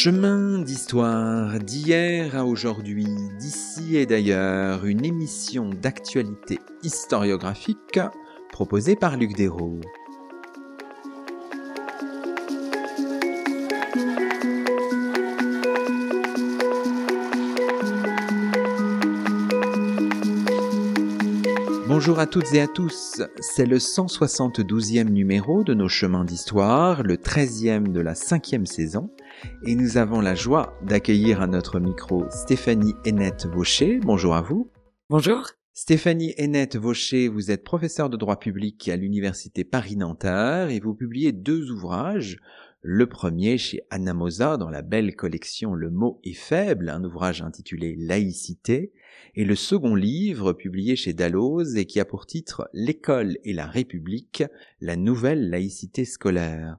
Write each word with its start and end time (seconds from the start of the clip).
Chemin 0.00 0.60
d'histoire 0.60 1.58
d'hier 1.58 2.36
à 2.36 2.44
aujourd'hui, 2.44 3.08
d'ici 3.40 3.96
et 3.96 4.06
d'ailleurs, 4.06 4.86
une 4.86 5.04
émission 5.04 5.70
d'actualité 5.70 6.60
historiographique 6.84 7.98
proposée 8.52 8.94
par 8.94 9.16
Luc 9.16 9.34
Dérault. 9.34 9.80
Bonjour 21.88 22.20
à 22.20 22.26
toutes 22.26 22.54
et 22.54 22.60
à 22.60 22.68
tous, 22.68 23.22
c'est 23.40 23.66
le 23.66 23.78
172e 23.78 25.08
numéro 25.08 25.64
de 25.64 25.74
nos 25.74 25.88
chemins 25.88 26.24
d'histoire, 26.24 27.02
le 27.02 27.16
13e 27.16 27.90
de 27.90 28.00
la 28.00 28.14
cinquième 28.14 28.66
saison, 28.66 29.10
et 29.68 29.74
nous 29.74 29.98
avons 29.98 30.22
la 30.22 30.34
joie 30.34 30.78
d'accueillir 30.80 31.42
à 31.42 31.46
notre 31.46 31.78
micro 31.78 32.24
Stéphanie 32.30 32.94
Hennette 33.04 33.44
Vaucher. 33.44 34.00
Bonjour 34.02 34.34
à 34.34 34.40
vous. 34.40 34.70
Bonjour. 35.10 35.46
Stéphanie 35.74 36.32
Hennette 36.38 36.76
Vaucher, 36.76 37.28
vous 37.28 37.50
êtes 37.50 37.64
professeure 37.64 38.08
de 38.08 38.16
droit 38.16 38.38
public 38.38 38.88
à 38.88 38.96
l'université 38.96 39.64
Paris-Nanterre 39.64 40.70
et 40.70 40.80
vous 40.80 40.94
publiez 40.94 41.32
deux 41.32 41.70
ouvrages. 41.70 42.38
Le 42.80 43.06
premier 43.06 43.58
chez 43.58 43.82
Anna 43.90 44.14
Mosa 44.14 44.56
dans 44.56 44.70
la 44.70 44.80
belle 44.80 45.14
collection 45.14 45.74
Le 45.74 45.90
mot 45.90 46.18
est 46.24 46.32
faible, 46.32 46.88
un 46.88 47.04
ouvrage 47.04 47.42
intitulé 47.42 47.94
Laïcité, 47.98 48.94
et 49.34 49.44
le 49.44 49.54
second 49.54 49.94
livre 49.94 50.54
publié 50.54 50.96
chez 50.96 51.12
Dalloz 51.12 51.76
et 51.76 51.84
qui 51.84 52.00
a 52.00 52.06
pour 52.06 52.24
titre 52.24 52.70
L'école 52.72 53.36
et 53.44 53.52
la 53.52 53.66
République, 53.66 54.44
la 54.80 54.96
nouvelle 54.96 55.50
laïcité 55.50 56.06
scolaire. 56.06 56.78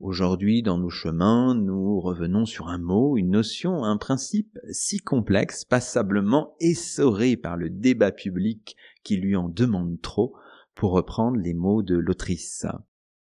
Aujourd'hui, 0.00 0.62
dans 0.62 0.78
nos 0.78 0.88
chemins, 0.88 1.54
nous 1.54 2.00
revenons 2.00 2.46
sur 2.46 2.68
un 2.68 2.78
mot, 2.78 3.18
une 3.18 3.32
notion, 3.32 3.84
un 3.84 3.98
principe 3.98 4.58
si 4.70 4.96
complexe, 4.96 5.66
passablement 5.66 6.56
essoré 6.58 7.36
par 7.36 7.58
le 7.58 7.68
débat 7.68 8.10
public 8.10 8.76
qui 9.04 9.18
lui 9.18 9.36
en 9.36 9.50
demande 9.50 10.00
trop, 10.00 10.34
pour 10.74 10.92
reprendre 10.92 11.36
les 11.36 11.52
mots 11.52 11.82
de 11.82 11.96
l'autrice. 11.96 12.64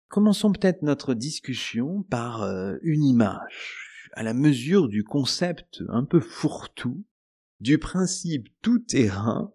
Commençons 0.10 0.52
peut-être 0.52 0.82
notre 0.82 1.14
discussion 1.14 2.04
par 2.10 2.44
euh, 2.44 2.76
une 2.82 3.06
image, 3.06 4.10
à 4.12 4.24
la 4.24 4.34
mesure 4.34 4.90
du 4.90 5.06
concept 5.06 5.82
un 5.88 6.04
peu 6.04 6.20
fourre-tout, 6.20 7.02
du 7.62 7.78
principe 7.78 8.50
tout 8.62 8.80
terrain 8.80 9.54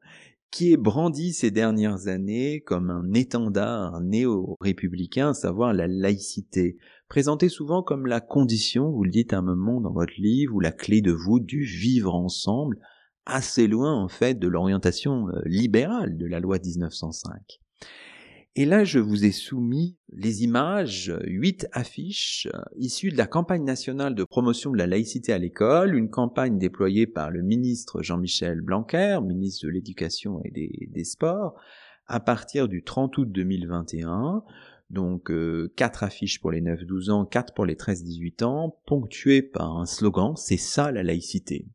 qui 0.53 0.71
est 0.71 0.77
brandi 0.77 1.33
ces 1.33 1.51
dernières 1.51 2.09
années 2.09 2.61
comme 2.61 2.91
un 2.91 3.15
étendard 3.15 4.01
néo-républicain, 4.03 5.33
savoir 5.33 5.73
la 5.73 5.89
laïcité, 5.89 6.77
présentée 7.09 7.49
souvent 7.49 7.83
comme 7.83 8.07
la 8.07 8.21
condition, 8.21 8.91
vous 8.91 9.03
le 9.03 9.11
dites 9.11 9.33
à 9.33 9.39
un 9.39 9.43
moment 9.43 9.81
dans 9.81 9.93
votre 9.93 10.13
livre, 10.19 10.55
ou 10.55 10.61
la 10.61 10.71
clé 10.71 11.01
de 11.01 11.11
voûte 11.11 11.47
du 11.47 11.65
vivre 11.65 12.15
ensemble, 12.15 12.79
assez 13.25 13.67
loin 13.67 13.95
en 13.95 14.09
fait 14.09 14.39
de 14.39 14.47
l'orientation 14.47 15.29
euh, 15.29 15.41
libérale 15.47 16.19
de 16.19 16.27
la 16.27 16.39
loi 16.39 16.59
1905. 16.59 17.33
Et 18.55 18.67
là, 18.67 18.85
je 18.85 18.99
vous 18.99 19.25
ai 19.25 19.33
soumis 19.33 19.97
les 20.13 20.45
images, 20.45 21.11
huit 21.25 21.67
affiches 21.73 22.49
issues 22.77 23.11
de 23.11 23.17
la 23.17 23.27
campagne 23.27 23.65
nationale 23.65 24.15
de 24.15 24.25
promotion 24.25 24.71
de 24.71 24.77
la 24.77 24.87
laïcité 24.87 25.33
à 25.33 25.39
l'école, 25.39 25.95
une 25.95 26.11
campagne 26.11 26.59
déployée 26.59 27.07
par 27.07 27.31
le 27.31 27.41
ministre 27.41 28.03
Jean-Michel 28.03 28.61
Blanquer, 28.61 29.21
ministre 29.23 29.67
de 29.67 29.71
l'Éducation 29.71 30.43
et 30.45 30.51
des, 30.51 31.05
Sports, 31.05 31.55
à 32.07 32.21
partir 32.21 32.69
du 32.69 32.83
30 32.83 33.17
août 33.17 33.33
2021. 33.33 34.45
Donc 34.91 35.31
euh, 35.31 35.73
quatre 35.75 36.03
affiches 36.03 36.39
pour 36.39 36.51
les 36.51 36.61
9-12 36.61 37.11
ans, 37.11 37.25
quatre 37.25 37.55
pour 37.55 37.65
les 37.65 37.77
13-18 37.77 38.45
ans, 38.45 38.79
ponctuées 38.85 39.41
par 39.41 39.79
un 39.79 39.87
slogan, 39.87 40.37
c'est 40.37 40.59
ça 40.59 40.93
la 40.93 41.03
laïcité. 41.03 41.69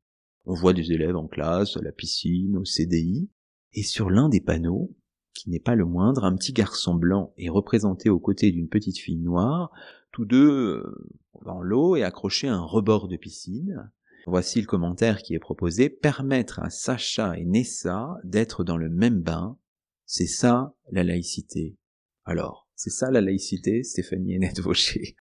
On 0.46 0.54
voit 0.54 0.74
des 0.74 0.92
élèves 0.92 1.16
en 1.16 1.28
classe, 1.28 1.76
à 1.76 1.82
la 1.82 1.92
piscine, 1.92 2.56
au 2.56 2.66
CDI, 2.66 3.32
et 3.74 3.82
sur 3.82 4.12
l'un 4.12 4.30
des 4.30 4.42
panneaux, 4.42 4.96
qui 5.40 5.50
n'est 5.50 5.60
pas 5.60 5.76
le 5.76 5.86
moindre, 5.86 6.24
un 6.24 6.36
petit 6.36 6.54
garçon 6.54 6.96
blanc 6.96 7.34
est 7.38 7.50
représenté 7.50 8.10
aux 8.10 8.20
côtés 8.20 8.52
d'une 8.52 8.70
petite 8.70 8.98
fille 8.98 9.18
noire, 9.18 9.72
tous 10.12 10.26
deux 10.26 10.50
euh, 10.50 11.10
dans 11.46 11.62
l'eau 11.62 11.96
et 11.96 12.04
accrochés 12.04 12.48
à 12.48 12.56
un 12.56 12.62
rebord 12.62 13.08
de 13.08 13.18
piscine. 13.18 13.92
Voici 14.26 14.60
le 14.60 14.68
commentaire 14.68 15.22
qui 15.22 15.36
est 15.36 15.40
proposé. 15.40 15.90
Permettre 15.90 16.60
à 16.60 16.70
Sacha 16.70 17.38
et 17.38 17.46
Nessa 17.46 18.18
d'être 18.24 18.64
dans 18.64 18.78
le 18.78 18.90
même 18.90 19.22
bain, 19.22 19.58
c'est 20.06 20.28
ça 20.28 20.76
la 20.92 21.04
laïcité. 21.04 21.78
Alors, 22.26 22.68
c'est 22.76 22.90
ça 22.90 23.10
la 23.10 23.22
laïcité, 23.22 23.84
Stéphanie 23.84 24.36
Hennette 24.36 24.60
Vaucher? 24.60 25.16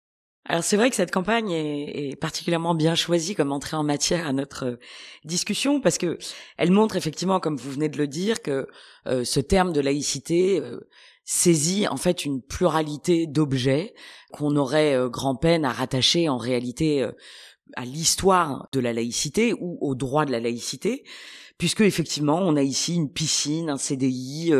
Alors 0.48 0.62
c'est 0.62 0.76
vrai 0.76 0.90
que 0.90 0.96
cette 0.96 1.10
campagne 1.10 1.50
est, 1.50 2.10
est, 2.10 2.16
particulièrement 2.16 2.74
bien 2.74 2.94
choisie 2.94 3.34
comme 3.34 3.50
entrée 3.50 3.76
en 3.76 3.82
matière 3.82 4.26
à 4.28 4.32
notre 4.32 4.64
euh, 4.64 4.76
discussion 5.24 5.80
parce 5.80 5.98
que 5.98 6.18
elle 6.56 6.70
montre 6.70 6.96
effectivement, 6.96 7.40
comme 7.40 7.56
vous 7.56 7.70
venez 7.70 7.88
de 7.88 7.98
le 7.98 8.06
dire, 8.06 8.42
que 8.42 8.68
euh, 9.08 9.24
ce 9.24 9.40
terme 9.40 9.72
de 9.72 9.80
laïcité 9.80 10.60
euh, 10.60 10.88
saisit 11.24 11.88
en 11.88 11.96
fait 11.96 12.24
une 12.24 12.42
pluralité 12.42 13.26
d'objets 13.26 13.94
qu'on 14.32 14.54
aurait 14.54 14.96
grand 15.10 15.34
peine 15.34 15.64
à 15.64 15.72
rattacher 15.72 16.28
en 16.28 16.36
réalité 16.36 17.04
à 17.74 17.84
l'histoire 17.84 18.68
de 18.70 18.78
la 18.78 18.92
laïcité 18.92 19.52
ou 19.52 19.76
au 19.80 19.96
droit 19.96 20.24
de 20.24 20.30
la 20.30 20.38
laïcité 20.38 21.02
puisque 21.58 21.80
effectivement 21.80 22.38
on 22.38 22.54
a 22.54 22.62
ici 22.62 22.94
une 22.94 23.10
piscine, 23.10 23.70
un 23.70 23.76
CDI, 23.76 24.52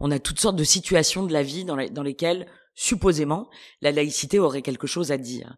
on 0.00 0.10
a 0.10 0.18
toutes 0.18 0.40
sortes 0.40 0.56
de 0.56 0.64
situations 0.64 1.24
de 1.24 1.32
la 1.34 1.42
vie 1.42 1.66
dans, 1.66 1.76
dans 1.76 2.02
lesquelles 2.02 2.46
supposément, 2.74 3.48
la 3.80 3.92
laïcité 3.92 4.38
aurait 4.38 4.62
quelque 4.62 4.86
chose 4.86 5.12
à 5.12 5.16
dire. 5.16 5.56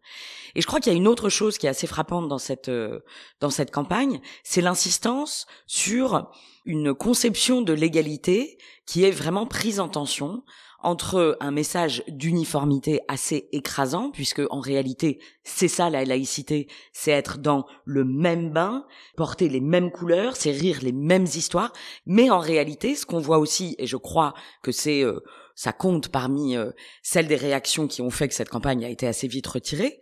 Et 0.54 0.60
je 0.60 0.66
crois 0.66 0.80
qu'il 0.80 0.92
y 0.92 0.96
a 0.96 0.98
une 0.98 1.08
autre 1.08 1.28
chose 1.28 1.58
qui 1.58 1.66
est 1.66 1.70
assez 1.70 1.86
frappante 1.86 2.28
dans 2.28 2.38
cette 2.38 2.68
euh, 2.68 3.00
dans 3.40 3.50
cette 3.50 3.70
campagne, 3.70 4.20
c'est 4.42 4.60
l'insistance 4.60 5.46
sur 5.66 6.30
une 6.64 6.94
conception 6.94 7.62
de 7.62 7.72
l'égalité 7.72 8.58
qui 8.86 9.04
est 9.04 9.10
vraiment 9.10 9.46
prise 9.46 9.80
en 9.80 9.88
tension 9.88 10.42
entre 10.86 11.36
un 11.40 11.50
message 11.50 12.04
d'uniformité 12.06 13.00
assez 13.08 13.48
écrasant, 13.52 14.10
puisque 14.10 14.42
en 14.50 14.60
réalité 14.60 15.18
c'est 15.42 15.68
ça 15.68 15.90
la 15.90 16.04
laïcité, 16.04 16.68
c'est 16.92 17.10
être 17.10 17.38
dans 17.38 17.66
le 17.84 18.04
même 18.04 18.50
bain, 18.50 18.86
porter 19.16 19.48
les 19.48 19.60
mêmes 19.60 19.90
couleurs, 19.90 20.36
c'est 20.36 20.52
rire 20.52 20.78
les 20.82 20.92
mêmes 20.92 21.24
histoires, 21.24 21.72
mais 22.04 22.30
en 22.30 22.38
réalité 22.38 22.94
ce 22.94 23.06
qu'on 23.06 23.20
voit 23.20 23.38
aussi, 23.38 23.74
et 23.78 23.86
je 23.86 23.96
crois 23.96 24.34
que 24.62 24.70
c'est 24.70 25.02
euh, 25.02 25.20
ça 25.56 25.72
compte 25.72 26.10
parmi 26.10 26.56
euh, 26.56 26.70
celles 27.02 27.26
des 27.26 27.36
réactions 27.36 27.88
qui 27.88 28.02
ont 28.02 28.10
fait 28.10 28.28
que 28.28 28.34
cette 28.34 28.50
campagne 28.50 28.84
a 28.84 28.90
été 28.90 29.08
assez 29.08 29.26
vite 29.26 29.46
retirée. 29.48 29.98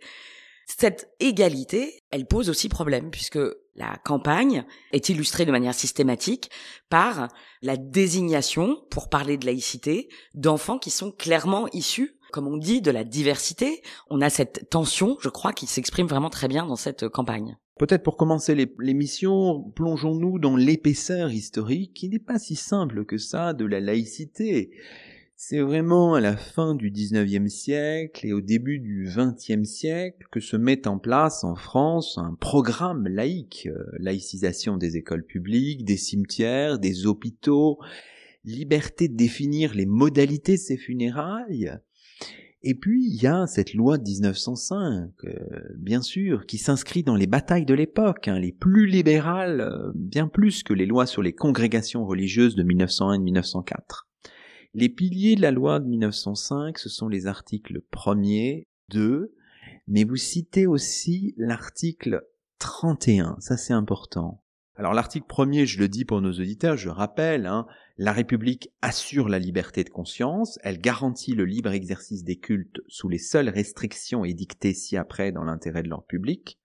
Cette 0.67 1.09
égalité, 1.19 2.03
elle 2.11 2.25
pose 2.25 2.49
aussi 2.49 2.69
problème 2.69 3.09
puisque 3.11 3.39
la 3.75 3.97
campagne 4.03 4.65
est 4.91 5.09
illustrée 5.09 5.45
de 5.45 5.51
manière 5.51 5.73
systématique 5.73 6.49
par 6.89 7.29
la 7.61 7.77
désignation, 7.77 8.83
pour 8.89 9.09
parler 9.09 9.37
de 9.37 9.45
laïcité, 9.45 10.09
d'enfants 10.33 10.79
qui 10.79 10.89
sont 10.89 11.11
clairement 11.11 11.67
issus, 11.71 12.17
comme 12.31 12.47
on 12.47 12.57
dit, 12.57 12.81
de 12.81 12.91
la 12.91 13.03
diversité. 13.03 13.81
On 14.09 14.21
a 14.21 14.29
cette 14.29 14.69
tension, 14.69 15.17
je 15.21 15.29
crois, 15.29 15.53
qui 15.53 15.67
s'exprime 15.67 16.07
vraiment 16.07 16.29
très 16.29 16.47
bien 16.47 16.65
dans 16.65 16.75
cette 16.75 17.07
campagne. 17.09 17.57
Peut-être 17.77 18.03
pour 18.03 18.17
commencer 18.17 18.55
l'émission, 18.79 19.61
plongeons-nous 19.75 20.39
dans 20.39 20.55
l'épaisseur 20.55 21.29
historique 21.29 21.93
qui 21.93 22.09
n'est 22.09 22.19
pas 22.19 22.39
si 22.39 22.55
simple 22.55 23.05
que 23.05 23.17
ça 23.17 23.53
de 23.53 23.65
la 23.65 23.81
laïcité. 23.81 24.71
C'est 25.37 25.59
vraiment 25.59 26.13
à 26.13 26.21
la 26.21 26.37
fin 26.37 26.75
du 26.75 26.89
XIXe 26.89 27.53
siècle 27.53 28.25
et 28.25 28.31
au 28.31 28.39
début 28.39 28.79
du 28.79 29.09
XXe 29.13 29.65
siècle 29.65 30.25
que 30.31 30.39
se 30.39 30.55
met 30.55 30.87
en 30.87 30.97
place 30.97 31.43
en 31.43 31.55
France 31.55 32.17
un 32.17 32.35
programme 32.35 33.05
laïque, 33.09 33.67
euh, 33.69 33.83
laïcisation 33.99 34.77
des 34.77 34.95
écoles 34.95 35.25
publiques, 35.25 35.83
des 35.83 35.97
cimetières, 35.97 36.79
des 36.79 37.05
hôpitaux, 37.05 37.79
liberté 38.45 39.09
de 39.09 39.17
définir 39.17 39.73
les 39.73 39.85
modalités 39.85 40.53
de 40.53 40.61
ces 40.61 40.77
funérailles. 40.77 41.73
Et 42.63 42.73
puis 42.73 43.05
il 43.05 43.21
y 43.21 43.27
a 43.27 43.45
cette 43.45 43.73
loi 43.73 43.97
de 43.97 44.03
1905, 44.03 45.11
euh, 45.25 45.39
bien 45.77 46.01
sûr, 46.01 46.45
qui 46.45 46.57
s'inscrit 46.57 47.03
dans 47.03 47.15
les 47.15 47.27
batailles 47.27 47.65
de 47.65 47.73
l'époque, 47.73 48.29
hein, 48.29 48.39
les 48.39 48.53
plus 48.53 48.87
libérales, 48.87 49.59
euh, 49.59 49.91
bien 49.95 50.29
plus 50.29 50.63
que 50.63 50.73
les 50.73 50.85
lois 50.85 51.05
sur 51.05 51.21
les 51.21 51.33
congrégations 51.33 52.05
religieuses 52.05 52.55
de 52.55 52.63
1901 52.63 53.15
et 53.15 53.19
1904. 53.19 54.07
Les 54.77 54.89
piliers 54.89 55.37
de 55.37 55.41
la 55.41 55.51
loi 55.51 55.79
de 55.79 55.87
1905, 55.87 56.77
ce 56.77 56.89
sont 56.89 57.07
les 57.07 57.27
articles 57.27 57.79
1er, 57.93 58.65
2, 58.89 59.33
mais 59.87 60.03
vous 60.03 60.17
citez 60.17 60.67
aussi 60.67 61.33
l'article 61.37 62.25
31, 62.59 63.37
ça 63.39 63.55
c'est 63.55 63.71
important. 63.71 64.43
Alors 64.75 64.93
l'article 64.93 65.27
1er, 65.29 65.65
je 65.65 65.79
le 65.79 65.87
dis 65.87 66.03
pour 66.03 66.19
nos 66.19 66.33
auditeurs, 66.33 66.75
je 66.75 66.89
rappelle, 66.89 67.45
hein, 67.45 67.67
la 67.97 68.11
République 68.11 68.69
assure 68.81 69.29
la 69.29 69.39
liberté 69.39 69.85
de 69.85 69.89
conscience, 69.89 70.59
elle 70.61 70.81
garantit 70.81 71.35
le 71.35 71.45
libre 71.45 71.71
exercice 71.71 72.25
des 72.25 72.35
cultes 72.35 72.81
sous 72.89 73.07
les 73.07 73.17
seules 73.17 73.47
restrictions 73.47 74.25
édictées 74.25 74.73
ci-après 74.73 75.31
dans 75.31 75.45
l'intérêt 75.45 75.83
de 75.83 75.87
l'ordre 75.87 76.07
public. 76.07 76.59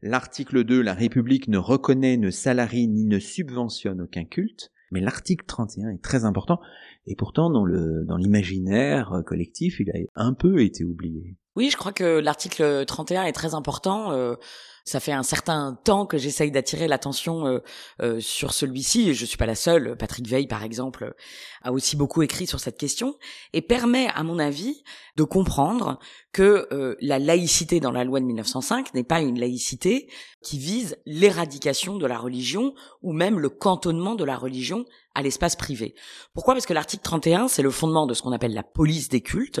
L'article 0.00 0.64
2, 0.64 0.80
la 0.80 0.94
République 0.94 1.48
ne 1.48 1.58
reconnaît, 1.58 2.16
ne 2.16 2.30
salarie 2.30 2.88
ni 2.88 3.04
ne 3.04 3.18
subventionne 3.18 4.00
aucun 4.00 4.24
culte. 4.24 4.71
Mais 4.92 5.00
l'article 5.00 5.44
31 5.46 5.90
est 5.90 6.02
très 6.02 6.24
important, 6.24 6.60
et 7.06 7.16
pourtant 7.16 7.50
dans 7.50 7.64
le 7.64 8.04
dans 8.04 8.16
l'imaginaire 8.16 9.22
collectif, 9.26 9.80
il 9.80 9.90
a 9.90 9.94
un 10.14 10.34
peu 10.34 10.62
été 10.62 10.84
oublié. 10.84 11.36
Oui, 11.56 11.68
je 11.70 11.76
crois 11.76 11.92
que 11.92 12.18
l'article 12.18 12.84
31 12.86 13.24
est 13.24 13.32
très 13.32 13.54
important. 13.54 14.12
Euh, 14.12 14.36
ça 14.84 15.00
fait 15.00 15.12
un 15.12 15.22
certain 15.22 15.78
temps 15.84 16.06
que 16.06 16.18
j'essaye 16.18 16.50
d'attirer 16.50 16.88
l'attention 16.88 17.46
euh, 17.46 17.58
euh, 18.00 18.20
sur 18.20 18.52
celui-ci, 18.52 19.10
et 19.10 19.14
je 19.14 19.24
suis 19.24 19.36
pas 19.36 19.46
la 19.46 19.54
seule. 19.54 19.96
Patrick 19.96 20.26
Veil, 20.26 20.46
par 20.46 20.62
exemple, 20.62 21.14
a 21.62 21.72
aussi 21.72 21.96
beaucoup 21.96 22.22
écrit 22.22 22.46
sur 22.46 22.60
cette 22.60 22.78
question, 22.78 23.16
et 23.52 23.62
permet, 23.62 24.08
à 24.14 24.22
mon 24.22 24.38
avis, 24.38 24.82
de 25.16 25.24
comprendre 25.24 25.98
que 26.32 26.66
euh, 26.72 26.96
la 27.00 27.18
laïcité 27.18 27.78
dans 27.78 27.92
la 27.92 28.04
loi 28.04 28.18
de 28.20 28.24
1905 28.24 28.94
n'est 28.94 29.04
pas 29.04 29.20
une 29.20 29.38
laïcité 29.38 30.08
qui 30.42 30.58
vise 30.58 30.96
l'éradication 31.06 31.98
de 31.98 32.06
la 32.06 32.18
religion 32.18 32.74
ou 33.02 33.12
même 33.12 33.38
le 33.38 33.50
cantonnement 33.50 34.14
de 34.14 34.24
la 34.24 34.36
religion 34.36 34.84
à 35.14 35.22
l'espace 35.22 35.56
privé. 35.56 35.94
Pourquoi? 36.34 36.54
Parce 36.54 36.66
que 36.66 36.72
l'article 36.72 37.02
31, 37.02 37.48
c'est 37.48 37.62
le 37.62 37.70
fondement 37.70 38.06
de 38.06 38.14
ce 38.14 38.22
qu'on 38.22 38.32
appelle 38.32 38.54
la 38.54 38.62
police 38.62 39.08
des 39.08 39.20
cultes, 39.20 39.60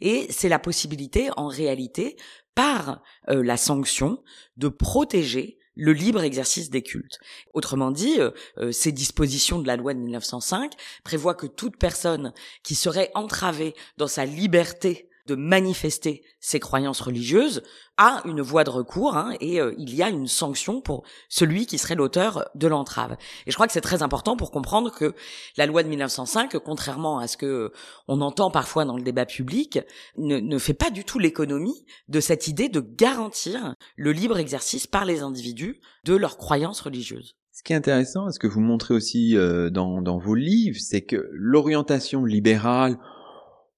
et 0.00 0.28
c'est 0.30 0.48
la 0.48 0.60
possibilité, 0.60 1.30
en 1.36 1.48
réalité, 1.48 2.16
par 2.54 3.02
euh, 3.28 3.42
la 3.42 3.56
sanction, 3.56 4.22
de 4.56 4.68
protéger 4.68 5.58
le 5.76 5.92
libre 5.92 6.22
exercice 6.22 6.70
des 6.70 6.82
cultes. 6.82 7.18
Autrement 7.52 7.90
dit, 7.90 8.20
euh, 8.20 8.30
euh, 8.58 8.72
ces 8.72 8.92
dispositions 8.92 9.58
de 9.58 9.66
la 9.66 9.76
loi 9.76 9.94
de 9.94 9.98
1905 9.98 10.72
prévoient 11.02 11.34
que 11.34 11.46
toute 11.46 11.76
personne 11.76 12.32
qui 12.62 12.74
serait 12.74 13.10
entravée 13.14 13.74
dans 13.96 14.06
sa 14.06 14.24
liberté 14.24 15.08
de 15.26 15.34
manifester 15.34 16.22
ses 16.40 16.60
croyances 16.60 17.00
religieuses 17.00 17.62
a 17.96 18.22
une 18.24 18.40
voie 18.40 18.64
de 18.64 18.70
recours 18.70 19.16
hein, 19.16 19.34
et 19.40 19.60
euh, 19.60 19.74
il 19.78 19.94
y 19.94 20.02
a 20.02 20.08
une 20.08 20.26
sanction 20.26 20.80
pour 20.80 21.04
celui 21.28 21.66
qui 21.66 21.78
serait 21.78 21.94
l'auteur 21.94 22.48
de 22.54 22.66
l'entrave. 22.66 23.16
Et 23.46 23.50
je 23.50 23.54
crois 23.54 23.66
que 23.66 23.72
c'est 23.72 23.80
très 23.80 24.02
important 24.02 24.36
pour 24.36 24.50
comprendre 24.50 24.90
que 24.90 25.14
la 25.56 25.66
loi 25.66 25.82
de 25.82 25.88
1905, 25.88 26.58
contrairement 26.58 27.18
à 27.18 27.28
ce 27.28 27.36
que 27.36 27.46
euh, 27.46 27.72
on 28.08 28.20
entend 28.20 28.50
parfois 28.50 28.84
dans 28.84 28.96
le 28.96 29.02
débat 29.02 29.26
public, 29.26 29.78
ne, 30.18 30.38
ne 30.38 30.58
fait 30.58 30.74
pas 30.74 30.90
du 30.90 31.04
tout 31.04 31.18
l'économie 31.18 31.84
de 32.08 32.20
cette 32.20 32.48
idée 32.48 32.68
de 32.68 32.80
garantir 32.80 33.74
le 33.96 34.12
libre 34.12 34.38
exercice 34.38 34.86
par 34.86 35.04
les 35.04 35.22
individus 35.22 35.80
de 36.04 36.14
leurs 36.14 36.36
croyances 36.36 36.80
religieuses. 36.80 37.36
Ce 37.52 37.62
qui 37.62 37.72
est 37.72 37.76
intéressant, 37.76 38.30
ce 38.32 38.40
que 38.40 38.48
vous 38.48 38.60
montrez 38.60 38.94
aussi 38.94 39.36
euh, 39.36 39.70
dans, 39.70 40.02
dans 40.02 40.18
vos 40.18 40.34
livres, 40.34 40.78
c'est 40.80 41.02
que 41.02 41.28
l'orientation 41.30 42.24
libérale, 42.24 42.98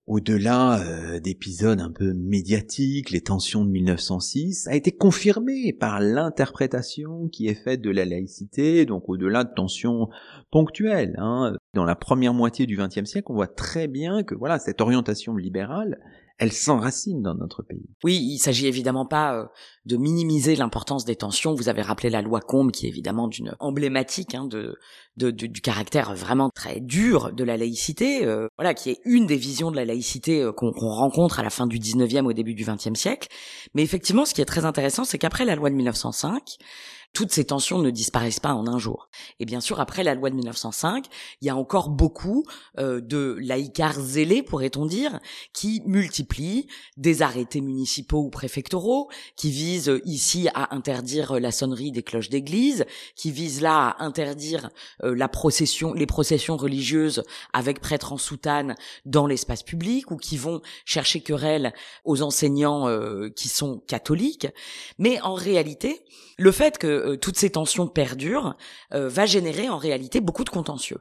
au-delà 0.07 0.81
euh, 0.81 1.19
d'épisodes 1.19 1.81
un 1.81 1.91
peu 1.91 2.13
médiatiques, 2.15 3.11
les 3.11 3.21
tensions 3.21 3.65
de 3.65 3.71
1906, 3.71 4.69
a 4.69 4.75
été 4.77 4.93
confirmée 4.93 5.73
par 5.73 6.01
l'interprétation 6.01 7.29
qui 7.29 7.49
est 7.49 7.55
faite 7.55 7.81
de 7.81 7.91
la 7.91 8.05
laïcité, 8.05 8.87
donc 8.87 9.09
au-delà 9.09 9.43
de 9.43 9.53
tensions 9.55 10.09
ponctuelles. 10.51 11.17
Hein. 11.19 11.55
Dans 11.75 11.85
la 11.85 11.97
première 11.97 12.35
moitié 12.35 12.67
du 12.67 12.77
XXe 12.77 13.05
siècle, 13.05 13.27
on 13.31 13.35
voit 13.35 13.49
très 13.49 13.89
bien 13.89 14.23
que 14.23 14.35
voilà 14.35 14.59
cette 14.59 14.81
orientation 14.81 15.37
libérale, 15.37 15.99
elle 16.39 16.53
s'enracine 16.53 17.23
dans 17.23 17.35
notre 17.35 17.63
pays. 17.63 17.89
Oui, 18.05 18.17
il 18.17 18.39
s'agit 18.39 18.67
évidemment 18.67 19.07
pas 19.07 19.35
euh, 19.35 19.47
de 19.87 19.97
minimiser 19.97 20.55
l'importance 20.55 21.07
des 21.07 21.17
tensions. 21.17 21.55
Vous 21.55 21.69
avez 21.71 21.81
rappelé 21.81 22.11
la 22.11 22.21
loi 22.21 22.41
Combe, 22.41 22.73
qui 22.73 22.87
est 22.87 22.89
évidemment 22.91 23.27
d'une 23.27 23.55
emblématique 23.59 24.35
hein, 24.35 24.47
de, 24.47 24.77
du 25.17 25.61
caractère 25.63 26.15
vraiment 26.15 26.51
très 26.51 26.81
dur 26.81 27.33
de 27.33 27.43
la 27.43 27.57
laïcité, 27.57 28.27
euh, 28.27 28.49
voilà, 28.59 28.75
qui 28.75 28.91
est 28.91 29.01
une 29.05 29.27
des 29.27 29.37
visions 29.37 29.71
de 29.71 29.77
la 29.77 29.87
laïcité 29.87 30.43
euh, 30.43 30.53
qu'on 30.53 30.73
rencontre 30.73 31.41
à 31.41 31.43
la 31.43 31.51
fin 31.51 31.67
du 31.67 31.79
19e, 31.79 32.27
au 32.27 32.35
début 32.35 32.55
du 32.55 32.65
20e 32.65 32.95
siècle. 32.95 33.29
Mais 33.75 33.83
effectivement, 33.83 34.27
ce 34.27 34.35
qui 34.35 34.43
est 34.43 34.47
très 34.47 34.67
intéressant, 34.67 35.05
c'est 35.05 35.19
qu'après 35.19 35.47
la 35.47 35.57
loi 35.57 35.71
de 35.71 35.75
1905, 35.75 36.59
toutes 37.13 37.33
ces 37.33 37.47
tensions 37.47 37.79
ne 37.79 37.91
disparaissent 37.91 38.41
pas 38.41 38.55
en 38.55 38.67
un 38.67 38.79
jour. 38.79 39.09
Et 39.41 39.45
bien 39.45 39.61
sûr, 39.61 39.81
après 39.81 40.05
la 40.05 40.15
loi 40.15 40.31
de 40.31 40.37
1905, 40.37 41.07
il 41.41 41.47
y 41.47 41.51
a 41.51 41.57
encore 41.57 41.89
beaucoup 41.89 42.45
euh, 42.79 43.01
de 43.01 43.37
laïcars 43.41 44.01
zélés, 44.01 44.43
pourrait-on 44.43 44.87
dire, 44.87 45.19
qui 45.53 45.83
multiplient 45.87 46.67
des 46.97 47.23
arrêtés 47.23 47.61
municipaux 47.61 48.21
ou 48.21 48.31
préfectoraux, 48.31 49.09
qui 49.37 49.51
visent 49.51 49.89
euh, 49.89 50.03
ici 50.05 50.49
à 50.55 50.75
interdire 50.75 51.41
la 51.41 51.53
sonnerie 51.53 51.93
des 51.93 52.03
cloches 52.03 52.29
d'église, 52.29 52.85
qui 53.15 53.31
visent 53.31 53.61
là 53.61 53.89
à 53.89 54.05
interdire 54.05 54.71
euh, 55.03 55.15
la 55.15 55.29
procession, 55.29 55.93
les 55.93 56.07
processions 56.07 56.57
religieuses 56.57 57.23
avec 57.53 57.81
prêtres 57.81 58.13
en 58.13 58.19
soutane 58.19 58.75
dans 59.05 59.27
l'espace 59.27 59.63
public, 59.63 60.11
ou 60.11 60.17
qui 60.17 60.37
vont 60.37 60.61
chercher 60.85 61.21
querelle 61.21 61.73
aux 62.05 62.23
enseignants 62.23 62.87
qui 63.35 63.49
sont 63.49 63.79
catholiques. 63.87 64.49
Mais 64.99 65.21
en 65.21 65.35
réalité, 65.35 66.05
le 66.39 66.53
fait 66.53 66.79
que 66.79 66.96
euh, 66.97 67.17
toutes 67.17 67.39
ces 67.39 67.51
tensions 67.51 67.87
perdurent 67.87 68.57
euh, 68.93 69.09
va 69.09 69.27
générer 69.27 69.69
en 69.69 69.79
réalité 69.79 70.21
beaucoup 70.21 70.45
de 70.45 70.51
contentieux. 70.51 70.99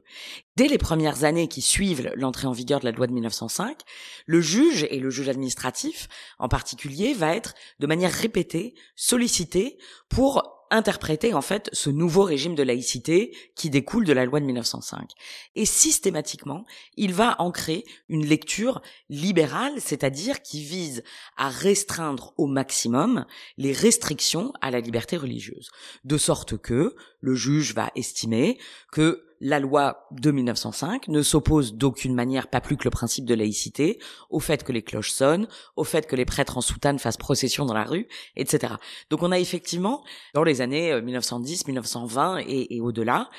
Dès 0.55 0.67
les 0.67 0.77
premières 0.77 1.23
années 1.23 1.47
qui 1.47 1.61
suivent 1.61 2.11
l'entrée 2.15 2.47
en 2.47 2.51
vigueur 2.51 2.79
de 2.79 2.85
la 2.85 2.91
loi 2.91 3.07
de 3.07 3.13
1905, 3.13 3.79
le 4.25 4.41
juge 4.41 4.87
et 4.89 4.99
le 4.99 5.09
juge 5.09 5.29
administratif 5.29 6.07
en 6.39 6.47
particulier 6.47 7.13
va 7.13 7.35
être 7.35 7.53
de 7.79 7.87
manière 7.87 8.11
répétée 8.11 8.73
sollicité 8.95 9.77
pour 10.09 10.54
interpréter 10.71 11.33
en 11.33 11.41
fait 11.41 11.69
ce 11.73 11.89
nouveau 11.89 12.23
régime 12.23 12.55
de 12.55 12.63
laïcité 12.63 13.35
qui 13.55 13.69
découle 13.69 14.05
de 14.05 14.13
la 14.13 14.25
loi 14.25 14.39
de 14.39 14.45
1905. 14.45 15.11
Et 15.55 15.65
systématiquement, 15.65 16.65
il 16.97 17.13
va 17.13 17.35
ancrer 17.39 17.83
une 18.09 18.25
lecture 18.25 18.81
libérale, 19.09 19.73
c'est-à-dire 19.77 20.41
qui 20.41 20.63
vise 20.63 21.03
à 21.37 21.49
restreindre 21.49 22.33
au 22.37 22.47
maximum 22.47 23.25
les 23.57 23.71
restrictions 23.71 24.53
à 24.61 24.71
la 24.71 24.79
liberté 24.79 25.17
religieuse, 25.17 25.69
de 26.03 26.17
sorte 26.17 26.57
que 26.57 26.95
le 27.19 27.35
juge 27.35 27.73
va 27.73 27.91
estimer 27.95 28.57
que 28.91 29.23
la 29.39 29.59
loi 29.59 30.07
de 30.11 30.31
1905 30.31 31.07
ne 31.07 31.21
s'oppose 31.21 31.75
d'aucune 31.75 32.13
manière, 32.13 32.47
pas 32.47 32.61
plus 32.61 32.77
que 32.77 32.83
le 32.85 32.89
principe 32.89 33.25
de 33.25 33.33
laïcité, 33.33 33.99
au 34.29 34.39
fait 34.39 34.63
que 34.63 34.71
les 34.71 34.81
cloches 34.81 35.11
sonnent, 35.11 35.47
au 35.75 35.83
fait 35.83 36.07
que 36.07 36.15
les 36.15 36.25
prêtres 36.25 36.57
en 36.57 36.61
soutane 36.61 36.99
fassent 36.99 37.17
procession 37.17 37.65
dans 37.65 37.73
la 37.73 37.83
rue, 37.83 38.07
etc. 38.35 38.75
Donc 39.09 39.23
on 39.23 39.31
a 39.31 39.39
effectivement, 39.39 40.03
dans 40.33 40.43
les 40.43 40.61
années 40.61 41.01
1910, 41.01 41.61
euh, 41.61 41.63
1920 41.67 42.37
et, 42.47 42.81
au-delà, 42.81 43.29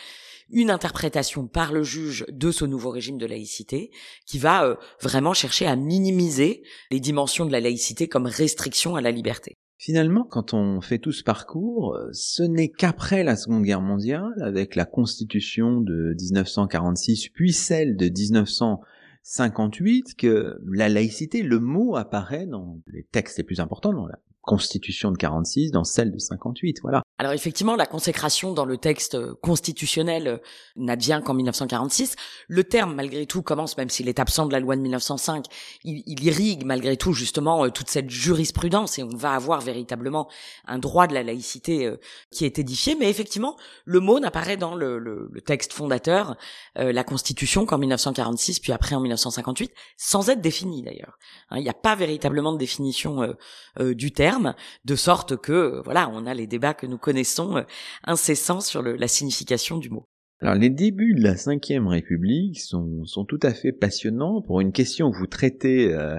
une 0.50 0.70
interprétation 0.70 1.48
par 1.48 1.72
le 1.72 1.82
juge 1.82 2.24
de 2.28 2.50
ce 2.52 2.64
nouveau 2.64 2.90
régime 2.90 3.18
de 3.18 3.26
laïcité 3.26 3.90
qui 4.26 4.38
va 4.38 4.64
euh, 4.64 4.76
vraiment 5.00 5.34
chercher 5.34 5.66
à 5.66 5.76
minimiser 5.76 6.62
les 6.90 7.00
dimensions 7.00 7.46
de 7.46 7.52
la 7.52 7.60
laïcité 7.60 8.08
comme 8.08 8.26
restriction 8.26 8.94
à 8.96 9.00
la 9.00 9.10
liberté. 9.10 9.56
Finalement, 9.78 10.24
quand 10.24 10.54
on 10.54 10.80
fait 10.80 10.98
tout 10.98 11.12
ce 11.12 11.22
parcours, 11.22 11.94
euh, 11.94 12.08
ce 12.12 12.42
n'est 12.42 12.70
qu'après 12.70 13.22
la 13.24 13.36
Seconde 13.36 13.62
Guerre 13.62 13.82
mondiale, 13.82 14.32
avec 14.40 14.74
la 14.74 14.86
Constitution 14.86 15.82
de 15.82 16.16
1946 16.18 17.28
puis 17.28 17.52
celle 17.52 17.96
de 17.96 18.08
1958, 18.08 20.14
que 20.16 20.58
la 20.66 20.88
laïcité, 20.88 21.42
le 21.42 21.60
mot 21.60 21.96
apparaît 21.96 22.46
dans 22.46 22.80
les 22.86 23.02
textes 23.02 23.36
les 23.36 23.44
plus 23.44 23.60
importants, 23.60 23.92
dans 23.92 24.06
la 24.06 24.18
Constitution 24.46 25.10
de 25.10 25.16
46 25.16 25.72
dans 25.72 25.84
celle 25.84 26.12
de 26.12 26.18
58, 26.18 26.78
voilà. 26.80 27.02
Alors 27.18 27.32
effectivement, 27.32 27.76
la 27.76 27.86
consécration 27.86 28.52
dans 28.52 28.66
le 28.66 28.76
texte 28.76 29.16
constitutionnel 29.40 30.28
euh, 30.28 30.38
n'advient 30.76 31.22
qu'en 31.24 31.32
1946. 31.32 32.14
Le 32.46 32.62
terme, 32.62 32.94
malgré 32.94 33.24
tout, 33.24 33.42
commence, 33.42 33.76
même 33.78 33.88
s'il 33.88 34.08
est 34.08 34.20
absent 34.20 34.46
de 34.46 34.52
la 34.52 34.60
loi 34.60 34.76
de 34.76 34.82
1905, 34.82 35.46
il, 35.84 36.24
irrigue 36.24 36.64
malgré 36.64 36.96
tout 36.96 37.14
justement 37.14 37.64
euh, 37.64 37.70
toute 37.70 37.88
cette 37.88 38.10
jurisprudence 38.10 38.98
et 38.98 39.02
on 39.02 39.16
va 39.16 39.32
avoir 39.32 39.62
véritablement 39.62 40.28
un 40.66 40.78
droit 40.78 41.06
de 41.06 41.14
la 41.14 41.22
laïcité 41.22 41.86
euh, 41.86 41.96
qui 42.30 42.44
est 42.44 42.58
édifié. 42.58 42.96
Mais 42.96 43.08
effectivement, 43.08 43.56
le 43.86 44.00
mot 44.00 44.20
n'apparaît 44.20 44.58
dans 44.58 44.74
le, 44.74 45.30
texte 45.44 45.72
fondateur, 45.72 46.36
la 46.74 47.04
Constitution, 47.04 47.66
qu'en 47.66 47.78
1946, 47.78 48.60
puis 48.60 48.72
après 48.72 48.96
en 48.96 49.00
1958, 49.00 49.72
sans 49.96 50.28
être 50.28 50.40
défini 50.40 50.82
d'ailleurs. 50.82 51.18
Hein, 51.50 51.58
il 51.58 51.62
n'y 51.62 51.68
a 51.68 51.74
pas 51.74 51.94
véritablement 51.94 52.52
de 52.52 52.58
définition 52.58 53.34
du 53.78 54.12
terme, 54.12 54.35
de 54.84 54.96
sorte 54.96 55.36
que, 55.36 55.82
voilà, 55.84 56.08
on 56.12 56.26
a 56.26 56.34
les 56.34 56.46
débats 56.46 56.74
que 56.74 56.86
nous 56.86 56.98
connaissons 56.98 57.56
euh, 57.56 57.62
incessants 58.04 58.60
sur 58.60 58.82
la 58.82 59.08
signification 59.08 59.78
du 59.78 59.90
mot. 59.90 60.06
Alors 60.40 60.54
les 60.54 60.68
débuts 60.68 61.14
de 61.14 61.22
la 61.22 61.32
Ve 61.32 61.86
République 61.86 62.60
sont, 62.60 63.06
tout 63.26 63.40
à 63.42 63.54
fait 63.54 63.72
passionnants 63.72 64.42
pour 64.42 64.60
une 64.60 64.72
question 64.72 65.10
que 65.10 65.16
vous 65.16 65.26
traitez 65.26 65.94
euh, 65.94 66.18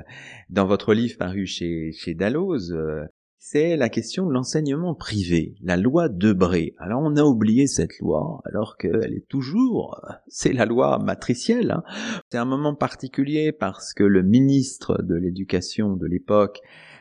dans 0.49 0.65
votre 0.65 0.95
livre 0.95 1.17
paru 1.17 1.45
chez, 1.45 1.93
Dalloz. 2.15 2.73
Euh, 2.73 3.05
c'est 3.37 3.77
la 3.77 3.89
question 3.89 4.25
de 4.25 4.33
l'enseignement 4.33 4.95
privé, 4.95 5.55
la 5.61 5.77
loi 5.77 6.09
Debré. 6.09 6.73
Alors 6.79 7.01
on 7.03 7.15
a 7.15 7.23
oublié 7.23 7.67
cette 7.67 7.99
loi, 7.99 8.41
alors 8.45 8.75
qu'elle 8.75 9.13
est 9.13 9.27
toujours, 9.29 10.01
c'est 10.27 10.51
la 10.51 10.65
loi 10.65 10.97
matricielle. 10.97 11.71
Hein. 11.71 11.83
C'est 12.31 12.39
un 12.39 12.45
moment 12.45 12.73
particulier 12.73 13.51
parce 13.51 13.93
que 13.93 14.03
le 14.03 14.23
ministre 14.23 15.01
de 15.03 15.15
l'Éducation 15.15 15.95
de 15.95 16.07
l'époque 16.07 16.59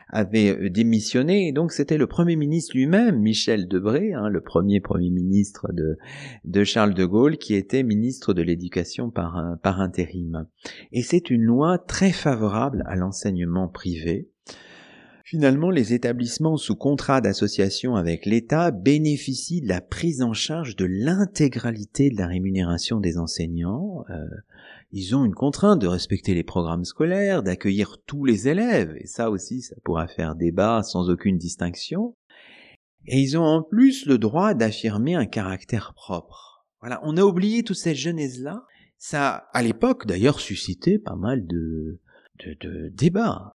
avait 0.09 0.49
euh, 0.49 0.69
démissionné, 0.69 1.47
et 1.47 1.51
donc 1.51 1.71
c'était 1.71 1.97
le 1.97 2.07
Premier 2.07 2.35
ministre 2.35 2.75
lui-même, 2.75 3.19
Michel 3.19 3.67
Debré, 3.67 4.13
hein, 4.13 4.29
le 4.29 4.41
premier 4.41 4.79
Premier 4.79 5.09
ministre 5.09 5.71
de, 5.73 5.97
de 6.45 6.63
Charles 6.63 6.93
de 6.93 7.05
Gaulle, 7.05 7.37
qui 7.37 7.55
était 7.55 7.83
ministre 7.83 8.33
de 8.33 8.41
l'Éducation 8.41 9.09
par, 9.09 9.57
par 9.63 9.81
intérim. 9.81 10.47
Et 10.91 11.01
c'est 11.01 11.29
une 11.29 11.43
loi 11.43 11.77
très 11.77 12.11
favorable 12.11 12.83
à 12.87 12.95
l'enseignement 12.95 13.67
privé. 13.67 14.29
Finalement, 15.29 15.71
les 15.71 15.93
établissements 15.93 16.55
sous 16.55 16.77
contrat 16.77 17.19
d'association 17.19 17.97
avec 17.97 18.25
l'État 18.25 18.71
bénéficient 18.71 19.59
de 19.59 19.67
la 19.67 19.81
prise 19.81 20.21
en 20.21 20.31
charge 20.31 20.77
de 20.77 20.85
l'intégralité 20.85 22.09
de 22.09 22.17
la 22.17 22.27
rémunération 22.27 23.01
des 23.01 23.17
enseignants. 23.17 24.05
Euh, 24.09 24.23
ils 24.91 25.15
ont 25.15 25.25
une 25.25 25.33
contrainte 25.33 25.81
de 25.81 25.87
respecter 25.87 26.33
les 26.33 26.43
programmes 26.43 26.85
scolaires, 26.85 27.43
d'accueillir 27.43 27.97
tous 28.05 28.23
les 28.23 28.47
élèves, 28.47 28.95
et 28.99 29.07
ça 29.07 29.29
aussi, 29.29 29.61
ça 29.61 29.75
pourra 29.83 30.07
faire 30.07 30.35
débat 30.35 30.81
sans 30.83 31.09
aucune 31.09 31.37
distinction. 31.37 32.15
Et 33.05 33.19
ils 33.19 33.37
ont 33.37 33.43
en 33.43 33.63
plus 33.63 34.05
le 34.05 34.17
droit 34.17 34.53
d'affirmer 34.53 35.15
un 35.15 35.25
caractère 35.25 35.93
propre. 35.93 36.65
Voilà, 36.81 36.99
on 37.03 37.17
a 37.17 37.23
oublié 37.23 37.63
toute 37.63 37.77
cette 37.77 37.97
genèse-là. 37.97 38.63
Ça, 38.97 39.47
à 39.53 39.61
l'époque, 39.61 40.05
d'ailleurs, 40.05 40.39
suscité 40.39 40.99
pas 40.99 41.15
mal 41.15 41.45
de, 41.45 41.99
de, 42.45 42.57
de 42.61 42.89
débats. 42.89 43.53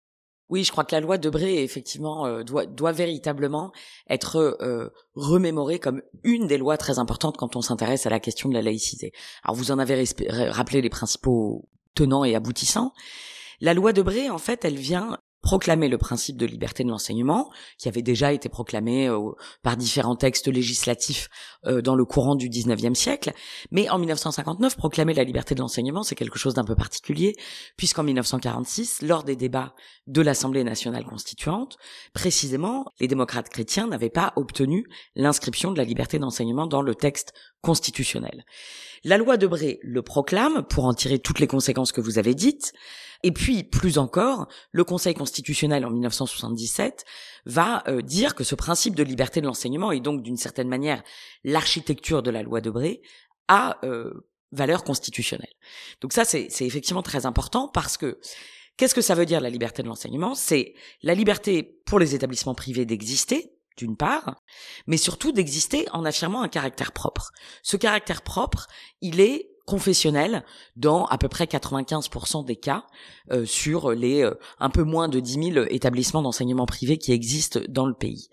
Oui, 0.49 0.63
je 0.63 0.71
crois 0.71 0.85
que 0.85 0.95
la 0.95 1.01
loi 1.01 1.17
de 1.17 1.29
Bré, 1.29 1.61
effectivement, 1.63 2.25
euh, 2.25 2.43
doit, 2.43 2.65
doit 2.65 2.93
véritablement 2.93 3.71
être 4.09 4.57
euh, 4.61 4.89
remémorée 5.15 5.79
comme 5.79 6.01
une 6.23 6.47
des 6.47 6.57
lois 6.57 6.77
très 6.77 6.99
importantes 6.99 7.37
quand 7.37 7.55
on 7.55 7.61
s'intéresse 7.61 8.05
à 8.05 8.09
la 8.09 8.19
question 8.19 8.47
de 8.47 8.53
la 8.53 8.61
laïcité. 8.61 9.11
Alors, 9.43 9.55
vous 9.55 9.71
en 9.71 9.79
avez 9.79 10.05
rappelé 10.49 10.81
les 10.81 10.89
principaux 10.89 11.67
tenants 11.95 12.23
et 12.23 12.35
aboutissants. 12.35 12.93
La 13.59 13.73
loi 13.73 13.91
de 13.91 14.01
Bré, 14.01 14.29
en 14.29 14.37
fait, 14.37 14.63
elle 14.63 14.77
vient 14.77 15.17
proclamer 15.47 15.87
le 15.87 15.97
principe 15.97 16.35
de 16.35 16.45
liberté 16.45 16.83
de 16.83 16.89
l'enseignement, 16.89 17.49
qui 17.77 17.87
avait 17.87 18.01
déjà 18.01 18.33
été 18.33 18.49
proclamé 18.49 19.07
euh, 19.07 19.31
par 19.63 19.77
différents 19.77 20.17
textes 20.17 20.49
législatifs 20.49 21.29
euh, 21.65 21.81
dans 21.81 21.95
le 21.95 22.03
courant 22.03 22.35
du 22.35 22.49
19e 22.49 22.95
siècle. 22.95 23.31
Mais 23.71 23.87
en 23.89 23.97
1959, 23.97 24.75
proclamer 24.75 25.13
la 25.13 25.23
liberté 25.23 25.55
de 25.55 25.61
l'enseignement, 25.61 26.03
c'est 26.03 26.15
quelque 26.15 26.37
chose 26.37 26.53
d'un 26.53 26.65
peu 26.65 26.75
particulier, 26.75 27.37
puisqu'en 27.77 28.03
1946, 28.03 29.03
lors 29.03 29.23
des 29.23 29.37
débats 29.37 29.73
de 30.07 30.21
l'Assemblée 30.21 30.65
nationale 30.65 31.05
constituante, 31.05 31.77
précisément, 32.13 32.83
les 32.99 33.07
démocrates 33.07 33.47
chrétiens 33.47 33.87
n'avaient 33.87 34.09
pas 34.09 34.33
obtenu 34.35 34.85
l'inscription 35.15 35.71
de 35.71 35.77
la 35.77 35.85
liberté 35.85 36.19
d'enseignement 36.19 36.67
dans 36.67 36.81
le 36.81 36.93
texte 36.93 37.31
constitutionnel. 37.61 38.45
La 39.03 39.17
loi 39.17 39.37
de 39.37 39.47
Bré 39.47 39.79
le 39.83 40.01
proclame 40.01 40.63
pour 40.67 40.85
en 40.85 40.93
tirer 40.93 41.19
toutes 41.19 41.39
les 41.39 41.47
conséquences 41.47 41.91
que 41.91 42.01
vous 42.01 42.17
avez 42.17 42.33
dites, 42.33 42.73
et 43.23 43.31
puis, 43.31 43.63
plus 43.63 43.97
encore, 43.97 44.47
le 44.71 44.83
Conseil 44.83 45.13
constitutionnel 45.13 45.85
en 45.85 45.89
1977 45.89 47.03
va 47.45 47.83
euh, 47.87 48.01
dire 48.01 48.35
que 48.35 48.43
ce 48.43 48.55
principe 48.55 48.95
de 48.95 49.03
liberté 49.03 49.41
de 49.41 49.47
l'enseignement 49.47 49.91
et 49.91 49.99
donc 49.99 50.21
d'une 50.21 50.37
certaine 50.37 50.67
manière 50.67 51.03
l'architecture 51.43 52.21
de 52.21 52.29
la 52.29 52.43
loi 52.43 52.61
de 52.61 52.69
Bré 52.69 53.01
a 53.47 53.77
euh, 53.83 54.27
valeur 54.51 54.83
constitutionnelle. 54.83 55.53
Donc 56.01 56.13
ça, 56.13 56.25
c'est 56.25 56.47
effectivement 56.61 57.01
très 57.01 57.25
important 57.25 57.67
parce 57.67 57.97
que 57.97 58.19
qu'est-ce 58.77 58.95
que 58.95 59.01
ça 59.01 59.15
veut 59.15 59.25
dire 59.25 59.41
la 59.41 59.49
liberté 59.49 59.81
de 59.81 59.87
l'enseignement? 59.87 60.35
C'est 60.35 60.73
la 61.01 61.15
liberté 61.15 61.63
pour 61.85 61.99
les 61.99 62.13
établissements 62.13 62.55
privés 62.55 62.85
d'exister, 62.85 63.56
d'une 63.77 63.95
part, 63.95 64.41
mais 64.87 64.97
surtout 64.97 65.31
d'exister 65.31 65.87
en 65.93 66.03
affirmant 66.03 66.41
un 66.41 66.49
caractère 66.49 66.91
propre. 66.91 67.31
Ce 67.63 67.77
caractère 67.77 68.21
propre, 68.23 68.67
il 69.01 69.19
est 69.21 69.49
confessionnel 69.67 70.45
dans 70.77 71.05
à 71.07 71.17
peu 71.17 71.27
près 71.27 71.43
95% 71.43 72.45
des 72.45 72.55
cas 72.55 72.85
euh, 73.31 73.45
sur 73.45 73.91
les 73.91 74.23
euh, 74.23 74.33
un 74.59 74.69
peu 74.69 74.83
moins 74.83 75.09
de 75.09 75.19
10 75.19 75.53
000 75.53 75.65
établissements 75.69 76.21
d'enseignement 76.21 76.65
privé 76.65 76.97
qui 76.97 77.11
existent 77.11 77.59
dans 77.67 77.85
le 77.85 77.93
pays. 77.93 78.29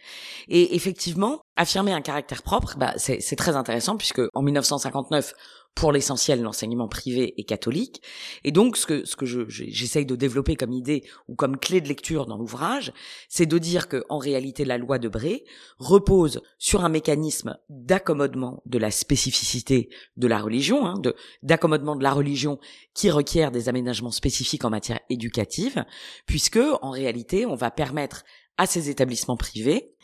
Et 0.49 0.77
effectivement, 0.77 1.41
affirmer 1.57 1.93
un 1.93 2.03
caractère 2.03 2.43
propre, 2.43 2.77
bah, 2.79 2.95
c'est 2.97 3.37
très 3.37 3.57
intéressant 3.57 3.97
puisque 3.97 4.23
en 4.33 4.43
1959, 4.43 5.35
pour 5.75 5.93
l'essentiel 5.93 6.43
l'enseignement 6.43 6.89
privé 6.89 7.35
et 7.37 7.45
catholique. 7.45 8.03
Et 8.45 8.53
donc 8.53 8.77
ce 8.77 8.87
que 8.87 9.05
ce 9.05 9.17
que 9.17 9.27
j'essaye 9.49 10.07
de 10.07 10.17
développer 10.17 10.57
comme 10.57 10.73
idée 10.73 11.03
ou 11.29 11.35
comme 11.35 11.59
clé 11.59 11.81
de 11.81 11.89
lecture 11.89 12.27
dans 12.27 12.37
l'ouvrage, 12.37 12.93
c'est 13.29 13.47
de 13.47 13.59
dire 13.59 13.89
que 13.89 14.05
en 14.09 14.19
réalité 14.19 14.65
la 14.65 14.79
loi 14.79 14.99
de 14.99 15.09
Bré 15.09 15.45
repose 15.79 16.43
sur 16.59 16.85
un 16.85 16.89
mécanisme 16.89 17.57
d'accommodement 17.69 18.63
de 18.67 18.79
la 18.79 18.91
spécificité 18.91 19.89
de 20.17 20.27
la 20.27 20.39
religion, 20.39 20.87
hein, 20.87 20.99
de 20.99 21.15
d'accommodement 21.43 21.97
de 21.97 22.03
la 22.03 22.13
religion 22.13 22.59
qui 22.95 23.11
requiert 23.11 23.51
des 23.51 23.69
aménagements 23.69 24.13
spécifiques 24.13 24.65
en 24.65 24.71
matière 24.71 25.01
éducative, 25.11 25.85
puisque 26.27 26.61
en 26.83 26.91
réalité 26.91 27.47
on 27.47 27.57
va 27.57 27.71
permettre 27.71 28.25
à 28.57 28.67
ces 28.67 28.91
établissements 28.91 29.37
privés 29.37 29.95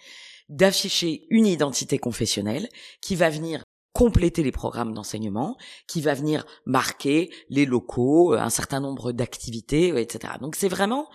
d'afficher 0.48 1.26
une 1.30 1.46
identité 1.46 1.98
confessionnelle 1.98 2.68
qui 3.00 3.14
va 3.14 3.30
venir 3.30 3.62
compléter 4.00 4.42
les 4.42 4.50
programmes 4.50 4.95
d'enseignement, 4.95 5.59
qui 5.87 6.00
va 6.00 6.14
venir 6.14 6.47
marquer 6.64 7.30
les 7.50 7.66
locaux, 7.66 8.33
euh, 8.33 8.38
un 8.38 8.49
certain 8.49 8.80
nombre 8.80 9.12
d'activités, 9.12 9.92
euh, 9.92 9.99
etc. 9.99 10.33
Donc 10.40 10.57
c'est 10.57 10.71
vraiment 10.71 11.07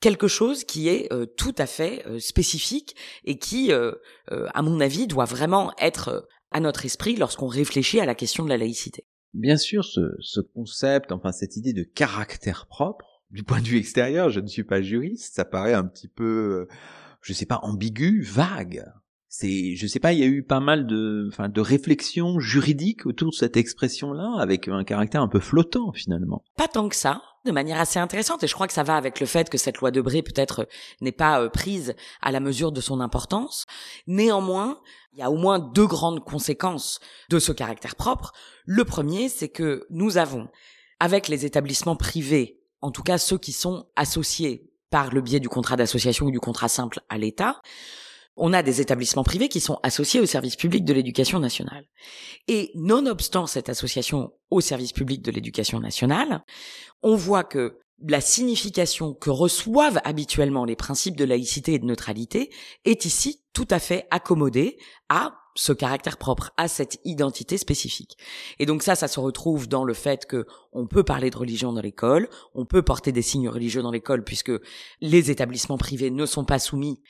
quelque 0.00 0.26
chose 0.26 0.64
qui 0.64 0.88
est 0.88 1.12
euh, 1.12 1.26
tout 1.26 1.54
à 1.58 1.66
fait 1.66 2.02
spécifique 2.20 2.96
et 3.26 3.36
qui, 3.36 3.72
à 3.72 4.62
mon 4.62 4.80
avis, 4.80 5.06
doit 5.06 5.26
vraiment 5.26 5.74
être 5.78 6.26
à 6.50 6.60
notre 6.60 6.86
esprit 6.86 7.14
lorsqu'on 7.16 7.46
réfléchit 7.46 8.00
à 8.00 8.06
la 8.06 8.14
question 8.14 8.42
de 8.42 8.48
la 8.48 8.56
laïcité. 8.56 9.04
Bien 9.34 9.58
sûr, 9.58 9.84
ce, 9.84 10.00
ce 10.20 10.40
concept, 10.40 11.12
enfin 11.12 11.30
cette 11.30 11.56
idée 11.56 11.74
de 11.74 11.82
caractère 11.82 12.66
propre, 12.66 13.20
du 13.30 13.42
point 13.42 13.60
de 13.60 13.66
vue 13.66 13.78
extérieur, 13.78 14.30
je 14.30 14.40
ne 14.40 14.46
suis 14.46 14.64
pas 14.64 14.80
juriste, 14.80 15.34
ça 15.34 15.44
paraît 15.44 15.74
un 15.74 15.84
petit 15.84 16.08
peu, 16.08 16.68
je 17.20 17.34
sais 17.34 17.44
pas, 17.44 17.60
ambigu, 17.62 18.22
vague 18.22 18.86
c'est, 19.36 19.74
je 19.74 19.86
sais 19.88 19.98
pas, 19.98 20.12
il 20.12 20.20
y 20.20 20.22
a 20.22 20.26
eu 20.26 20.44
pas 20.44 20.60
mal 20.60 20.86
de, 20.86 21.28
enfin, 21.32 21.48
de 21.48 21.60
réflexions 21.60 22.38
juridiques 22.38 23.04
autour 23.04 23.30
de 23.30 23.34
cette 23.34 23.56
expression-là, 23.56 24.36
avec 24.38 24.68
un 24.68 24.84
caractère 24.84 25.22
un 25.22 25.28
peu 25.28 25.40
flottant 25.40 25.90
finalement. 25.92 26.44
Pas 26.56 26.68
tant 26.68 26.88
que 26.88 26.94
ça, 26.94 27.20
de 27.44 27.50
manière 27.50 27.80
assez 27.80 27.98
intéressante, 27.98 28.44
et 28.44 28.46
je 28.46 28.54
crois 28.54 28.68
que 28.68 28.72
ça 28.72 28.84
va 28.84 28.96
avec 28.96 29.18
le 29.18 29.26
fait 29.26 29.50
que 29.50 29.58
cette 29.58 29.78
loi 29.78 29.90
de 29.90 30.00
Bré 30.00 30.22
peut-être 30.22 30.68
n'est 31.00 31.10
pas 31.10 31.40
euh, 31.40 31.48
prise 31.48 31.96
à 32.22 32.30
la 32.30 32.38
mesure 32.38 32.70
de 32.70 32.80
son 32.80 33.00
importance. 33.00 33.66
Néanmoins, 34.06 34.78
il 35.12 35.18
y 35.18 35.22
a 35.22 35.32
au 35.32 35.36
moins 35.36 35.58
deux 35.58 35.86
grandes 35.86 36.24
conséquences 36.24 37.00
de 37.28 37.40
ce 37.40 37.50
caractère 37.50 37.96
propre. 37.96 38.32
Le 38.66 38.84
premier, 38.84 39.28
c'est 39.28 39.48
que 39.48 39.84
nous 39.90 40.16
avons, 40.16 40.48
avec 41.00 41.26
les 41.26 41.44
établissements 41.44 41.96
privés, 41.96 42.60
en 42.82 42.92
tout 42.92 43.02
cas 43.02 43.18
ceux 43.18 43.38
qui 43.38 43.52
sont 43.52 43.88
associés 43.96 44.70
par 44.90 45.12
le 45.12 45.22
biais 45.22 45.40
du 45.40 45.48
contrat 45.48 45.74
d'association 45.74 46.26
ou 46.26 46.30
du 46.30 46.38
contrat 46.38 46.68
simple 46.68 47.00
à 47.08 47.18
l'État, 47.18 47.60
on 48.36 48.52
a 48.52 48.62
des 48.62 48.80
établissements 48.80 49.24
privés 49.24 49.48
qui 49.48 49.60
sont 49.60 49.78
associés 49.82 50.20
au 50.20 50.26
service 50.26 50.56
public 50.56 50.84
de 50.84 50.92
l'éducation 50.92 51.38
nationale. 51.38 51.86
Et 52.48 52.70
nonobstant 52.74 53.46
cette 53.46 53.68
association 53.68 54.32
au 54.50 54.60
service 54.60 54.92
public 54.92 55.22
de 55.22 55.30
l'éducation 55.30 55.80
nationale, 55.80 56.44
on 57.02 57.14
voit 57.16 57.44
que 57.44 57.78
la 58.06 58.20
signification 58.20 59.14
que 59.14 59.30
reçoivent 59.30 60.00
habituellement 60.04 60.64
les 60.64 60.76
principes 60.76 61.16
de 61.16 61.24
laïcité 61.24 61.74
et 61.74 61.78
de 61.78 61.86
neutralité 61.86 62.50
est 62.84 63.04
ici 63.04 63.42
tout 63.52 63.68
à 63.70 63.78
fait 63.78 64.06
accommodée 64.10 64.78
à 65.08 65.34
ce 65.56 65.72
caractère 65.72 66.16
propre, 66.16 66.50
à 66.56 66.66
cette 66.66 66.98
identité 67.04 67.58
spécifique. 67.58 68.18
Et 68.58 68.66
donc 68.66 68.82
ça, 68.82 68.96
ça 68.96 69.06
se 69.06 69.20
retrouve 69.20 69.68
dans 69.68 69.84
le 69.84 69.94
fait 69.94 70.26
que 70.26 70.46
on 70.72 70.86
peut 70.88 71.04
parler 71.04 71.30
de 71.30 71.36
religion 71.36 71.72
dans 71.72 71.80
l'école, 71.80 72.28
on 72.54 72.64
peut 72.64 72.82
porter 72.82 73.12
des 73.12 73.22
signes 73.22 73.48
religieux 73.48 73.82
dans 73.82 73.92
l'école 73.92 74.24
puisque 74.24 74.52
les 75.00 75.30
établissements 75.30 75.78
privés 75.78 76.10
ne 76.10 76.26
sont 76.26 76.44
pas 76.44 76.58
soumis 76.58 77.00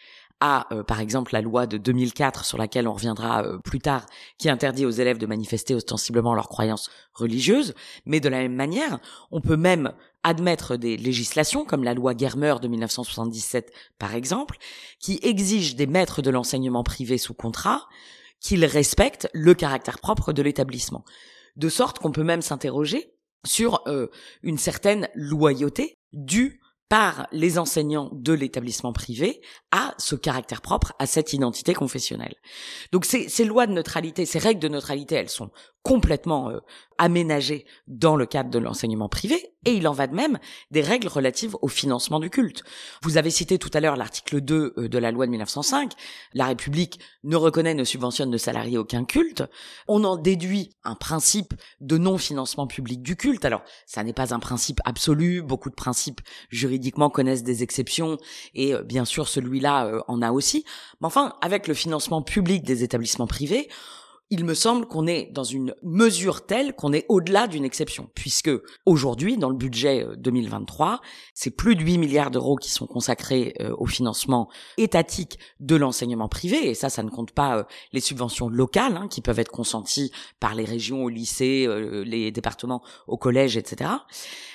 à, 0.40 0.66
euh, 0.72 0.82
par 0.82 1.00
exemple, 1.00 1.32
la 1.32 1.40
loi 1.40 1.66
de 1.66 1.78
2004 1.78 2.44
sur 2.44 2.58
laquelle 2.58 2.88
on 2.88 2.92
reviendra 2.92 3.44
euh, 3.44 3.58
plus 3.58 3.78
tard, 3.78 4.06
qui 4.38 4.50
interdit 4.50 4.84
aux 4.84 4.90
élèves 4.90 5.18
de 5.18 5.26
manifester 5.26 5.74
ostensiblement 5.74 6.34
leurs 6.34 6.48
croyances 6.48 6.90
religieuses. 7.14 7.74
Mais 8.04 8.20
de 8.20 8.28
la 8.28 8.38
même 8.38 8.54
manière, 8.54 8.98
on 9.30 9.40
peut 9.40 9.56
même 9.56 9.92
admettre 10.22 10.76
des 10.76 10.96
législations 10.96 11.64
comme 11.64 11.84
la 11.84 11.94
loi 11.94 12.14
Germer 12.16 12.56
de 12.60 12.68
1977, 12.68 13.72
par 13.98 14.14
exemple, 14.14 14.56
qui 14.98 15.20
exigent 15.22 15.76
des 15.76 15.86
maîtres 15.86 16.22
de 16.22 16.30
l'enseignement 16.30 16.82
privé 16.82 17.18
sous 17.18 17.34
contrat 17.34 17.86
qu'ils 18.40 18.64
respectent 18.64 19.28
le 19.32 19.54
caractère 19.54 19.98
propre 19.98 20.32
de 20.32 20.42
l'établissement. 20.42 21.04
De 21.56 21.68
sorte 21.68 21.98
qu'on 21.98 22.12
peut 22.12 22.24
même 22.24 22.42
s'interroger 22.42 23.14
sur 23.46 23.82
euh, 23.86 24.08
une 24.42 24.58
certaine 24.58 25.08
loyauté 25.14 25.98
due 26.12 26.60
par 26.88 27.26
les 27.32 27.58
enseignants 27.58 28.10
de 28.12 28.32
l'établissement 28.32 28.92
privé 28.92 29.40
à 29.70 29.94
ce 29.98 30.14
caractère 30.14 30.60
propre, 30.60 30.92
à 30.98 31.06
cette 31.06 31.32
identité 31.32 31.74
confessionnelle. 31.74 32.34
Donc 32.92 33.04
ces, 33.04 33.28
ces 33.28 33.44
lois 33.44 33.66
de 33.66 33.72
neutralité, 33.72 34.26
ces 34.26 34.38
règles 34.38 34.60
de 34.60 34.68
neutralité, 34.68 35.14
elles 35.16 35.30
sont 35.30 35.50
complètement 35.84 36.50
euh, 36.50 36.60
aménagées 36.96 37.66
dans 37.86 38.16
le 38.16 38.24
cadre 38.24 38.48
de 38.48 38.58
l'enseignement 38.58 39.08
privé, 39.10 39.52
et 39.66 39.74
il 39.74 39.86
en 39.86 39.92
va 39.92 40.06
de 40.06 40.14
même 40.14 40.38
des 40.70 40.80
règles 40.80 41.08
relatives 41.08 41.56
au 41.60 41.68
financement 41.68 42.20
du 42.20 42.30
culte. 42.30 42.64
Vous 43.02 43.18
avez 43.18 43.30
cité 43.30 43.58
tout 43.58 43.70
à 43.74 43.80
l'heure 43.80 43.96
l'article 43.96 44.40
2 44.40 44.74
euh, 44.78 44.88
de 44.88 44.98
la 44.98 45.12
loi 45.12 45.26
de 45.26 45.30
1905, 45.30 45.92
la 46.32 46.46
République 46.46 47.00
ne 47.22 47.36
reconnaît, 47.36 47.74
ne 47.74 47.84
subventionne, 47.84 48.30
ne 48.30 48.38
salarie 48.38 48.78
aucun 48.78 49.04
culte. 49.04 49.44
On 49.86 50.04
en 50.04 50.16
déduit 50.16 50.70
un 50.84 50.94
principe 50.94 51.52
de 51.80 51.98
non-financement 51.98 52.66
public 52.66 53.02
du 53.02 53.14
culte. 53.14 53.44
Alors, 53.44 53.62
ça 53.84 54.02
n'est 54.02 54.14
pas 54.14 54.32
un 54.34 54.40
principe 54.40 54.80
absolu, 54.86 55.42
beaucoup 55.42 55.68
de 55.68 55.74
principes 55.74 56.22
juridiquement 56.48 57.10
connaissent 57.10 57.44
des 57.44 57.62
exceptions, 57.62 58.16
et 58.54 58.72
euh, 58.72 58.82
bien 58.82 59.04
sûr 59.04 59.28
celui-là 59.28 60.02
en 60.08 60.22
a 60.22 60.32
aussi. 60.32 60.64
Mais 61.02 61.06
enfin, 61.06 61.34
avec 61.42 61.68
le 61.68 61.74
financement 61.74 62.22
public 62.22 62.64
des 62.64 62.84
établissements 62.84 63.26
privés, 63.26 63.68
il 64.30 64.44
me 64.44 64.54
semble 64.54 64.86
qu'on 64.86 65.06
est 65.06 65.30
dans 65.32 65.44
une 65.44 65.74
mesure 65.82 66.46
telle 66.46 66.74
qu'on 66.74 66.92
est 66.92 67.04
au-delà 67.08 67.46
d'une 67.46 67.64
exception, 67.64 68.08
puisque 68.14 68.50
aujourd'hui, 68.86 69.36
dans 69.36 69.50
le 69.50 69.56
budget 69.56 70.06
2023, 70.16 70.92
euh, 70.92 70.96
c'est 71.34 71.50
plus 71.50 71.76
de 71.76 71.82
8 71.82 71.98
milliards 71.98 72.30
d'euros 72.30 72.56
qui 72.56 72.70
sont 72.70 72.86
consacrés 72.86 73.54
euh, 73.60 73.74
au 73.78 73.86
financement 73.86 74.48
étatique 74.78 75.38
de 75.60 75.76
l'enseignement 75.76 76.28
privé, 76.28 76.68
et 76.68 76.74
ça, 76.74 76.88
ça 76.88 77.02
ne 77.02 77.10
compte 77.10 77.32
pas 77.32 77.58
euh, 77.58 77.64
les 77.92 78.00
subventions 78.00 78.48
locales 78.48 78.96
hein, 78.96 79.08
qui 79.08 79.20
peuvent 79.20 79.38
être 79.38 79.52
consenties 79.52 80.10
par 80.40 80.54
les 80.54 80.64
régions 80.64 81.04
au 81.04 81.08
lycée, 81.08 81.68
les 82.04 82.30
départements 82.32 82.82
au 83.06 83.16
collège, 83.16 83.56
etc. 83.56 83.90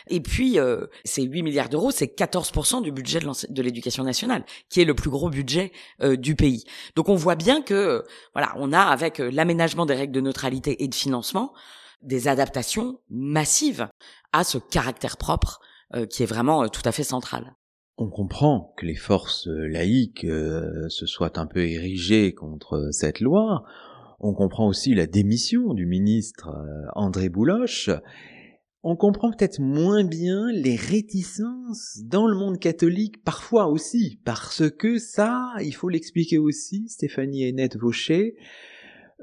Et 0.10 0.22
puis, 0.22 0.58
ces 1.06 1.24
8 1.24 1.44
milliards 1.44 1.70
d'euros, 1.70 1.92
c'est 1.92 2.08
14% 2.08 2.82
du 2.82 2.92
budget 2.92 3.20
de 3.20 3.62
l'éducation 3.62 4.04
nationale, 4.04 4.44
qui 4.70 4.82
est 4.82 4.86
le 4.86 4.96
plus 4.96 5.10
gros 5.10 5.30
budget 5.30 5.72
du 6.18 6.36
pays. 6.36 6.64
Donc 6.96 7.10
on 7.10 7.16
voit 7.16 7.36
bien 7.36 7.62
que, 7.62 8.04
voilà, 8.34 8.54
on 8.58 8.74
a 8.74 8.82
avec 8.82 9.20
l'aménagement 9.20 9.86
des 9.86 9.96
règles 9.96 10.14
de 10.14 10.22
neutralité 10.22 10.84
et 10.84 10.88
de 10.88 10.96
financement, 10.96 11.54
des 12.02 12.28
adaptations 12.28 13.00
massives 13.10 13.88
à 14.32 14.44
ce 14.44 14.58
caractère 14.58 15.18
propre 15.18 15.60
euh, 15.96 16.06
qui 16.06 16.24
est 16.24 16.28
vraiment 16.28 16.64
euh, 16.64 16.68
tout 16.68 16.82
à 16.86 16.92
fait 16.92 17.04
central. 17.04 17.56
On 17.98 18.10
comprend 18.10 18.74
que 18.78 18.86
les 18.86 18.96
forces 18.96 19.48
euh, 19.48 19.68
laïques 19.68 20.26
se 20.26 21.06
soient 21.06 21.38
un 21.40 21.48
peu 21.48 21.68
érigées 21.68 22.34
contre 22.34 22.90
cette 22.92 23.20
loi. 23.20 23.64
On 24.20 24.34
comprend 24.34 24.68
aussi 24.68 24.94
la 24.94 25.08
démission 25.08 25.74
du 25.74 25.86
ministre 25.86 26.50
André 26.94 27.30
Bouloche. 27.30 27.90
On 28.82 28.96
comprend 28.96 29.32
peut-être 29.32 29.60
moins 29.60 30.06
bien 30.06 30.52
les 30.54 30.78
réticences 30.78 32.00
dans 32.06 32.28
le 32.28 32.36
monde 32.36 32.60
catholique, 32.60 33.22
parfois 33.26 33.68
aussi, 33.68 34.22
parce 34.24 34.70
que 34.70 34.98
ça, 34.98 35.52
il 35.62 35.74
faut 35.76 35.90
l'expliquer 35.90 36.38
aussi, 36.38 36.88
Stéphanie 36.88 37.44
Hennette 37.44 37.78
Vaucher, 37.78 38.38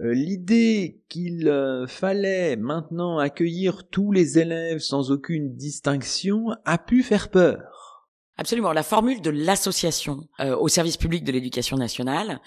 euh, 0.02 0.12
l'idée 0.12 1.00
qu'il 1.08 1.48
euh, 1.48 1.86
fallait 1.86 2.56
maintenant 2.56 3.18
accueillir 3.18 3.88
tous 3.88 4.12
les 4.12 4.38
élèves 4.38 4.80
sans 4.80 5.10
aucune 5.10 5.56
distinction 5.56 6.48
a 6.66 6.76
pu 6.76 7.02
faire 7.02 7.30
peur. 7.30 8.10
Absolument. 8.36 8.74
La 8.74 8.82
formule 8.82 9.22
de 9.22 9.30
l'association 9.30 10.28
euh, 10.40 10.54
au 10.54 10.68
service 10.68 10.98
public 10.98 11.24
de 11.24 11.32
l'éducation 11.32 11.78
nationale 11.78 12.40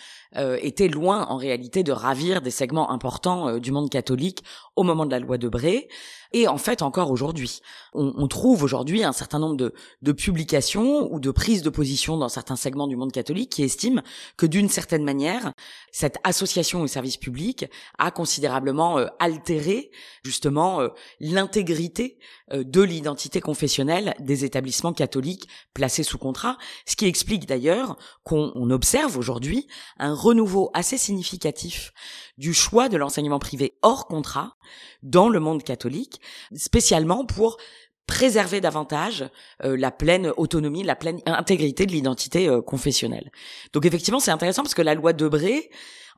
était 0.62 0.88
loin 0.88 1.26
en 1.26 1.38
réalité 1.38 1.82
de 1.82 1.92
ravir 1.92 2.44
des 2.44 2.52
segments 2.52 2.92
importants 2.92 3.58
du 3.58 3.72
monde 3.72 3.90
catholique 3.90 4.44
au 4.80 4.84
moment 4.84 5.06
de 5.06 5.12
la 5.12 5.20
loi 5.20 5.38
de 5.38 5.50
Bré 5.50 5.90
et 6.32 6.48
en 6.48 6.58
fait 6.58 6.82
encore 6.82 7.12
aujourd'hui. 7.12 7.62
On, 7.94 8.14
on, 8.16 8.28
trouve 8.28 8.64
aujourd'hui 8.64 9.04
un 9.04 9.12
certain 9.12 9.40
nombre 9.40 9.58
de, 9.58 9.74
de, 10.02 10.12
publications 10.12 11.12
ou 11.12 11.20
de 11.20 11.32
prises 11.32 11.64
de 11.64 11.70
position 11.70 12.18
dans 12.18 12.30
certains 12.30 12.56
segments 12.56 12.88
du 12.88 12.96
monde 12.96 13.12
catholique 13.12 13.52
qui 13.52 13.64
estiment 13.64 14.02
que 14.38 14.46
d'une 14.46 14.70
certaine 14.70 15.04
manière, 15.04 15.54
cette 15.92 16.18
association 16.24 16.82
au 16.82 16.88
service 16.88 17.18
public 17.18 17.66
a 17.98 18.12
considérablement 18.12 19.00
euh, 19.00 19.08
altéré 19.20 19.92
justement 20.24 20.82
euh, 20.82 20.90
l'intégrité 21.20 22.20
euh, 22.54 22.64
de 22.64 22.82
l'identité 22.82 23.42
confessionnelle 23.42 24.14
des 24.20 24.46
établissements 24.46 24.94
catholiques 24.94 25.48
placés 25.74 26.04
sous 26.04 26.20
contrat, 26.20 26.58
ce 26.86 26.96
qui 26.96 27.06
explique 27.06 27.48
d'ailleurs 27.48 27.98
qu'on 28.24 28.70
observe 28.70 29.18
aujourd'hui 29.18 29.68
un 29.98 30.14
renouveau 30.14 30.70
assez 30.74 30.98
significatif 30.98 31.92
du 32.38 32.54
choix 32.54 32.88
de 32.88 32.98
l'enseignement 32.98 33.40
privé 33.40 33.74
hors 33.82 34.08
contrat 34.08 34.56
dans 35.04 35.30
le 35.30 35.40
monde 35.40 35.64
catholique, 35.64 36.22
spécialement 36.54 37.26
pour 37.26 37.58
préserver 38.10 38.60
davantage 38.60 39.30
euh, 39.64 39.78
la 39.78 39.92
pleine 39.92 40.34
autonomie, 40.36 40.84
la 40.84 40.96
pleine 40.96 41.22
intégrité 41.28 41.86
de 41.86 41.92
l'identité 41.92 42.50
euh, 42.50 42.60
confessionnelle. 42.60 43.32
Donc 43.72 43.86
effectivement, 43.86 44.20
c'est 44.20 44.32
intéressant 44.32 44.64
parce 44.64 44.74
que 44.74 44.82
la 44.82 44.96
loi 44.96 45.14
Debré, 45.14 45.70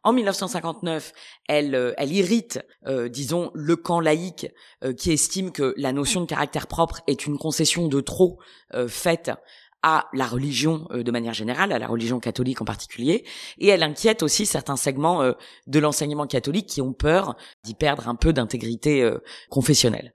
en 0.04 0.14
1959, 0.14 1.12
elle, 1.50 1.76
euh, 1.76 1.94
elle 1.98 2.14
irrite, 2.14 2.62
disons, 3.10 3.52
le 3.54 3.76
camp 3.76 4.00
laïque 4.00 4.48
qui 4.98 5.12
estime 5.12 5.52
que 5.52 5.74
la 5.78 5.92
notion 5.92 6.22
de 6.22 6.26
caractère 6.26 6.68
propre 6.68 7.02
est 7.08 7.28
une 7.28 7.38
concession 7.38 7.88
de 7.88 8.00
trop 8.00 8.40
faite 8.88 9.32
à 9.84 10.08
la 10.14 10.26
religion 10.26 10.88
euh, 10.92 11.04
de 11.04 11.12
manière 11.12 11.34
générale, 11.34 11.72
à 11.72 11.80
la 11.80 11.88
religion 11.88 12.20
catholique 12.20 12.62
en 12.62 12.66
particulier, 12.66 13.26
et 13.58 13.68
elle 13.68 13.84
inquiète 13.84 14.24
aussi 14.24 14.46
certains 14.46 14.78
segments 14.78 15.22
euh, 15.22 15.34
de 15.68 15.80
l'enseignement 15.80 16.28
catholique 16.28 16.68
qui 16.68 16.82
ont 16.82 16.94
peur 16.94 17.36
d'y 17.64 17.74
perdre 17.74 18.08
un 18.08 18.16
peu 18.16 18.34
d'intégrité 18.34 19.02
euh, 19.02 19.20
confessionnelle. 19.50 20.14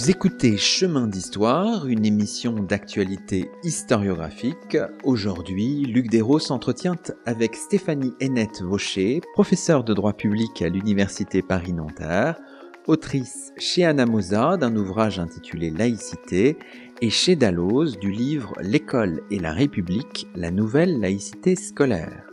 Vous 0.00 0.08
écoutez 0.08 0.56
Chemin 0.56 1.06
d'Histoire, 1.06 1.86
une 1.86 2.06
émission 2.06 2.54
d'actualité 2.54 3.50
historiographique. 3.62 4.78
Aujourd'hui, 5.04 5.84
Luc 5.84 6.08
Desros 6.08 6.38
s'entretient 6.38 6.96
avec 7.26 7.54
Stéphanie 7.54 8.14
Hennette 8.18 8.62
Vaucher, 8.62 9.20
professeure 9.34 9.84
de 9.84 9.92
droit 9.92 10.14
public 10.14 10.62
à 10.62 10.70
l'Université 10.70 11.42
Paris-Nanterre, 11.42 12.36
autrice 12.86 13.52
chez 13.58 13.84
Anna 13.84 14.06
Mosa 14.06 14.56
d'un 14.56 14.74
ouvrage 14.74 15.18
intitulé 15.18 15.70
Laïcité 15.70 16.56
et 17.02 17.10
chez 17.10 17.36
Dalloz 17.36 17.98
du 17.98 18.10
livre 18.10 18.54
L'école 18.62 19.20
et 19.30 19.38
la 19.38 19.52
République, 19.52 20.28
la 20.34 20.50
nouvelle 20.50 20.98
laïcité 20.98 21.56
scolaire. 21.56 22.29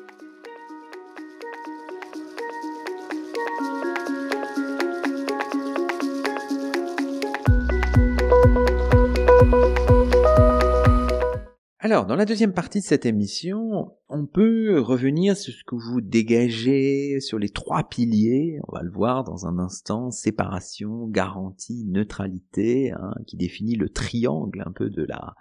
Alors, 11.97 12.05
dans 12.05 12.15
la 12.15 12.25
deuxième 12.25 12.53
partie 12.53 12.79
de 12.79 12.85
cette 12.85 13.07
émission, 13.07 13.91
on 14.07 14.27
peut 14.27 14.79
revenir 14.79 15.35
sur 15.35 15.51
ce 15.51 15.63
que 15.63 15.73
vous 15.73 15.99
dégagez, 15.99 17.19
sur 17.21 17.39
les 17.39 17.49
trois 17.49 17.89
piliers, 17.89 18.59
on 18.67 18.71
va 18.71 18.83
le 18.83 18.91
voir 18.91 19.23
dans 19.23 19.47
un 19.47 19.57
instant, 19.57 20.11
séparation, 20.11 21.07
garantie, 21.07 21.85
neutralité, 21.85 22.91
hein, 22.91 23.15
qui 23.25 23.35
définit 23.35 23.73
le 23.73 23.89
triangle 23.89 24.61
un 24.63 24.71
peu 24.71 24.91
de 24.91 25.01
la, 25.01 25.33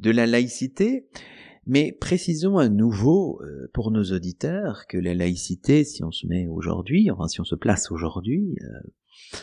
de 0.00 0.10
la 0.10 0.26
laïcité. 0.26 1.06
Mais 1.64 1.92
précisons 1.92 2.58
à 2.58 2.68
nouveau 2.68 3.40
euh, 3.44 3.70
pour 3.72 3.92
nos 3.92 4.10
auditeurs 4.10 4.88
que 4.88 4.98
la 4.98 5.14
laïcité, 5.14 5.84
si 5.84 6.02
on 6.02 6.10
se 6.10 6.26
met 6.26 6.48
aujourd'hui, 6.48 7.08
enfin 7.12 7.28
si 7.28 7.40
on 7.40 7.44
se 7.44 7.54
place 7.54 7.92
aujourd'hui, 7.92 8.56
euh, 8.62 9.38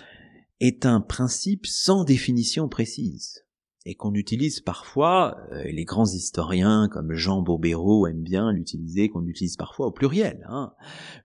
est 0.60 0.86
un 0.86 1.00
principe 1.00 1.66
sans 1.66 2.04
définition 2.04 2.68
précise 2.68 3.47
et 3.88 3.96
qu'on 3.96 4.14
utilise 4.14 4.60
parfois, 4.60 5.38
euh, 5.54 5.64
les 5.64 5.86
grands 5.86 6.06
historiens 6.06 6.90
comme 6.92 7.14
Jean 7.14 7.42
Bobéro 7.42 8.06
aiment 8.06 8.22
bien 8.22 8.52
l'utiliser, 8.52 9.08
qu'on 9.08 9.26
utilise 9.26 9.56
parfois 9.56 9.88
au 9.88 9.92
pluriel. 9.92 10.46
Hein. 10.50 10.74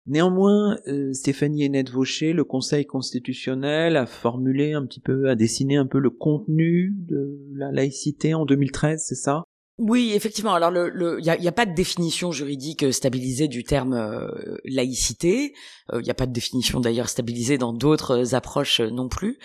Néanmoins, 0.07 0.77
euh, 0.87 1.13
Stéphanie 1.13 1.63
Hennette 1.63 1.89
Vaucher, 1.89 2.33
le 2.33 2.43
Conseil 2.43 2.85
constitutionnel 2.85 3.95
a 3.95 4.05
formulé 4.05 4.73
un 4.73 4.85
petit 4.85 4.99
peu, 4.99 5.29
a 5.29 5.35
dessiné 5.35 5.77
un 5.77 5.85
peu 5.85 5.99
le 5.99 6.09
contenu 6.09 6.93
de 6.97 7.39
la 7.53 7.71
laïcité 7.71 8.33
en 8.33 8.45
2013, 8.45 9.05
c'est 9.07 9.15
ça? 9.15 9.45
Oui, 9.79 10.11
effectivement. 10.13 10.53
Alors, 10.53 10.71
il 10.71 10.91
le, 10.93 11.19
n'y 11.19 11.47
a, 11.47 11.51
pas 11.51 11.65
de 11.65 11.73
définition 11.73 12.31
juridique 12.31 12.93
stabilisée 12.93 13.47
du 13.47 13.63
terme 13.63 13.93
euh, 13.93 14.57
laïcité. 14.65 15.53
Il 15.93 16.01
n'y 16.01 16.11
a 16.11 16.15
pas 16.15 16.27
de 16.27 16.33
définition 16.33 16.79
d'ailleurs 16.79 17.09
stabilisée 17.09 17.57
dans 17.57 17.73
d'autres 17.73 18.35
approches 18.35 18.81
non 18.81 19.09
plus 19.09 19.39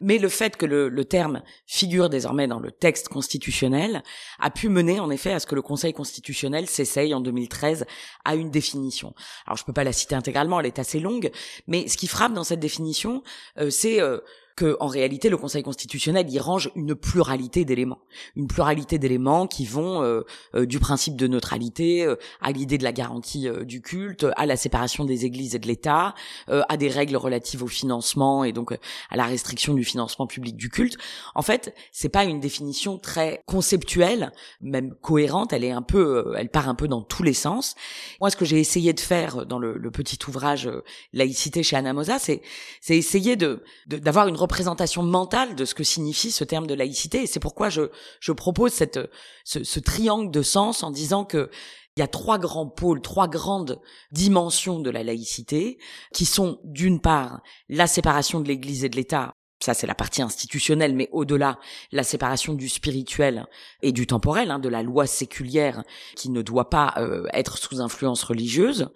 mais 0.00 0.18
le 0.18 0.28
fait 0.28 0.56
que 0.56 0.66
le, 0.66 1.04
terme 1.04 1.42
figure 1.66 2.08
désormais 2.08 2.46
dans 2.46 2.58
le 2.58 2.70
texte 2.70 3.08
constitutionnel 3.08 4.02
a 4.38 4.50
pu 4.50 4.68
mener 4.68 5.00
en 5.00 5.10
effet 5.10 5.32
à 5.32 5.40
ce 5.40 5.46
que 5.46 5.54
le 5.54 5.62
Conseil 5.62 5.92
constitutionnel 5.92 6.68
s'essaye 6.68 7.14
en 7.14 7.20
2013 7.20 7.86
à 8.24 8.34
une 8.34 8.50
définition. 8.50 9.14
Alors 9.46 9.56
je 9.56 9.64
peux 9.64 9.72
pas 9.72 9.84
la 9.84 9.92
citer 9.92 10.14
intégralement, 10.14 10.60
elle 10.60 10.66
est 10.66 10.78
assez 10.78 11.00
longue, 11.00 11.30
mais 11.66 11.88
ce 11.88 11.96
qui 11.96 12.06
frappe 12.06 12.32
dans 12.32 12.44
cette 12.44 12.60
définition, 12.60 13.22
euh, 13.58 13.70
c'est 13.70 14.00
euh, 14.00 14.18
que 14.56 14.76
en 14.80 14.86
réalité 14.86 15.28
le 15.28 15.36
Conseil 15.36 15.62
constitutionnel 15.62 16.30
y 16.30 16.38
range 16.38 16.70
une 16.76 16.94
pluralité 16.94 17.64
d'éléments, 17.64 18.00
une 18.36 18.46
pluralité 18.46 18.98
d'éléments 18.98 19.46
qui 19.46 19.64
vont 19.66 20.02
euh, 20.02 20.22
euh, 20.54 20.66
du 20.66 20.78
principe 20.78 21.16
de 21.16 21.26
neutralité 21.26 22.04
euh, 22.04 22.16
à 22.40 22.52
l'idée 22.52 22.78
de 22.78 22.84
la 22.84 22.92
garantie 22.92 23.48
du 23.62 23.80
culte, 23.80 24.26
à 24.36 24.46
la 24.46 24.56
séparation 24.56 25.04
des 25.04 25.24
églises 25.24 25.54
et 25.54 25.58
de 25.58 25.66
l'État, 25.66 26.14
à 26.48 26.76
des 26.76 26.88
règles 26.88 27.16
relatives 27.16 27.62
au 27.62 27.66
financement 27.66 28.44
et 28.44 28.52
donc 28.52 28.72
à 29.10 29.16
la 29.16 29.24
restriction 29.24 29.74
du 29.74 29.84
financement 29.84 30.26
public 30.26 30.56
du 30.56 30.68
culte. 30.68 30.96
En 31.34 31.42
fait, 31.42 31.74
c'est 31.92 32.08
pas 32.08 32.24
une 32.24 32.40
définition 32.40 32.98
très 32.98 33.42
conceptuelle, 33.46 34.32
même 34.60 34.94
cohérente. 35.00 35.52
Elle 35.52 35.64
est 35.64 35.70
un 35.70 35.82
peu, 35.82 36.34
elle 36.36 36.48
part 36.48 36.68
un 36.68 36.74
peu 36.74 36.88
dans 36.88 37.02
tous 37.02 37.22
les 37.22 37.32
sens. 37.32 37.74
Moi, 38.20 38.30
ce 38.30 38.36
que 38.36 38.44
j'ai 38.44 38.60
essayé 38.60 38.92
de 38.92 39.00
faire 39.00 39.46
dans 39.46 39.58
le, 39.58 39.76
le 39.76 39.90
petit 39.90 40.18
ouvrage 40.28 40.70
laïcité 41.12 41.62
chez 41.62 41.76
Anna 41.76 41.92
Mosa, 41.92 42.18
c'est 42.18 42.42
c'est 42.80 42.96
essayer 42.96 43.36
de 43.36 43.62
d'avoir 43.86 44.28
une 44.28 44.36
représentation 44.44 45.02
mentale 45.02 45.56
de 45.56 45.64
ce 45.64 45.74
que 45.74 45.84
signifie 45.84 46.30
ce 46.30 46.44
terme 46.44 46.66
de 46.66 46.74
laïcité. 46.74 47.22
Et 47.22 47.26
c'est 47.26 47.40
pourquoi 47.40 47.70
je, 47.70 47.90
je 48.20 48.32
propose 48.32 48.72
cette, 48.72 49.00
ce, 49.44 49.80
triangle 49.80 50.30
de 50.30 50.42
sens 50.42 50.82
en 50.82 50.90
disant 50.90 51.24
que 51.24 51.50
il 51.96 52.00
y 52.00 52.02
a 52.02 52.08
trois 52.08 52.38
grands 52.38 52.68
pôles, 52.68 53.00
trois 53.00 53.28
grandes 53.28 53.80
dimensions 54.10 54.80
de 54.80 54.90
la 54.90 55.04
laïcité, 55.04 55.78
qui 56.12 56.24
sont 56.24 56.58
d'une 56.64 57.00
part 57.00 57.40
la 57.68 57.86
séparation 57.86 58.40
de 58.40 58.48
l'Église 58.48 58.84
et 58.84 58.88
de 58.88 58.96
l'État. 58.96 59.34
Ça, 59.62 59.74
c'est 59.74 59.86
la 59.86 59.94
partie 59.94 60.20
institutionnelle, 60.20 60.94
mais 60.94 61.08
au-delà, 61.12 61.58
la 61.92 62.02
séparation 62.02 62.52
du 62.52 62.68
spirituel 62.68 63.46
et 63.80 63.92
du 63.92 64.08
temporel, 64.08 64.50
hein, 64.50 64.58
de 64.58 64.68
la 64.68 64.82
loi 64.82 65.06
séculière 65.06 65.84
qui 66.16 66.30
ne 66.30 66.42
doit 66.42 66.68
pas 66.68 66.94
euh, 66.96 67.26
être 67.32 67.58
sous 67.58 67.80
influence 67.80 68.24
religieuse. 68.24 68.90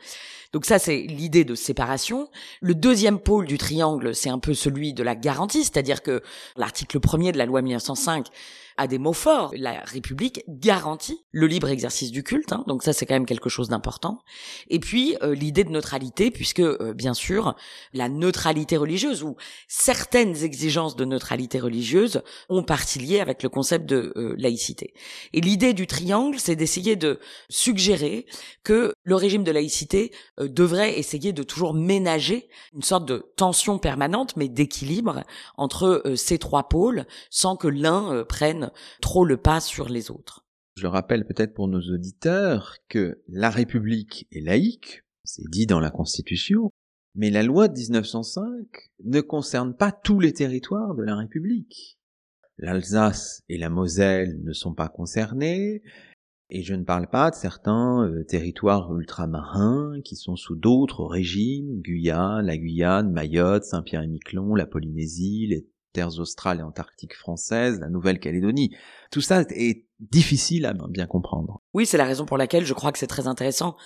Donc 0.53 0.65
ça, 0.65 0.79
c'est 0.79 1.03
l'idée 1.03 1.45
de 1.45 1.55
séparation. 1.55 2.31
Le 2.61 2.75
deuxième 2.75 3.19
pôle 3.19 3.47
du 3.47 3.59
triangle, 3.59 4.15
c'est 4.15 4.31
un 4.31 4.39
peu 4.39 4.55
celui 4.55 4.95
de 4.95 5.03
la 5.03 5.15
garantie, 5.15 5.65
c'est-à-dire 5.65 6.03
que 6.03 6.23
l'article 6.57 7.01
premier 7.01 7.33
de 7.33 7.39
la 7.39 7.47
loi 7.47 7.61
1905 7.61 8.29
a 8.79 8.87
des 8.87 8.99
mots 8.99 9.13
forts. 9.13 9.53
La 9.57 9.81
République 9.81 10.45
garantit 10.49 11.25
le 11.33 11.47
libre 11.47 11.69
exercice 11.69 12.11
du 12.11 12.23
culte, 12.23 12.53
hein, 12.53 12.65
donc 12.67 12.85
ça 12.85 12.93
c'est 12.93 13.05
quand 13.05 13.15
même 13.15 13.27
quelque 13.27 13.51
chose 13.51 13.69
d'important. 13.69 14.21
Et 14.71 14.79
puis 14.79 15.17
euh, 15.23 15.35
l'idée 15.35 15.65
de 15.65 15.71
neutralité, 15.71 16.31
puisque 16.31 16.61
euh, 16.61 16.95
bien 16.95 17.13
sûr 17.13 17.57
la 17.93 18.09
neutralité 18.09 18.77
religieuse 18.77 19.25
ou 19.25 19.37
certaines 19.67 20.45
exigences 20.45 20.97
de 20.97 21.05
neutralité 21.05 21.59
religieuse 21.59 22.23
ont 22.49 22.63
partie 22.63 23.01
liée 23.01 23.21
avec 23.21 23.43
le 23.43 23.49
concept 23.49 23.85
de 23.87 24.13
euh, 24.17 24.35
laïcité. 24.39 24.95
Et 25.33 25.41
l'idée 25.41 25.75
du 25.75 25.87
triangle, 25.87 26.39
c'est 26.39 26.57
d'essayer 26.57 26.95
de 26.95 27.19
suggérer 27.51 28.27
que 28.63 28.95
le 29.03 29.17
régime 29.17 29.43
de 29.43 29.51
laïcité 29.51 30.13
devrait 30.41 30.99
essayer 30.99 31.33
de 31.33 31.43
toujours 31.43 31.75
ménager 31.75 32.49
une 32.75 32.83
sorte 32.83 33.07
de 33.07 33.25
tension 33.37 33.79
permanente, 33.79 34.37
mais 34.37 34.49
d'équilibre 34.49 35.25
entre 35.57 36.03
ces 36.17 36.39
trois 36.39 36.69
pôles, 36.69 37.07
sans 37.31 37.57
que 37.57 37.69
l'un 37.69 38.25
prenne 38.25 38.71
trop 39.01 39.25
le 39.25 39.37
pas 39.37 39.61
sur 39.61 39.89
les 39.89 40.11
autres. 40.11 40.45
Je 40.77 40.83
le 40.83 40.89
rappelle 40.89 41.27
peut-être 41.27 41.55
pour 41.55 41.67
nos 41.67 41.81
auditeurs 41.81 42.77
que 42.89 43.23
la 43.27 43.51
République 43.51 44.29
est 44.31 44.41
laïque, 44.41 45.03
c'est 45.25 45.49
dit 45.51 45.67
dans 45.67 45.81
la 45.81 45.91
Constitution, 45.91 46.71
mais 47.17 47.31
la 47.31 47.43
loi 47.43 47.67
de 47.67 47.77
1905 47.77 48.45
ne 49.05 49.21
concerne 49.21 49.75
pas 49.75 49.91
tous 49.91 50.21
les 50.21 50.33
territoires 50.33 50.95
de 50.95 51.03
la 51.03 51.17
République. 51.17 51.99
L'Alsace 52.59 53.43
et 53.49 53.59
la 53.59 53.71
Moselle 53.71 54.41
ne 54.45 54.53
sont 54.53 54.75
pas 54.75 54.89
concernés, 54.89 55.83
et 56.51 56.63
je 56.63 56.75
ne 56.75 56.85
parle 56.85 57.09
pas 57.09 57.31
de 57.31 57.35
certains 57.35 58.07
euh, 58.07 58.25
territoires 58.25 58.95
ultramarins 58.95 60.01
qui 60.05 60.17
sont 60.17 60.37
sous 60.37 60.57
d'autres 60.57 61.05
régimes, 61.05 61.81
Guyane, 61.83 62.47
la 62.47 62.57
Guyane, 62.57 63.13
Mayotte, 63.13 63.65
Saint-Pierre-et-Miquelon, 63.65 64.55
la 64.55 64.67
Polynésie, 64.67 65.47
les 65.49 65.67
terres 65.93 66.19
australes 66.19 66.61
et 66.61 66.63
antarctiques 66.63 67.17
françaises, 67.17 67.81
la 67.81 67.89
Nouvelle-Calédonie. 67.89 68.75
Tout 69.11 69.21
ça 69.21 69.43
est 69.51 69.87
difficile 70.01 70.65
à 70.65 70.75
bien 70.89 71.07
comprendre. 71.07 71.61
Oui, 71.75 71.85
c'est 71.85 71.99
la 71.99 72.05
raison 72.05 72.25
pour 72.25 72.39
laquelle 72.39 72.65
je 72.65 72.75
crois 72.75 72.93
que 72.93 72.99
c'est 72.99 73.07
très 73.07 73.27
intéressant 73.27 73.77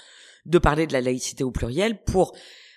de 0.47 0.59
parler 0.59 0.87
de 0.87 0.93
la 0.93 1.01
laïcité 1.01 1.45
au 1.45 1.51
pluriel 1.51 2.03
pour 2.05 2.33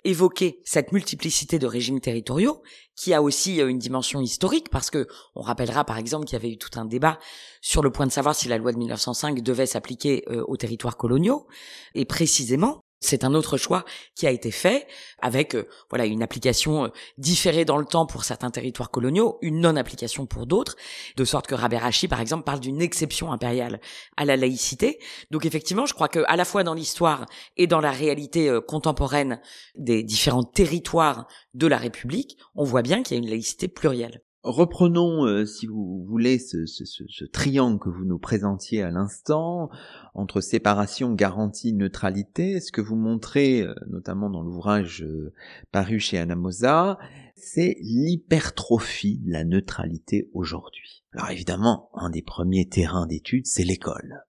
évoquer 0.06 0.60
cette 0.64 0.92
multiplicité 0.92 1.58
de 1.58 1.66
régimes 1.66 2.00
territoriaux 2.00 2.62
qui 2.94 3.12
a 3.12 3.22
aussi 3.22 3.60
euh, 3.60 3.68
une 3.68 3.78
dimension 3.78 4.20
historique 4.20 4.70
parce 4.70 4.90
que 4.90 5.06
on 5.34 5.42
rappellera 5.42 5.84
par 5.84 5.98
exemple 5.98 6.24
qu'il 6.24 6.34
y 6.34 6.40
avait 6.40 6.52
eu 6.52 6.58
tout 6.58 6.78
un 6.78 6.84
débat 6.84 7.18
sur 7.60 7.82
le 7.82 7.90
point 7.90 8.06
de 8.06 8.12
savoir 8.12 8.34
si 8.34 8.48
la 8.48 8.56
loi 8.56 8.72
de 8.72 8.78
1905 8.78 9.42
devait 9.42 9.66
s'appliquer 9.66 10.24
euh, 10.28 10.44
aux 10.46 10.56
territoires 10.56 10.96
coloniaux. 10.96 11.46
Et 11.94 12.04
précisément 12.04 12.80
c'est 13.00 13.24
un 13.24 13.34
autre 13.34 13.56
choix 13.56 13.84
qui 14.14 14.26
a 14.26 14.30
été 14.30 14.50
fait 14.50 14.86
avec 15.20 15.54
euh, 15.54 15.68
voilà 15.90 16.06
une 16.06 16.22
application 16.22 16.84
euh, 16.84 16.88
différée 17.18 17.64
dans 17.64 17.76
le 17.76 17.84
temps 17.84 18.06
pour 18.06 18.24
certains 18.24 18.50
territoires 18.50 18.90
coloniaux, 18.90 19.38
une 19.42 19.60
non-application 19.60 20.26
pour 20.26 20.46
d'autres, 20.46 20.76
de 21.16 21.24
sorte 21.24 21.46
que 21.46 21.54
Raberachi 21.54 22.08
par 22.08 22.20
exemple 22.20 22.44
parle 22.44 22.60
d'une 22.60 22.80
exception 22.80 23.32
impériale 23.32 23.80
à 24.16 24.24
la 24.24 24.36
laïcité. 24.36 24.98
Donc 25.30 25.44
effectivement, 25.46 25.86
je 25.86 25.94
crois 25.94 26.08
que 26.08 26.24
à 26.26 26.36
la 26.36 26.44
fois 26.44 26.64
dans 26.64 26.74
l'histoire 26.74 27.26
et 27.56 27.66
dans 27.66 27.80
la 27.80 27.90
réalité 27.90 28.48
euh, 28.48 28.60
contemporaine 28.60 29.40
des 29.76 30.02
différents 30.02 30.44
territoires 30.44 31.26
de 31.54 31.66
la 31.66 31.78
République, 31.78 32.36
on 32.54 32.64
voit 32.64 32.82
bien 32.82 33.02
qu'il 33.02 33.16
y 33.16 33.20
a 33.20 33.22
une 33.22 33.30
laïcité 33.30 33.68
plurielle. 33.68 34.22
Reprenons, 34.46 35.26
euh, 35.26 35.44
si 35.44 35.66
vous 35.66 36.04
voulez, 36.08 36.38
ce, 36.38 36.66
ce, 36.66 37.24
triangle 37.24 37.80
que 37.80 37.88
vous 37.88 38.04
nous 38.04 38.20
présentiez 38.20 38.80
à 38.80 38.92
l'instant, 38.92 39.70
entre 40.14 40.40
séparation, 40.40 41.14
garantie, 41.14 41.72
neutralité. 41.72 42.60
Ce 42.60 42.70
que 42.70 42.80
vous 42.80 42.94
montrez, 42.94 43.62
euh, 43.62 43.74
notamment 43.88 44.30
dans 44.30 44.42
l'ouvrage 44.42 45.02
euh, 45.02 45.32
paru 45.72 45.98
chez 45.98 46.18
Anamosa, 46.18 46.96
c'est 47.34 47.76
l'hypertrophie 47.80 49.18
de 49.18 49.32
la 49.32 49.42
neutralité 49.42 50.30
aujourd'hui. 50.32 51.02
Alors 51.12 51.30
évidemment, 51.30 51.90
un 51.94 52.10
des 52.10 52.22
premiers 52.22 52.68
terrains 52.68 53.08
d'étude, 53.08 53.46
c'est 53.46 53.64
l'école. 53.64 54.22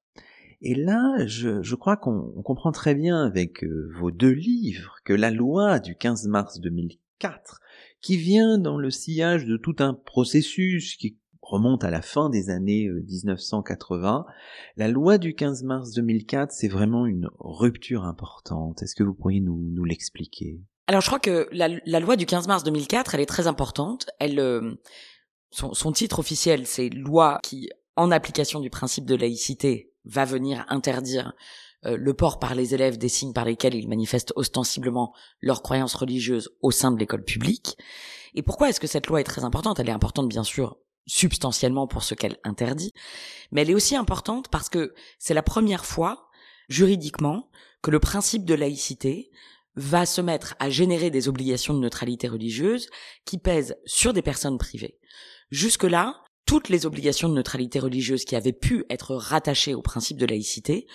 Et 0.61 0.73
là, 0.73 1.27
je, 1.27 1.61
je 1.61 1.75
crois 1.75 1.95
qu'on 1.95 2.41
comprend 2.43 2.71
très 2.71 2.95
bien 2.95 3.23
avec 3.23 3.63
vos 3.99 4.09
deux 4.09 4.31
livres 4.31 4.95
que 5.05 5.13
la 5.13 5.29
loi 5.29 5.77
du 5.77 5.95
15 5.95 6.25
mars 6.25 6.59
2004 6.59 7.61
qui 8.01 8.17
vient 8.17 8.57
dans 8.57 8.77
le 8.77 8.91
sillage 8.91 9.45
de 9.45 9.57
tout 9.57 9.75
un 9.79 9.93
processus 9.93 10.95
qui 10.95 11.17
remonte 11.41 11.83
à 11.83 11.89
la 11.89 12.01
fin 12.01 12.29
des 12.29 12.49
années 12.49 12.89
1980. 12.89 14.25
Euh, 14.27 14.31
la 14.75 14.87
loi 14.87 15.17
du 15.17 15.33
15 15.33 15.63
mars 15.63 15.91
2004, 15.93 16.51
c'est 16.51 16.67
vraiment 16.67 17.05
une 17.05 17.29
rupture 17.39 18.03
importante. 18.03 18.83
Est-ce 18.83 18.95
que 18.95 19.03
vous 19.03 19.13
pourriez 19.13 19.39
nous, 19.39 19.83
l'expliquer? 19.83 20.59
Alors 20.87 21.01
je 21.01 21.07
crois 21.07 21.19
que 21.19 21.47
la, 21.51 21.99
loi 21.99 22.15
du 22.15 22.25
15 22.25 22.47
mars 22.47 22.63
2004, 22.63 23.15
elle 23.15 23.21
est 23.21 23.25
très 23.25 23.47
importante. 23.47 24.09
Elle, 24.19 24.39
euh, 24.39 24.75
son, 25.51 25.91
titre 25.91 26.19
officiel, 26.19 26.65
c'est 26.65 26.89
loi 26.89 27.39
qui, 27.43 27.69
en 27.95 28.11
application 28.11 28.59
du 28.59 28.69
principe 28.69 29.05
de 29.05 29.15
laïcité, 29.15 29.91
va 30.05 30.25
venir 30.25 30.65
interdire 30.69 31.33
le 31.87 32.13
port 32.13 32.39
par 32.39 32.53
les 32.53 32.75
élèves 32.75 32.97
des 32.97 33.09
signes 33.09 33.33
par 33.33 33.45
lesquels 33.45 33.75
ils 33.75 33.87
manifestent 33.87 34.33
ostensiblement 34.35 35.13
leurs 35.41 35.63
croyances 35.63 35.95
religieuses 35.95 36.49
au 36.61 36.71
sein 36.71 36.91
de 36.91 36.99
l'école 36.99 37.23
publique. 37.23 37.77
Et 38.35 38.43
pourquoi 38.43 38.69
est-ce 38.69 38.79
que 38.79 38.87
cette 38.87 39.07
loi 39.07 39.21
est 39.21 39.25
très 39.25 39.43
importante? 39.43 39.79
Elle 39.79 39.89
est 39.89 39.93
importante 39.93 40.29
bien 40.29 40.43
sûr 40.43 40.77
substantiellement 41.07 41.87
pour 41.87 42.03
ce 42.03 42.13
qu'elle 42.13 42.37
interdit, 42.43 42.91
mais 43.51 43.61
elle 43.61 43.69
est 43.69 43.75
aussi 43.75 43.95
importante 43.95 44.49
parce 44.49 44.69
que 44.69 44.93
c'est 45.19 45.33
la 45.33 45.41
première 45.41 45.85
fois, 45.85 46.29
juridiquement, 46.67 47.49
que 47.81 47.91
le 47.91 47.99
principe 47.99 48.43
de 48.43 48.53
laïcité 48.53 49.31
va 49.75 50.05
se 50.05 50.21
mettre 50.21 50.55
à 50.59 50.69
générer 50.69 51.09
des 51.09 51.29
obligations 51.29 51.73
de 51.73 51.79
neutralité 51.79 52.27
religieuse 52.27 52.89
qui 53.25 53.37
pèsent 53.37 53.77
sur 53.85 54.11
des 54.11 54.21
personnes 54.21 54.57
privées. 54.57 54.99
Jusque-là, 55.49 56.21
toutes 56.45 56.69
les 56.69 56.85
obligations 56.85 57.29
de 57.29 57.35
neutralité 57.35 57.79
religieuse 57.79 58.25
qui 58.25 58.35
avaient 58.35 58.53
pu 58.53 58.85
être 58.89 59.15
rattachées 59.15 59.75
au 59.75 59.81
principe 59.81 60.17
de 60.17 60.25
laïcité 60.25 60.87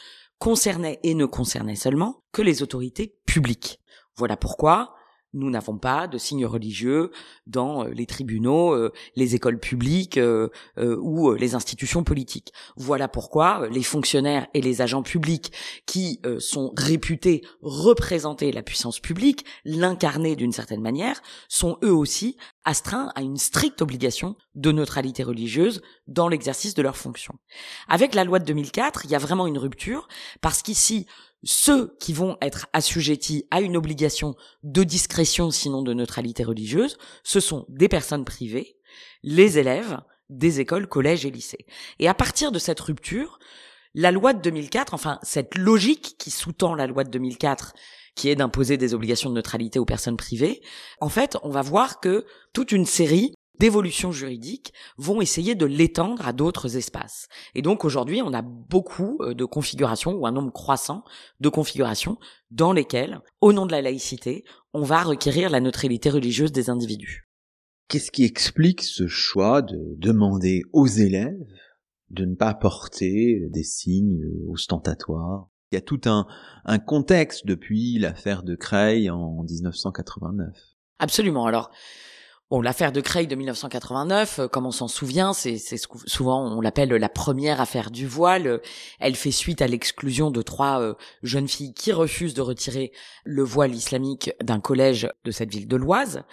concernait 0.42 0.98
et 1.04 1.14
ne 1.14 1.24
concernait 1.24 1.76
seulement 1.76 2.24
que 2.32 2.42
les 2.42 2.64
autorités 2.64 3.14
publiques. 3.26 3.78
Voilà 4.16 4.36
pourquoi 4.36 4.92
nous 5.32 5.50
n'avons 5.50 5.78
pas 5.78 6.06
de 6.06 6.18
signes 6.18 6.46
religieux 6.46 7.10
dans 7.46 7.84
euh, 7.84 7.88
les 7.88 8.06
tribunaux, 8.06 8.72
euh, 8.72 8.92
les 9.16 9.34
écoles 9.34 9.58
publiques 9.58 10.18
euh, 10.18 10.48
ou 10.78 11.32
les 11.32 11.54
institutions 11.54 12.04
politiques. 12.04 12.52
Voilà 12.76 13.08
pourquoi 13.08 13.68
les 13.68 13.82
fonctionnaires 13.82 14.46
et 14.54 14.60
les 14.60 14.82
agents 14.82 15.02
publics 15.02 15.52
qui 15.86 16.20
sont 16.38 16.72
réputés 16.76 17.42
représenter 17.60 18.52
la 18.52 18.62
puissance 18.62 19.00
publique, 19.00 19.44
l'incarner 19.64 20.36
d'une 20.36 20.52
certaine 20.52 20.80
manière, 20.80 21.20
sont 21.48 21.78
eux 21.82 21.92
aussi 21.92 22.36
astreints 22.64 23.10
à 23.14 23.22
une 23.22 23.36
stricte 23.36 23.82
obligation 23.82 24.36
de 24.54 24.72
neutralité 24.72 25.22
religieuse 25.22 25.82
dans 26.06 26.28
l'exercice 26.28 26.74
de 26.74 26.82
leurs 26.82 26.96
fonctions. 26.96 27.34
Avec 27.88 28.14
la 28.14 28.24
loi 28.24 28.38
de 28.38 28.44
2004, 28.44 29.04
il 29.04 29.10
y 29.10 29.14
a 29.14 29.18
vraiment 29.18 29.46
une 29.46 29.58
rupture 29.58 30.08
parce 30.40 30.62
qu'ici, 30.62 31.06
ceux 31.44 31.96
qui 31.98 32.12
vont 32.12 32.36
être 32.40 32.68
assujettis 32.72 33.46
à 33.50 33.60
une 33.60 33.76
obligation 33.76 34.34
de 34.62 34.84
discrétion, 34.84 35.50
sinon 35.50 35.82
de 35.82 35.92
neutralité 35.92 36.44
religieuse, 36.44 36.96
ce 37.24 37.40
sont 37.40 37.66
des 37.68 37.88
personnes 37.88 38.24
privées, 38.24 38.76
les 39.22 39.58
élèves 39.58 40.00
des 40.30 40.60
écoles, 40.60 40.86
collèges 40.86 41.26
et 41.26 41.30
lycées. 41.30 41.66
Et 41.98 42.08
à 42.08 42.14
partir 42.14 42.52
de 42.52 42.58
cette 42.58 42.80
rupture, 42.80 43.38
la 43.94 44.10
loi 44.10 44.32
de 44.32 44.40
2004, 44.40 44.94
enfin 44.94 45.18
cette 45.22 45.56
logique 45.56 46.16
qui 46.18 46.30
sous-tend 46.30 46.74
la 46.74 46.86
loi 46.86 47.04
de 47.04 47.10
2004, 47.10 47.74
qui 48.14 48.28
est 48.28 48.36
d'imposer 48.36 48.76
des 48.76 48.94
obligations 48.94 49.30
de 49.30 49.34
neutralité 49.34 49.78
aux 49.78 49.84
personnes 49.84 50.16
privées, 50.16 50.62
en 51.00 51.08
fait, 51.08 51.36
on 51.42 51.50
va 51.50 51.62
voir 51.62 52.00
que 52.00 52.24
toute 52.52 52.72
une 52.72 52.86
série 52.86 53.34
d'évolutions 53.58 54.12
juridiques 54.12 54.72
vont 54.96 55.20
essayer 55.20 55.54
de 55.54 55.66
l'étendre 55.66 56.26
à 56.26 56.32
d'autres 56.32 56.76
espaces. 56.76 57.28
Et 57.54 57.62
donc 57.62 57.84
aujourd'hui, 57.84 58.22
on 58.22 58.32
a 58.32 58.42
beaucoup 58.42 59.18
euh, 59.20 59.34
de 59.34 59.44
configurations 59.44 60.12
ou 60.12 60.26
un 60.26 60.32
nombre 60.32 60.52
croissant 60.52 61.04
de 61.40 61.48
configurations 61.48 62.18
dans 62.50 62.72
lesquelles, 62.72 63.20
au 63.40 63.52
nom 63.52 63.66
de 63.66 63.72
la 63.72 63.82
laïcité, 63.82 64.44
on 64.72 64.82
va 64.82 65.02
requérir 65.02 65.50
la 65.50 65.60
neutralité 65.60 66.10
religieuse 66.10 66.52
des 66.52 66.70
individus. 66.70 67.28
Qu'est-ce 67.88 68.10
qui 68.10 68.24
explique 68.24 68.82
ce 68.82 69.06
choix 69.06 69.60
de 69.60 69.94
demander 69.98 70.62
aux 70.72 70.86
élèves 70.86 71.46
de 72.10 72.24
ne 72.24 72.34
pas 72.34 72.54
porter 72.54 73.48
des 73.50 73.64
signes 73.64 74.24
ostentatoires? 74.48 75.48
Il 75.70 75.76
y 75.76 75.78
a 75.78 75.82
tout 75.82 76.00
un, 76.06 76.26
un 76.64 76.78
contexte 76.78 77.46
depuis 77.46 77.98
l'affaire 77.98 78.42
de 78.42 78.54
Creil 78.54 79.10
en 79.10 79.42
1989. 79.42 80.54
Absolument. 80.98 81.46
Alors, 81.46 81.70
L'affaire 82.60 82.92
de 82.92 83.00
Creil 83.00 83.26
de 83.26 83.34
1989, 83.34 84.40
euh, 84.40 84.48
comme 84.48 84.66
on 84.66 84.72
s'en 84.72 84.88
souvient, 84.88 85.32
c'est 85.32 85.58
souvent 86.06 86.44
on 86.44 86.60
l'appelle 86.60 86.90
la 86.90 87.08
première 87.08 87.60
affaire 87.60 87.90
du 87.90 88.06
voile. 88.06 88.60
Elle 89.00 89.14
fait 89.14 89.30
suite 89.30 89.62
à 89.62 89.66
l'exclusion 89.66 90.30
de 90.30 90.42
trois 90.42 90.80
euh, 90.80 90.94
jeunes 91.22 91.48
filles 91.48 91.72
qui 91.72 91.92
refusent 91.92 92.34
de 92.34 92.42
retirer 92.42 92.92
le 93.24 93.42
voile 93.42 93.74
islamique 93.74 94.32
d'un 94.42 94.60
collège 94.60 95.08
de 95.24 95.30
cette 95.30 95.50
ville 95.50 95.66
de 95.66 95.76
l'Oise. 95.76 96.24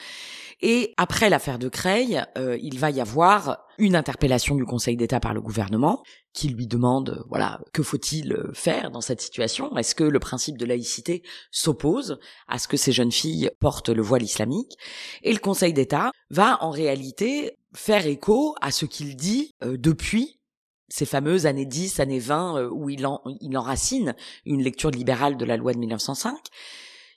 Et 0.62 0.94
après 0.98 1.30
l'affaire 1.30 1.60
de 1.60 1.70
Creil, 1.70 2.22
euh, 2.38 2.58
il 2.62 2.80
va 2.80 2.90
y 2.90 3.00
avoir 3.00 3.69
une 3.80 3.96
interpellation 3.96 4.56
du 4.56 4.66
Conseil 4.66 4.98
d'État 4.98 5.20
par 5.20 5.34
le 5.34 5.42
gouvernement 5.42 6.04
qui 6.34 6.50
lui 6.50 6.68
demande, 6.68 7.24
voilà, 7.28 7.60
que 7.74 7.82
faut-il 7.82 8.38
faire 8.54 8.92
dans 8.92 9.02
cette 9.02 9.22
situation? 9.22 9.76
Est-ce 9.78 9.96
que 9.96 10.04
le 10.04 10.20
principe 10.20 10.58
de 10.58 10.66
laïcité 10.66 11.24
s'oppose 11.52 12.20
à 12.48 12.60
ce 12.60 12.68
que 12.68 12.78
ces 12.78 12.92
jeunes 12.92 13.12
filles 13.12 13.50
portent 13.60 13.90
le 13.90 14.02
voile 14.02 14.24
islamique? 14.24 14.78
Et 15.24 15.34
le 15.34 15.40
Conseil 15.40 15.74
d'État 15.74 16.12
va 16.30 16.64
en 16.64 16.70
réalité 16.70 17.58
faire 17.74 18.06
écho 18.06 18.56
à 18.62 18.72
ce 18.72 18.86
qu'il 18.86 19.16
dit 19.16 19.56
euh, 19.64 19.78
depuis 19.78 20.40
ces 20.90 21.06
fameuses 21.06 21.46
années 21.46 21.66
10, 21.66 22.00
années 22.00 22.20
20, 22.20 22.58
euh, 22.58 22.70
où 22.72 22.90
il, 22.90 23.06
en, 23.06 23.22
il 23.42 23.58
enracine 23.58 24.16
une 24.46 24.62
lecture 24.62 24.92
libérale 24.92 25.38
de 25.38 25.46
la 25.46 25.58
loi 25.58 25.74
de 25.74 25.80
1905. 25.80 26.36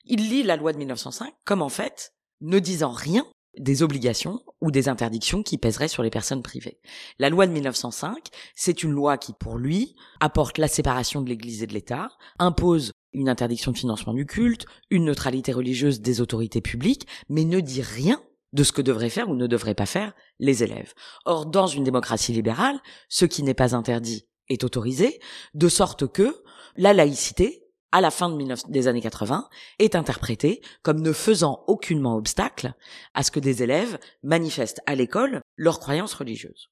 Il 0.05 0.29
lit 0.29 0.43
la 0.43 0.57
loi 0.57 0.73
de 0.73 0.79
1905 0.79 1.33
comme 1.45 1.63
en 1.63 1.69
fait 1.69 2.13
ne 2.41 2.59
disant 2.59 2.91
rien 2.91 3.25
des 3.59 3.83
obligations 3.83 4.41
ou 4.61 4.71
des 4.71 4.89
interdictions 4.89 5.43
qui 5.43 5.59
pèseraient 5.59 5.89
sur 5.89 6.03
les 6.03 6.11
personnes 6.11 6.43
privées. 6.43 6.81
La 7.19 7.29
loi 7.29 7.47
de 7.47 7.53
1905, 7.53 8.29
c'est 8.55 8.83
une 8.83 8.93
loi 8.93 9.19
qui, 9.19 9.33
pour 9.33 9.59
lui, 9.59 9.95
apporte 10.21 10.59
la 10.59 10.69
séparation 10.69 11.21
de 11.21 11.29
l'Église 11.29 11.63
et 11.63 11.67
de 11.67 11.75
l'État, 11.75 12.11
impose 12.39 12.93
une 13.13 13.29
interdiction 13.29 13.73
de 13.73 13.77
financement 13.77 14.15
du 14.15 14.25
culte, 14.25 14.67
une 14.91 15.05
neutralité 15.05 15.53
religieuse 15.53 16.01
des 16.01 16.21
autorités 16.21 16.61
publiques, 16.63 17.07
mais 17.29 17.45
ne 17.45 17.61
dit 17.61 17.83
rien 17.83 18.23
de 18.53 18.65
ce 18.65 18.73
que 18.73 18.83
devraient 18.83 19.11
faire 19.11 19.29
ou 19.29 19.35
ne 19.35 19.47
devraient 19.47 19.75
pas 19.75 19.87
faire 19.87 20.13
les 20.39 20.63
élèves. 20.63 20.93
Or, 21.25 21.47
dans 21.47 21.67
une 21.67 21.85
démocratie 21.85 22.33
libérale, 22.33 22.81
ce 23.09 23.25
qui 23.25 23.43
n'est 23.43 23.55
pas 23.55 23.75
interdit 23.75 24.27
est 24.49 24.65
autorisé, 24.65 25.21
de 25.55 25.69
sorte 25.69 26.11
que 26.11 26.43
la 26.77 26.93
laïcité 26.93 27.62
à 27.93 28.01
la 28.01 28.11
fin 28.11 28.37
des 28.69 28.89
années 28.89 29.01
80, 29.01 29.49
est 29.79 29.95
interprété 29.95 30.63
comme 30.83 31.01
ne 31.01 31.13
faisant 31.13 31.63
aucunement 31.67 32.17
obstacle 32.17 32.75
à 33.15 33.23
ce 33.23 33.31
que 33.31 33.41
des 33.41 33.63
élèves 33.63 33.99
manifestent 34.23 34.81
à 34.87 34.95
l'école 34.95 35.43
leurs 35.57 35.79
croyances 35.79 36.15
religieuses. 36.15 36.71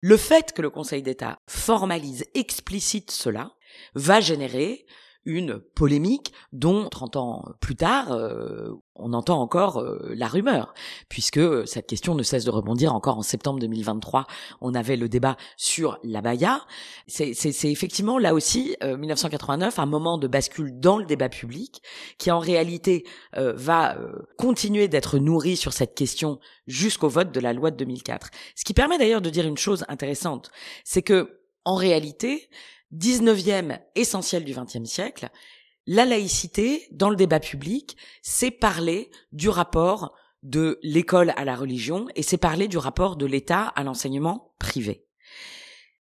Le 0.00 0.16
fait 0.16 0.52
que 0.52 0.62
le 0.62 0.70
Conseil 0.70 1.02
d'État 1.02 1.38
formalise 1.48 2.24
explicite 2.34 3.10
cela 3.10 3.52
va 3.94 4.20
générer 4.20 4.86
une 5.26 5.58
polémique 5.58 6.32
dont 6.52 6.88
30 6.88 7.16
ans 7.16 7.44
plus 7.60 7.76
tard, 7.76 8.12
euh, 8.12 8.70
on 8.94 9.12
entend 9.12 9.40
encore 9.40 9.80
euh, 9.80 10.12
la 10.14 10.28
rumeur, 10.28 10.72
puisque 11.08 11.66
cette 11.66 11.86
question 11.86 12.14
ne 12.14 12.22
cesse 12.22 12.44
de 12.44 12.50
rebondir. 12.50 12.94
Encore 12.94 13.18
en 13.18 13.22
septembre 13.22 13.58
2023, 13.58 14.26
on 14.60 14.74
avait 14.74 14.96
le 14.96 15.08
débat 15.08 15.36
sur 15.56 15.98
la 16.02 16.22
Baïa. 16.22 16.62
C'est 17.08 17.34
effectivement 17.64 18.18
là 18.18 18.32
aussi 18.32 18.76
1989 18.82 19.78
euh, 19.78 19.82
un 19.82 19.86
moment 19.86 20.16
de 20.16 20.28
bascule 20.28 20.78
dans 20.78 20.96
le 20.96 21.04
débat 21.04 21.28
public, 21.28 21.82
qui 22.18 22.30
en 22.30 22.38
réalité 22.38 23.04
va 23.34 23.96
continuer 24.38 24.88
d'être 24.88 25.18
nourri 25.18 25.56
sur 25.56 25.72
cette 25.72 25.94
question 25.94 26.38
jusqu'au 26.66 27.08
vote 27.08 27.32
de 27.32 27.40
la 27.40 27.52
loi 27.52 27.70
de 27.70 27.76
2004. 27.76 28.30
Ce 28.54 28.64
qui 28.64 28.74
permet 28.74 28.98
d'ailleurs 28.98 29.20
de 29.20 29.30
dire 29.30 29.46
une 29.46 29.58
chose 29.58 29.84
intéressante, 29.88 30.50
c'est 30.84 31.02
que 31.02 31.40
en 31.66 31.74
réalité, 31.74 32.48
19e 32.92 33.80
essentiel 33.94 34.44
du 34.44 34.52
20e 34.52 34.84
siècle, 34.84 35.28
la 35.86 36.04
laïcité, 36.04 36.88
dans 36.90 37.10
le 37.10 37.16
débat 37.16 37.40
public, 37.40 37.96
c'est 38.22 38.50
parler 38.50 39.10
du 39.32 39.48
rapport 39.48 40.14
de 40.42 40.78
l'école 40.82 41.32
à 41.36 41.44
la 41.44 41.56
religion 41.56 42.06
et 42.14 42.22
c'est 42.22 42.36
parler 42.36 42.68
du 42.68 42.78
rapport 42.78 43.16
de 43.16 43.26
l'État 43.26 43.62
à 43.62 43.84
l'enseignement 43.84 44.54
privé. 44.58 45.05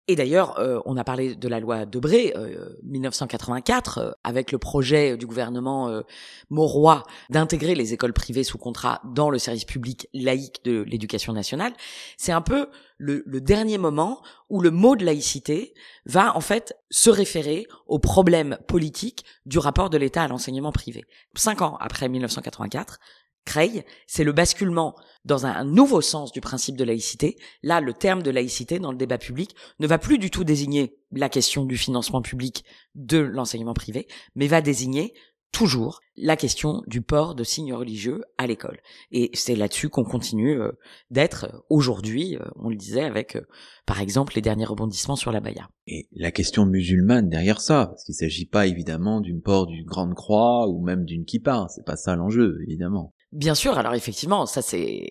Et 0.07 0.17
d'ailleurs, 0.17 0.59
euh, 0.59 0.81
on 0.85 0.99
a 0.99 1.05
parlé 1.05 1.35
de 1.35 1.49
la 1.49 1.61
loi 1.61 1.87
Debré, 1.87 2.35
euh, 2.37 2.77
1984, 2.83 3.99
euh, 3.99 4.11
avec 4.23 4.53
le 4.53 4.59
projet 4.59 5.17
du 5.17 5.27
gouvernement 5.27 5.89
euh, 5.89 6.03
Mauroy 6.51 7.05
d'intégrer 7.31 7.75
les 7.75 7.95
écoles 7.95 8.13
privées 8.13 8.45
sous 8.45 8.59
contrat 8.59 9.01
dans 9.05 9.31
le 9.31 9.39
service 9.39 9.65
public 9.65 10.07
laïque 10.13 10.63
de 10.65 10.83
l'éducation 10.83 11.33
nationale. 11.33 11.73
C'est 12.19 12.33
un 12.33 12.43
peu 12.43 12.69
le, 12.99 13.23
le, 13.25 13.41
dernier 13.41 13.79
moment 13.79 14.21
où 14.51 14.61
le 14.61 14.71
mot 14.71 14.95
de 14.95 15.07
laïcité 15.07 15.73
va 16.05 16.37
en 16.37 16.41
fait 16.41 16.77
se 16.91 17.09
référer 17.09 17.67
au 17.87 17.99
problème 17.99 18.59
politique 18.69 19.25
du 19.47 19.59
rapport 19.59 19.89
de 19.89 19.97
l'État 19.97 20.23
à 20.23 20.29
l'enseignement 20.29 20.71
privé. 20.71 21.05
Cinq 21.35 21.63
ans 21.63 21.79
après 21.81 22.11
1984, 22.11 22.99
Creil, 23.45 23.85
c'est 24.07 24.25
le 24.25 24.33
basculement 24.33 24.95
dans 25.25 25.47
un 25.47 25.65
nouveau 25.65 26.01
sens 26.01 26.33
du 26.33 26.41
principe 26.41 26.77
de 26.77 26.85
laïcité. 26.85 27.37
Là, 27.63 27.81
le 27.81 27.93
terme 27.93 28.23
de 28.23 28.31
laïcité 28.31 28.79
dans 28.79 28.93
le 28.93 28.99
débat 28.99 29.19
public 29.19 29.55
ne 29.81 29.87
va 29.87 29.99
plus 29.99 30.19
du 30.19 30.31
tout 30.31 30.45
désigner 30.45 30.97
la 31.13 31.29
question 31.29 31.65
du 31.65 31.77
financement 31.77 32.23
public 32.23 32.65
de 32.95 33.19
l'enseignement 33.19 33.75
privé, 33.75 34.07
mais 34.35 34.47
va 34.47 34.61
désigner 34.61 35.15
toujours 35.55 36.01
la 36.17 36.37
question 36.37 36.83
du 36.87 37.01
port 37.01 37.35
de 37.35 37.45
signes 37.45 37.73
religieux 37.73 38.23
à 38.39 38.47
l'école. 38.47 38.81
Et 39.13 39.31
c'est 39.35 39.55
là-dessus 39.55 39.89
qu'on 39.89 40.05
continue 40.05 40.61
euh, 40.61 40.73
d'être 41.11 41.45
euh, 41.45 41.59
aujourd'hui, 41.71 42.37
euh, 42.37 42.45
on 42.57 42.69
le 42.69 42.77
disait, 42.77 43.05
avec 43.05 43.39
par 43.87 44.01
exemple 44.01 44.35
les 44.35 44.43
derniers 44.43 44.65
rebondissements 44.65 45.17
sur 45.17 45.31
la 45.31 45.41
baya. 45.41 45.69
Et 45.87 46.09
la 46.13 46.33
question 46.33 46.67
musulmane 46.67 47.29
derrière 47.29 47.61
ça, 47.61 47.87
parce 47.87 48.05
qu'il 48.05 48.15
ne 48.15 48.29
s'agit 48.29 48.47
pas 48.47 48.67
évidemment 48.67 49.21
d'une 49.21 49.43
port 49.43 49.67
d'une 49.67 49.87
grande 49.87 50.15
croix 50.15 50.69
ou 50.69 50.83
même 50.83 51.05
d'une 51.05 51.25
kippa, 51.25 51.67
c'est 51.69 51.87
pas 51.87 51.97
ça 51.97 52.17
l'enjeu, 52.17 52.59
évidemment. 52.67 53.15
Bien 53.35 53.57
sûr, 53.57 53.77
alors 53.79 53.95
effectivement, 53.95 54.47
ça 54.47 54.63
c'est 54.63 55.09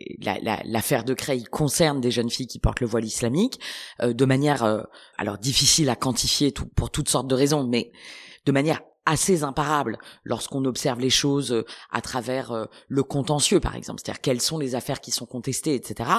l'affaire 0.64 1.00
la, 1.00 1.04
de 1.04 1.14
Creil 1.14 1.44
concerne 1.44 2.00
des 2.00 2.10
jeunes 2.10 2.30
filles 2.30 2.48
qui 2.48 2.58
portent 2.58 2.80
le 2.80 2.88
voile 2.88 3.04
islamique 3.04 3.60
de 4.02 4.26
manière 4.26 4.86
alors 5.18 5.38
difficile 5.38 5.90
à 5.90 5.98
quantifier 5.98 6.54
tout, 6.54 6.66
pour 6.68 6.90
toutes 6.90 7.10
sortes 7.10 7.28
de 7.28 7.36
raisons, 7.36 7.68
mais 7.68 7.92
de 8.46 8.54
manière 8.54 8.80
assez 9.06 9.44
imparable 9.44 9.98
lorsqu'on 10.24 10.64
observe 10.66 11.00
les 11.00 11.10
choses 11.10 11.52
euh, 11.52 11.66
à 11.92 12.02
travers 12.02 12.52
euh, 12.52 12.66
le 12.88 13.04
contentieux, 13.04 13.60
par 13.60 13.76
exemple. 13.76 14.02
C'est-à-dire 14.04 14.22
quelles 14.22 14.42
sont 14.42 14.58
les 14.58 14.76
affaires 14.76 15.02
qui 15.02 15.12
sont 15.12 15.26
contestées, 15.26 15.76
etc. 15.76 16.10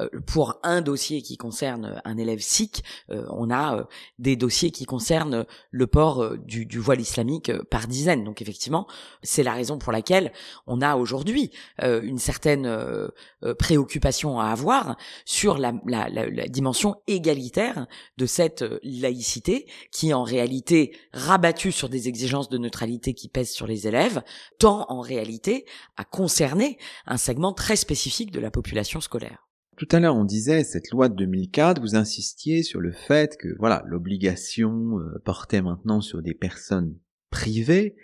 Euh, 0.00 0.08
pour 0.26 0.58
un 0.62 0.80
dossier 0.80 1.22
qui 1.22 1.36
concerne 1.36 2.00
un 2.04 2.16
élève 2.18 2.40
sikh, 2.40 2.82
on 3.08 3.50
a 3.50 3.86
des 4.18 4.36
dossiers 4.36 4.70
qui 4.70 4.84
concernent 4.84 5.44
le 5.70 5.86
port 5.86 6.36
du, 6.38 6.66
voile 6.78 7.00
islamique 7.00 7.52
par 7.70 7.86
dizaines. 7.86 8.24
Donc 8.24 8.42
effectivement, 8.42 8.86
c'est 9.22 9.42
la 9.42 9.52
raison 9.52 9.78
pour 9.78 9.92
laquelle 9.92 10.32
on 10.66 10.80
a 10.80 10.96
aujourd'hui 10.96 11.50
une 11.82 12.18
certaine 12.18 13.10
préoccupation 13.58 14.40
à 14.40 14.46
avoir 14.46 14.96
sur 15.24 15.58
la, 15.58 15.72
la, 15.86 16.48
dimension 16.48 16.96
égalitaire 17.06 17.86
de 18.16 18.26
cette 18.26 18.64
laïcité 18.82 19.66
qui 19.90 20.12
en 20.14 20.22
réalité 20.22 20.96
rabattue 21.12 21.72
sur 21.72 21.88
des 21.88 22.08
exigences 22.08 22.23
de 22.24 22.58
neutralité 22.58 23.14
qui 23.14 23.28
pèse 23.28 23.50
sur 23.50 23.66
les 23.66 23.86
élèves 23.86 24.22
tend 24.58 24.86
en 24.88 25.00
réalité 25.00 25.66
à 25.96 26.04
concerner 26.04 26.78
un 27.06 27.16
segment 27.16 27.52
très 27.52 27.76
spécifique 27.76 28.30
de 28.30 28.40
la 28.40 28.50
population 28.50 29.00
scolaire. 29.00 29.48
Tout 29.76 29.88
à 29.90 30.00
l'heure, 30.00 30.16
on 30.16 30.24
disait, 30.24 30.64
cette 30.64 30.90
loi 30.90 31.08
de 31.08 31.16
2004, 31.16 31.80
vous 31.80 31.96
insistiez 31.96 32.62
sur 32.62 32.80
le 32.80 32.92
fait 32.92 33.36
que, 33.36 33.48
voilà, 33.58 33.82
l'obligation 33.86 34.98
euh, 34.98 35.20
portait 35.24 35.62
maintenant 35.62 36.00
sur 36.00 36.22
des 36.22 36.34
personnes 36.34 36.96
privées, 37.30 37.96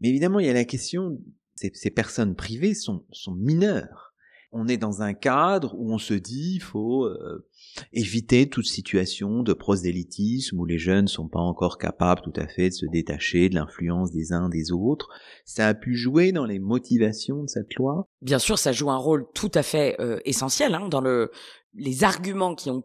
mais 0.00 0.08
évidemment, 0.08 0.40
il 0.40 0.46
y 0.46 0.50
a 0.50 0.54
la 0.54 0.64
question, 0.64 1.18
ces, 1.54 1.70
ces 1.74 1.90
personnes 1.90 2.34
privées 2.34 2.74
sont, 2.74 3.04
sont 3.12 3.34
mineures 3.34 4.09
on 4.52 4.66
est 4.66 4.76
dans 4.76 5.02
un 5.02 5.14
cadre 5.14 5.74
où 5.78 5.92
on 5.92 5.98
se 5.98 6.14
dit 6.14 6.54
il 6.56 6.62
faut 6.62 7.04
euh, 7.04 7.46
éviter 7.92 8.48
toute 8.48 8.66
situation 8.66 9.42
de 9.42 9.52
prosélytisme 9.52 10.58
où 10.58 10.64
les 10.64 10.78
jeunes 10.78 11.08
sont 11.08 11.28
pas 11.28 11.40
encore 11.40 11.78
capables 11.78 12.20
tout 12.22 12.32
à 12.36 12.46
fait 12.48 12.70
de 12.70 12.74
se 12.74 12.86
détacher 12.86 13.48
de 13.48 13.54
l'influence 13.54 14.10
des 14.10 14.32
uns 14.32 14.48
des 14.48 14.72
autres. 14.72 15.08
Ça 15.44 15.68
a 15.68 15.74
pu 15.74 15.94
jouer 15.94 16.32
dans 16.32 16.46
les 16.46 16.58
motivations 16.58 17.42
de 17.42 17.48
cette 17.48 17.74
loi? 17.74 18.08
Bien 18.22 18.38
sûr, 18.38 18.58
ça 18.58 18.72
joue 18.72 18.90
un 18.90 18.96
rôle 18.96 19.26
tout 19.34 19.52
à 19.54 19.62
fait 19.62 19.96
euh, 20.00 20.18
essentiel 20.24 20.74
hein, 20.74 20.88
dans 20.88 21.00
le, 21.00 21.30
les 21.74 22.02
arguments 22.04 22.54
qui 22.54 22.70
ont 22.70 22.84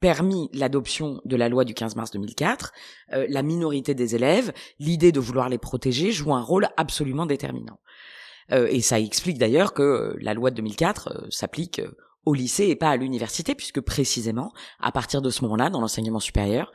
permis 0.00 0.50
l'adoption 0.52 1.20
de 1.24 1.36
la 1.36 1.48
loi 1.48 1.64
du 1.64 1.74
15 1.74 1.96
mars 1.96 2.10
2004, 2.10 2.72
euh, 3.14 3.26
la 3.30 3.42
minorité 3.42 3.94
des 3.94 4.14
élèves, 4.14 4.52
l'idée 4.78 5.10
de 5.10 5.20
vouloir 5.20 5.48
les 5.48 5.58
protéger 5.58 6.12
joue 6.12 6.34
un 6.34 6.42
rôle 6.42 6.68
absolument 6.76 7.26
déterminant. 7.26 7.80
Euh, 8.52 8.68
et 8.70 8.80
ça 8.80 9.00
explique 9.00 9.38
d'ailleurs 9.38 9.74
que 9.74 9.82
euh, 9.82 10.16
la 10.20 10.34
loi 10.34 10.50
de 10.50 10.56
2004 10.56 11.08
euh, 11.08 11.26
s'applique 11.30 11.80
au 12.24 12.34
lycée 12.34 12.66
et 12.66 12.76
pas 12.76 12.90
à 12.90 12.96
l'université, 12.96 13.54
puisque 13.54 13.80
précisément, 13.80 14.52
à 14.80 14.90
partir 14.90 15.22
de 15.22 15.30
ce 15.30 15.42
moment-là, 15.42 15.70
dans 15.70 15.80
l'enseignement 15.80 16.18
supérieur, 16.18 16.72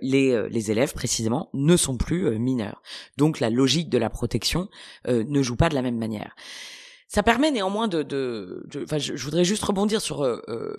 les, 0.00 0.48
les 0.48 0.70
élèves, 0.70 0.94
précisément, 0.94 1.50
ne 1.52 1.76
sont 1.76 1.96
plus 1.96 2.38
mineurs. 2.38 2.80
Donc 3.16 3.40
la 3.40 3.50
logique 3.50 3.90
de 3.90 3.98
la 3.98 4.10
protection 4.10 4.68
ne 5.08 5.42
joue 5.42 5.56
pas 5.56 5.68
de 5.68 5.74
la 5.74 5.82
même 5.82 5.98
manière. 5.98 6.36
Ça 7.08 7.24
permet 7.24 7.50
néanmoins 7.50 7.88
de... 7.88 8.04
de, 8.04 8.64
je, 8.70 9.24
voudrais 9.24 9.44
juste 9.44 9.64
rebondir 9.64 10.00
sur 10.00 10.24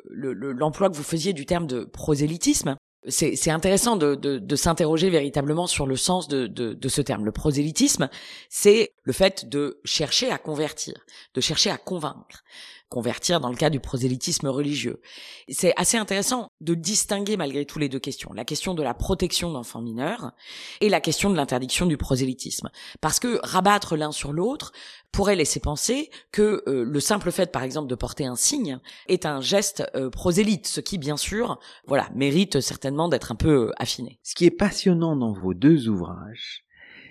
l'emploi 0.10 0.90
que 0.90 0.96
vous 0.96 1.04
faisiez 1.04 1.34
du 1.34 1.46
terme 1.46 1.68
de 1.68 1.84
prosélytisme 1.84 2.78
c'est 3.08 3.52
intéressant 3.52 3.96
de, 3.96 4.16
de, 4.16 4.38
de 4.38 4.56
s'interroger 4.56 5.10
véritablement 5.10 5.68
sur 5.68 5.88
le 5.88 5.96
sens 5.96 6.28
de, 6.28 6.48
de, 6.48 6.90
ce 6.90 7.02
terme. 7.02 7.26
Le 7.26 7.32
prosélytisme, 7.32 8.10
c'est 8.50 8.94
le 9.04 9.14
fait 9.14 9.48
de 9.48 9.80
chercher 9.86 10.32
à 10.32 10.38
convertir, 10.38 10.94
de 11.34 11.42
chercher 11.42 11.70
à 11.70 11.78
convaincre. 11.78 12.44
Convertir 12.90 13.40
dans 13.40 13.50
le 13.50 13.56
cas 13.56 13.70
du 13.70 13.80
prosélytisme 13.80 14.48
religieux. 14.48 15.02
C'est 15.50 15.74
assez 15.76 15.98
intéressant 15.98 16.52
de 16.62 16.74
distinguer 16.74 17.38
malgré 17.38 17.66
tout 17.66 17.80
les 17.80 17.90
deux 17.90 18.00
questions, 18.00 18.32
la 18.34 18.46
question 18.46 18.74
de 18.74 18.84
la 18.84 18.94
protection 18.94 19.52
d'enfants 19.52 19.82
mineurs 19.82 20.32
et 20.80 20.90
la 20.90 21.02
question 21.02 21.30
de 21.30 21.36
l'interdiction 21.36 21.86
du 21.86 21.98
prosélytisme. 21.98 22.70
Parce 23.02 23.20
que 23.20 23.40
rabattre 23.44 23.98
l'un 23.98 24.12
sur 24.12 24.32
l'autre 24.32 24.72
pourrait 25.12 25.36
laisser 25.36 25.60
penser 25.60 26.10
que 26.32 26.64
euh, 26.68 26.84
le 26.84 27.00
simple 27.00 27.32
fait, 27.32 27.52
par 27.52 27.64
exemple, 27.64 27.90
de 27.90 27.96
porter 27.96 28.26
un 28.26 28.36
signe 28.36 28.80
est 29.08 29.26
un 29.26 29.42
geste 29.42 29.84
euh, 29.96 30.10
prosélyte, 30.10 30.68
ce 30.68 30.80
qui, 30.80 30.98
bien 30.98 31.18
sûr, 31.18 31.60
voilà, 31.88 32.10
mérite 32.16 32.62
certainement 32.62 33.10
d'être 33.10 33.32
un 33.32 33.36
peu 33.36 33.68
euh, 33.68 33.72
affiné. 33.78 34.20
Ce 34.24 34.36
qui 34.36 34.46
est 34.46 34.52
passionnant 34.52 35.16
dans 35.16 35.34
vos 35.34 35.54
deux 35.54 35.90
ouvrages, 35.90 36.66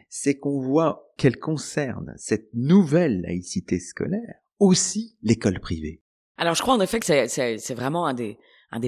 c'est 0.09 0.39
qu'on 0.39 0.61
voit 0.61 1.13
qu'elle 1.17 1.39
concerne 1.39 2.15
cette 2.17 2.49
nouvelle 2.55 3.23
laïcité 3.23 3.81
scolaire 3.81 4.37
aussi 4.59 5.17
l'école 5.23 5.61
privée. 5.61 6.03
Alors 6.39 6.55
je 6.55 6.63
crois 6.63 6.75
en 6.75 6.81
effet 6.81 7.01
que 7.01 7.07
c'est 7.07 7.75
vraiment 7.75 8.07
un 8.07 8.15
des, 8.15 8.39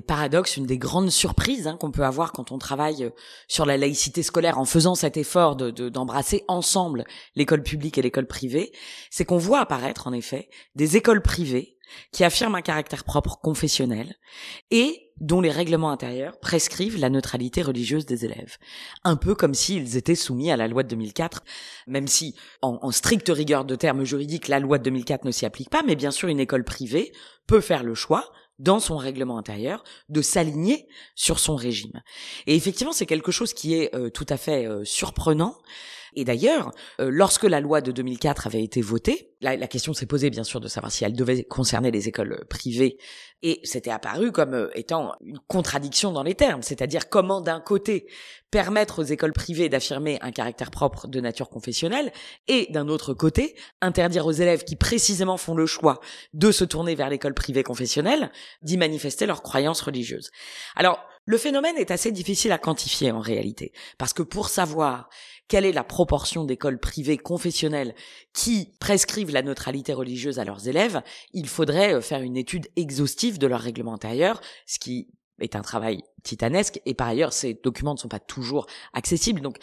paradoxes, 0.06 0.56
une 0.56 0.66
des 0.66 0.78
grandes 0.78 1.10
surprises 1.10 1.66
hein, 1.66 1.76
qu'on 1.78 1.90
peut 1.90 2.04
avoir 2.04 2.32
quand 2.32 2.52
on 2.52 2.58
travaille 2.58 3.04
euh, 3.04 3.10
sur 3.46 3.64
la 3.64 3.76
laïcité 3.76 4.22
scolaire 4.22 4.58
en 4.58 4.64
faisant 4.64 4.94
cet 4.94 5.16
effort 5.16 5.56
de 5.56 5.70
d'embrasser 5.88 6.44
ensemble 6.48 7.04
l'école 7.34 7.62
publique 7.62 7.96
et 7.96 8.02
l'école 8.02 8.26
privée, 8.26 8.72
c'est 9.10 9.24
qu'on 9.24 9.38
voit 9.38 9.60
apparaître 9.60 10.06
en 10.06 10.12
effet 10.12 10.50
des 10.74 10.96
écoles 10.96 11.22
privées 11.22 11.76
qui 12.12 12.22
affirment 12.22 12.56
un 12.56 12.62
caractère 12.62 13.04
propre 13.04 13.38
confessionnel 13.40 14.16
et 14.70 15.07
dont 15.20 15.40
les 15.40 15.50
règlements 15.50 15.90
intérieurs 15.90 16.38
prescrivent 16.38 16.98
la 16.98 17.10
neutralité 17.10 17.62
religieuse 17.62 18.06
des 18.06 18.24
élèves. 18.24 18.56
Un 19.04 19.16
peu 19.16 19.34
comme 19.34 19.54
s'ils 19.54 19.96
étaient 19.96 20.14
soumis 20.14 20.50
à 20.50 20.56
la 20.56 20.68
loi 20.68 20.82
de 20.82 20.88
2004, 20.88 21.42
même 21.86 22.08
si, 22.08 22.34
en, 22.62 22.78
en 22.82 22.90
stricte 22.90 23.28
rigueur 23.28 23.64
de 23.64 23.74
termes 23.74 24.04
juridiques, 24.04 24.48
la 24.48 24.60
loi 24.60 24.78
de 24.78 24.84
2004 24.84 25.24
ne 25.24 25.30
s'y 25.30 25.46
applique 25.46 25.70
pas, 25.70 25.82
mais 25.86 25.96
bien 25.96 26.10
sûr 26.10 26.28
une 26.28 26.40
école 26.40 26.64
privée 26.64 27.12
peut 27.46 27.60
faire 27.60 27.82
le 27.82 27.94
choix 27.94 28.30
dans 28.58 28.80
son 28.80 28.96
règlement 28.96 29.38
intérieur, 29.38 29.84
de 30.08 30.20
s'aligner 30.20 30.88
sur 31.14 31.38
son 31.38 31.54
régime. 31.54 32.02
Et 32.46 32.56
effectivement, 32.56 32.92
c'est 32.92 33.06
quelque 33.06 33.30
chose 33.30 33.54
qui 33.54 33.74
est 33.74 33.94
euh, 33.94 34.10
tout 34.10 34.26
à 34.28 34.36
fait 34.36 34.66
euh, 34.66 34.84
surprenant. 34.84 35.56
Et 36.18 36.24
d'ailleurs, 36.24 36.72
euh, 37.00 37.10
lorsque 37.12 37.44
la 37.44 37.60
loi 37.60 37.80
de 37.80 37.92
2004 37.92 38.48
avait 38.48 38.64
été 38.64 38.80
votée, 38.80 39.36
la, 39.40 39.56
la 39.56 39.68
question 39.68 39.94
s'est 39.94 40.04
posée 40.04 40.30
bien 40.30 40.42
sûr 40.42 40.58
de 40.58 40.66
savoir 40.66 40.90
si 40.90 41.04
elle 41.04 41.12
devait 41.12 41.44
concerner 41.44 41.92
les 41.92 42.08
écoles 42.08 42.44
privées, 42.50 42.98
et 43.42 43.60
c'était 43.62 43.92
apparu 43.92 44.32
comme 44.32 44.68
étant 44.74 45.14
une 45.20 45.38
contradiction 45.46 46.10
dans 46.10 46.24
les 46.24 46.34
termes, 46.34 46.62
c'est-à-dire 46.62 47.08
comment 47.08 47.40
d'un 47.40 47.60
côté 47.60 48.08
permettre 48.50 48.98
aux 48.98 49.04
écoles 49.04 49.32
privées 49.32 49.68
d'affirmer 49.68 50.18
un 50.22 50.32
caractère 50.32 50.72
propre 50.72 51.06
de 51.06 51.20
nature 51.20 51.50
confessionnelle, 51.50 52.12
et 52.48 52.66
d'un 52.70 52.88
autre 52.88 53.14
côté 53.14 53.54
interdire 53.80 54.26
aux 54.26 54.32
élèves 54.32 54.64
qui 54.64 54.74
précisément 54.74 55.36
font 55.36 55.54
le 55.54 55.66
choix 55.66 56.00
de 56.32 56.50
se 56.50 56.64
tourner 56.64 56.96
vers 56.96 57.10
l'école 57.10 57.34
privée 57.34 57.62
confessionnelle 57.62 58.32
d'y 58.62 58.76
manifester 58.76 59.24
leurs 59.24 59.42
croyances 59.42 59.82
religieuses. 59.82 60.32
Alors, 60.74 60.98
le 61.26 61.36
phénomène 61.36 61.76
est 61.76 61.90
assez 61.90 62.10
difficile 62.10 62.52
à 62.52 62.58
quantifier 62.58 63.12
en 63.12 63.20
réalité, 63.20 63.72
parce 63.98 64.14
que 64.14 64.22
pour 64.22 64.48
savoir 64.48 65.10
quelle 65.48 65.64
est 65.64 65.72
la 65.72 65.84
proportion 65.84 66.44
d'écoles 66.44 66.78
privées 66.78 67.18
confessionnelles 67.18 67.94
qui 68.32 68.74
prescrivent 68.80 69.32
la 69.32 69.42
neutralité 69.42 69.92
religieuse 69.92 70.38
à 70.38 70.44
leurs 70.44 70.68
élèves, 70.68 71.02
il 71.32 71.48
faudrait 71.48 71.94
euh, 71.94 72.00
faire 72.00 72.20
une 72.20 72.36
étude 72.36 72.68
exhaustive 72.76 73.38
de 73.38 73.46
leur 73.46 73.60
règlement 73.60 73.94
intérieur, 73.94 74.40
ce 74.66 74.78
qui 74.78 75.08
est 75.40 75.56
un 75.56 75.62
travail 75.62 76.02
titanesque 76.24 76.80
et 76.84 76.94
par 76.94 77.06
ailleurs 77.06 77.32
ces 77.32 77.54
documents 77.54 77.94
ne 77.94 77.98
sont 77.98 78.08
pas 78.08 78.18
toujours 78.18 78.66
accessibles 78.92 79.40
donc 79.40 79.56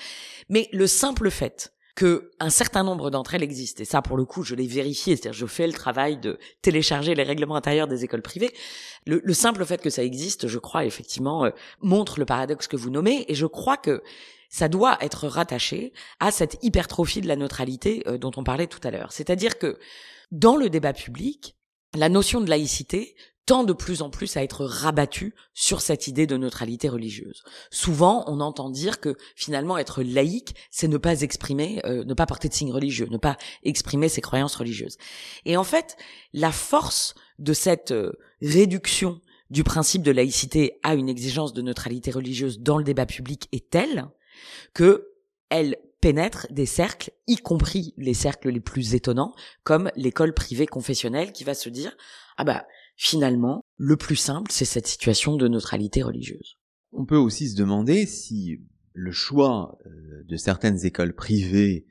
mais 0.48 0.69
le 0.71 0.88
simple 0.88 1.30
fait 1.30 1.76
que 1.95 2.32
un 2.41 2.50
certain 2.50 2.84
nombre 2.84 3.10
d'entre 3.10 3.36
elles 3.36 3.43
existent. 3.43 3.82
Et 3.82 3.86
ça, 3.86 4.02
pour 4.02 4.17
le 4.17 4.26
coup, 4.26 4.43
je 4.43 4.54
l'ai 4.54 4.67
vérifié. 4.67 5.15
C'est-à-dire, 5.15 5.34
je 5.34 5.45
fais 5.45 5.65
le 5.65 5.74
travail 5.74 6.17
de 6.17 6.38
télécharger 6.62 7.15
les 7.15 7.24
règlements 7.24 7.56
intérieurs 7.56 7.88
des 7.88 8.04
écoles 8.04 8.21
privées. 8.21 8.54
Le, 9.08 9.34
simple 9.34 9.65
fait 9.65 9.82
que 9.82 9.89
ça 9.89 10.04
existe, 10.04 10.48
je 10.48 10.60
crois, 10.60 10.86
effectivement, 10.86 11.45
euh, 11.45 11.52
montre 11.80 12.19
le 12.19 12.26
paradoxe 12.26 12.67
que 12.67 12.76
vous 12.76 12.89
nommez. 12.89 13.26
Et 13.30 13.36
je 13.36 13.45
crois 13.45 13.78
que 13.78 14.04
ça 14.49 14.67
doit 14.67 14.97
être 15.01 15.27
rattaché 15.27 15.93
à 16.19 16.31
cette 16.31 16.58
hypertrophie 16.63 17.21
de 17.21 17.27
la 17.27 17.36
neutralité 17.36 18.03
euh, 18.08 18.17
dont 18.17 18.31
on 18.38 18.43
parlait 18.43 18.67
tout 18.67 18.79
à 18.84 18.91
l'heure. 18.91 19.12
C'est-à-dire 19.12 19.58
que 19.58 19.77
dans 20.31 20.55
le 20.55 20.69
débat 20.69 20.93
public, 20.93 21.55
la 21.93 22.10
notion 22.10 22.41
de 22.41 22.49
laïcité 22.49 23.15
tend 23.45 23.63
de 23.63 23.73
plus 23.73 24.01
en 24.01 24.10
plus 24.10 24.38
à 24.38 24.43
être 24.43 24.65
rabattu 24.65 25.36
sur 25.53 25.81
cette 25.81 26.08
idée 26.08 26.25
de 26.25 26.36
neutralité 26.36 26.89
religieuse. 26.89 27.43
Souvent, 27.69 28.23
on 28.27 28.39
entend 28.39 28.69
dire 28.69 28.99
que 28.99 29.15
finalement 29.36 29.77
être 29.77 30.01
laïque, 30.01 30.55
c'est 30.71 30.88
ne 30.88 30.97
pas 30.97 31.21
exprimer, 31.21 31.79
euh, 31.86 32.03
ne 32.03 32.13
pas 32.13 32.25
porter 32.25 32.49
de 32.49 32.53
signes 32.53 32.71
religieux, 32.71 33.08
ne 33.12 33.17
pas 33.17 33.38
exprimer 33.63 34.10
ses 34.10 34.21
croyances 34.21 34.55
religieuses. 34.55 34.97
Et 35.45 35.58
en 35.58 35.63
fait, 35.63 35.95
la 36.34 36.51
force 36.51 37.13
de 37.38 37.53
cette 37.53 37.91
euh, 37.91 38.13
réduction 38.41 39.21
du 39.51 39.63
principe 39.63 40.01
de 40.01 40.12
laïcité 40.12 40.79
à 40.81 40.95
une 40.95 41.08
exigence 41.08 41.53
de 41.53 41.62
neutralité 41.62 42.10
religieuse 42.10 42.60
dans 42.60 42.79
le 42.79 42.84
débat 42.84 43.05
public 43.05 43.47
est 43.51 43.69
telle 43.69 44.08
que 44.74 45.10
elle 45.50 45.78
pénètre 46.02 46.48
des 46.52 46.65
cercles, 46.65 47.12
y 47.28 47.38
compris 47.38 47.93
les 47.98 48.13
cercles 48.13 48.50
les 48.50 48.60
plus 48.60 48.93
étonnants, 48.93 49.34
comme 49.63 49.89
l'école 49.95 50.34
privée 50.34 50.67
confessionnelle 50.67 51.32
qui 51.32 51.43
va 51.43 51.54
se 51.54 51.69
dire 51.69 51.95
ah 52.38 52.43
bah 52.43 52.65
finalement, 52.95 53.63
le 53.78 53.98
plus 53.98 54.15
simple, 54.15 54.52
c'est 54.52 54.65
cette 54.65 54.88
situation 54.88 55.36
de 55.36 55.48
neutralité 55.48 56.04
religieuse. 56.04 56.58
On 56.91 57.06
peut 57.06 57.17
aussi 57.17 57.50
se 57.50 57.56
demander 57.56 58.06
si 58.06 58.62
le 58.93 59.12
choix 59.12 59.78
euh, 59.86 60.24
de 60.26 60.38
certaines 60.38 60.86
écoles 60.86 61.13
privées 61.13 61.86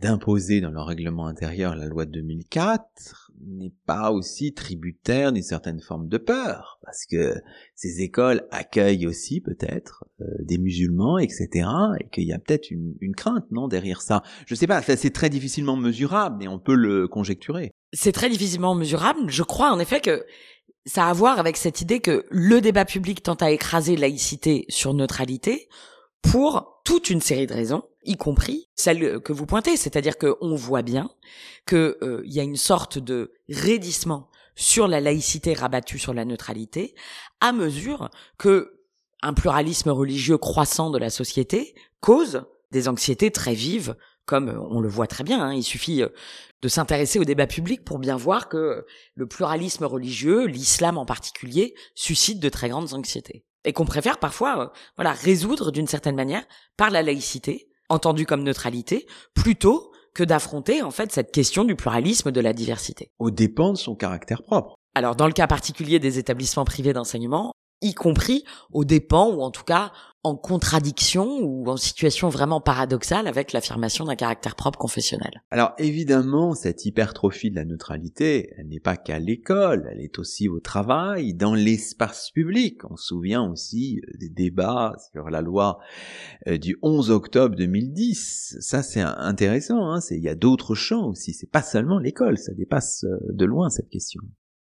d'imposer 0.00 0.60
dans 0.60 0.70
leur 0.70 0.86
règlement 0.86 1.26
intérieur 1.26 1.74
la 1.74 1.86
loi 1.86 2.06
de 2.06 2.12
2004 2.12 3.32
n'est 3.40 3.72
pas 3.86 4.10
aussi 4.10 4.52
tributaire 4.52 5.32
d'une 5.32 5.42
certaine 5.42 5.80
forme 5.80 6.08
de 6.08 6.18
peur, 6.18 6.78
parce 6.82 7.04
que 7.06 7.34
ces 7.74 8.02
écoles 8.02 8.46
accueillent 8.50 9.06
aussi 9.06 9.40
peut-être 9.40 10.04
euh, 10.20 10.24
des 10.40 10.58
musulmans, 10.58 11.18
etc., 11.18 11.68
et 12.00 12.08
qu'il 12.08 12.24
y 12.24 12.32
a 12.32 12.38
peut-être 12.38 12.70
une, 12.70 12.96
crainte, 13.16 13.46
non, 13.50 13.68
derrière 13.68 14.02
ça. 14.02 14.22
Je 14.46 14.54
sais 14.54 14.66
pas, 14.66 14.82
c'est 14.82 15.10
très 15.10 15.30
difficilement 15.30 15.76
mesurable, 15.76 16.36
mais 16.38 16.48
on 16.48 16.58
peut 16.58 16.74
le 16.74 17.08
conjecturer. 17.08 17.72
C'est 17.92 18.12
très 18.12 18.28
difficilement 18.28 18.74
mesurable. 18.74 19.20
Je 19.28 19.42
crois 19.42 19.72
en 19.72 19.78
effet 19.78 20.00
que 20.00 20.24
ça 20.84 21.06
a 21.06 21.10
à 21.10 21.12
voir 21.12 21.38
avec 21.38 21.56
cette 21.56 21.80
idée 21.80 22.00
que 22.00 22.24
le 22.30 22.60
débat 22.60 22.84
public 22.84 23.22
tente 23.22 23.42
à 23.42 23.50
écraser 23.50 23.96
laïcité 23.96 24.64
sur 24.68 24.94
neutralité 24.94 25.68
pour 26.30 26.80
toute 26.84 27.08
une 27.08 27.22
série 27.22 27.46
de 27.46 27.54
raisons, 27.54 27.84
y 28.04 28.16
compris 28.16 28.68
celle 28.74 29.20
que 29.20 29.32
vous 29.32 29.46
pointez, 29.46 29.76
c'est-à-dire 29.76 30.18
qu'on 30.18 30.54
voit 30.54 30.82
bien 30.82 31.10
qu'il 31.66 31.96
euh, 32.02 32.22
y 32.24 32.38
a 32.38 32.42
une 32.42 32.56
sorte 32.56 32.98
de 32.98 33.32
raidissement 33.48 34.30
sur 34.54 34.88
la 34.88 35.00
laïcité 35.00 35.54
rabattue 35.54 35.98
sur 35.98 36.12
la 36.12 36.24
neutralité, 36.24 36.94
à 37.40 37.52
mesure 37.52 38.10
que 38.36 38.74
un 39.22 39.32
pluralisme 39.32 39.90
religieux 39.90 40.38
croissant 40.38 40.90
de 40.90 40.98
la 40.98 41.10
société 41.10 41.74
cause 42.00 42.44
des 42.70 42.88
anxiétés 42.88 43.30
très 43.30 43.54
vives 43.54 43.96
comme 44.26 44.50
on 44.70 44.80
le 44.80 44.88
voit 44.88 45.06
très 45.06 45.24
bien. 45.24 45.42
Hein, 45.42 45.54
il 45.54 45.64
suffit 45.64 46.02
euh, 46.02 46.08
de 46.60 46.68
s'intéresser 46.68 47.18
au 47.18 47.24
débat 47.24 47.46
public 47.46 47.84
pour 47.84 47.98
bien 47.98 48.16
voir 48.16 48.50
que 48.50 48.84
le 49.14 49.26
pluralisme 49.26 49.84
religieux, 49.84 50.44
l'islam 50.44 50.98
en 50.98 51.06
particulier, 51.06 51.74
suscite 51.94 52.38
de 52.38 52.50
très 52.50 52.68
grandes 52.68 52.92
anxiétés. 52.92 53.46
Et 53.64 53.72
qu'on 53.72 53.84
préfère 53.84 54.18
parfois 54.18 54.60
euh, 54.60 54.68
voilà, 54.96 55.12
résoudre 55.12 55.70
d'une 55.70 55.86
certaine 55.86 56.16
manière 56.16 56.44
par 56.76 56.90
la 56.90 57.02
laïcité, 57.02 57.68
entendue 57.88 58.26
comme 58.26 58.42
neutralité, 58.42 59.06
plutôt 59.34 59.92
que 60.14 60.24
d'affronter 60.24 60.82
en 60.82 60.90
fait 60.90 61.12
cette 61.12 61.32
question 61.32 61.64
du 61.64 61.76
pluralisme 61.76 62.30
de 62.30 62.40
la 62.40 62.52
diversité. 62.52 63.12
Au 63.18 63.30
dépend 63.30 63.72
de 63.72 63.78
son 63.78 63.94
caractère 63.94 64.42
propre. 64.42 64.74
Alors 64.94 65.16
dans 65.16 65.26
le 65.26 65.32
cas 65.32 65.46
particulier 65.46 65.98
des 65.98 66.18
établissements 66.18 66.64
privés 66.64 66.92
d'enseignement, 66.92 67.52
y 67.80 67.94
compris 67.94 68.44
aux 68.72 68.84
dépens 68.84 69.28
ou 69.28 69.42
en 69.42 69.50
tout 69.50 69.64
cas 69.64 69.92
en 70.28 70.36
contradiction 70.36 71.40
ou 71.42 71.68
en 71.68 71.76
situation 71.76 72.28
vraiment 72.28 72.60
paradoxale 72.60 73.26
avec 73.26 73.52
l'affirmation 73.52 74.04
d'un 74.04 74.16
caractère 74.16 74.54
propre 74.54 74.78
confessionnel. 74.78 75.42
Alors 75.50 75.72
évidemment, 75.78 76.54
cette 76.54 76.84
hypertrophie 76.84 77.50
de 77.50 77.56
la 77.56 77.64
neutralité, 77.64 78.52
elle 78.56 78.68
n'est 78.68 78.80
pas 78.80 78.96
qu'à 78.96 79.18
l'école, 79.18 79.88
elle 79.90 80.00
est 80.00 80.18
aussi 80.18 80.48
au 80.48 80.60
travail, 80.60 81.34
dans 81.34 81.54
l'espace 81.54 82.30
public. 82.30 82.84
On 82.90 82.96
se 82.96 83.06
souvient 83.06 83.48
aussi 83.50 84.00
euh, 84.04 84.18
des 84.18 84.28
débats 84.28 84.94
sur 85.12 85.30
la 85.30 85.40
loi 85.40 85.78
euh, 86.46 86.58
du 86.58 86.76
11 86.82 87.10
octobre 87.10 87.56
2010. 87.56 88.58
Ça 88.60 88.82
c'est 88.82 89.00
intéressant, 89.00 89.90
hein 89.90 90.00
il 90.10 90.22
y 90.22 90.28
a 90.28 90.34
d'autres 90.34 90.74
champs 90.74 91.06
aussi, 91.06 91.32
c'est 91.32 91.50
pas 91.50 91.62
seulement 91.62 91.98
l'école, 91.98 92.38
ça 92.38 92.52
dépasse 92.52 93.04
euh, 93.04 93.18
de 93.32 93.44
loin 93.44 93.70
cette 93.70 93.88
question. 93.88 94.22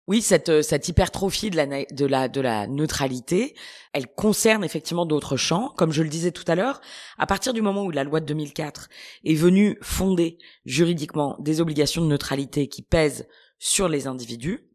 Oui, 0.08 0.22
cette, 0.22 0.48
euh, 0.48 0.62
cette 0.62 0.88
hypertrophie 0.88 1.50
de 1.50 1.56
la, 1.56 1.66
de, 1.66 2.06
la, 2.06 2.28
de 2.28 2.40
la 2.40 2.66
neutralité, 2.66 3.54
elle 3.92 4.06
concerne 4.08 4.64
effectivement 4.64 5.04
d'autres 5.04 5.36
champs. 5.36 5.70
Comme 5.76 5.92
je 5.92 6.02
le 6.02 6.08
disais 6.08 6.32
tout 6.32 6.44
à 6.46 6.54
l'heure, 6.54 6.80
à 7.18 7.26
partir 7.26 7.52
du 7.52 7.60
moment 7.60 7.84
où 7.84 7.90
la 7.90 8.04
loi 8.04 8.20
de 8.20 8.24
2004 8.24 8.88
est 9.24 9.34
venue 9.34 9.76
fonder 9.82 10.38
juridiquement 10.64 11.36
des 11.40 11.60
obligations 11.60 12.02
de 12.02 12.08
neutralité 12.08 12.68
qui 12.68 12.80
pèsent 12.80 13.28
sur 13.58 13.86
les 13.86 14.06
individus, 14.06 14.70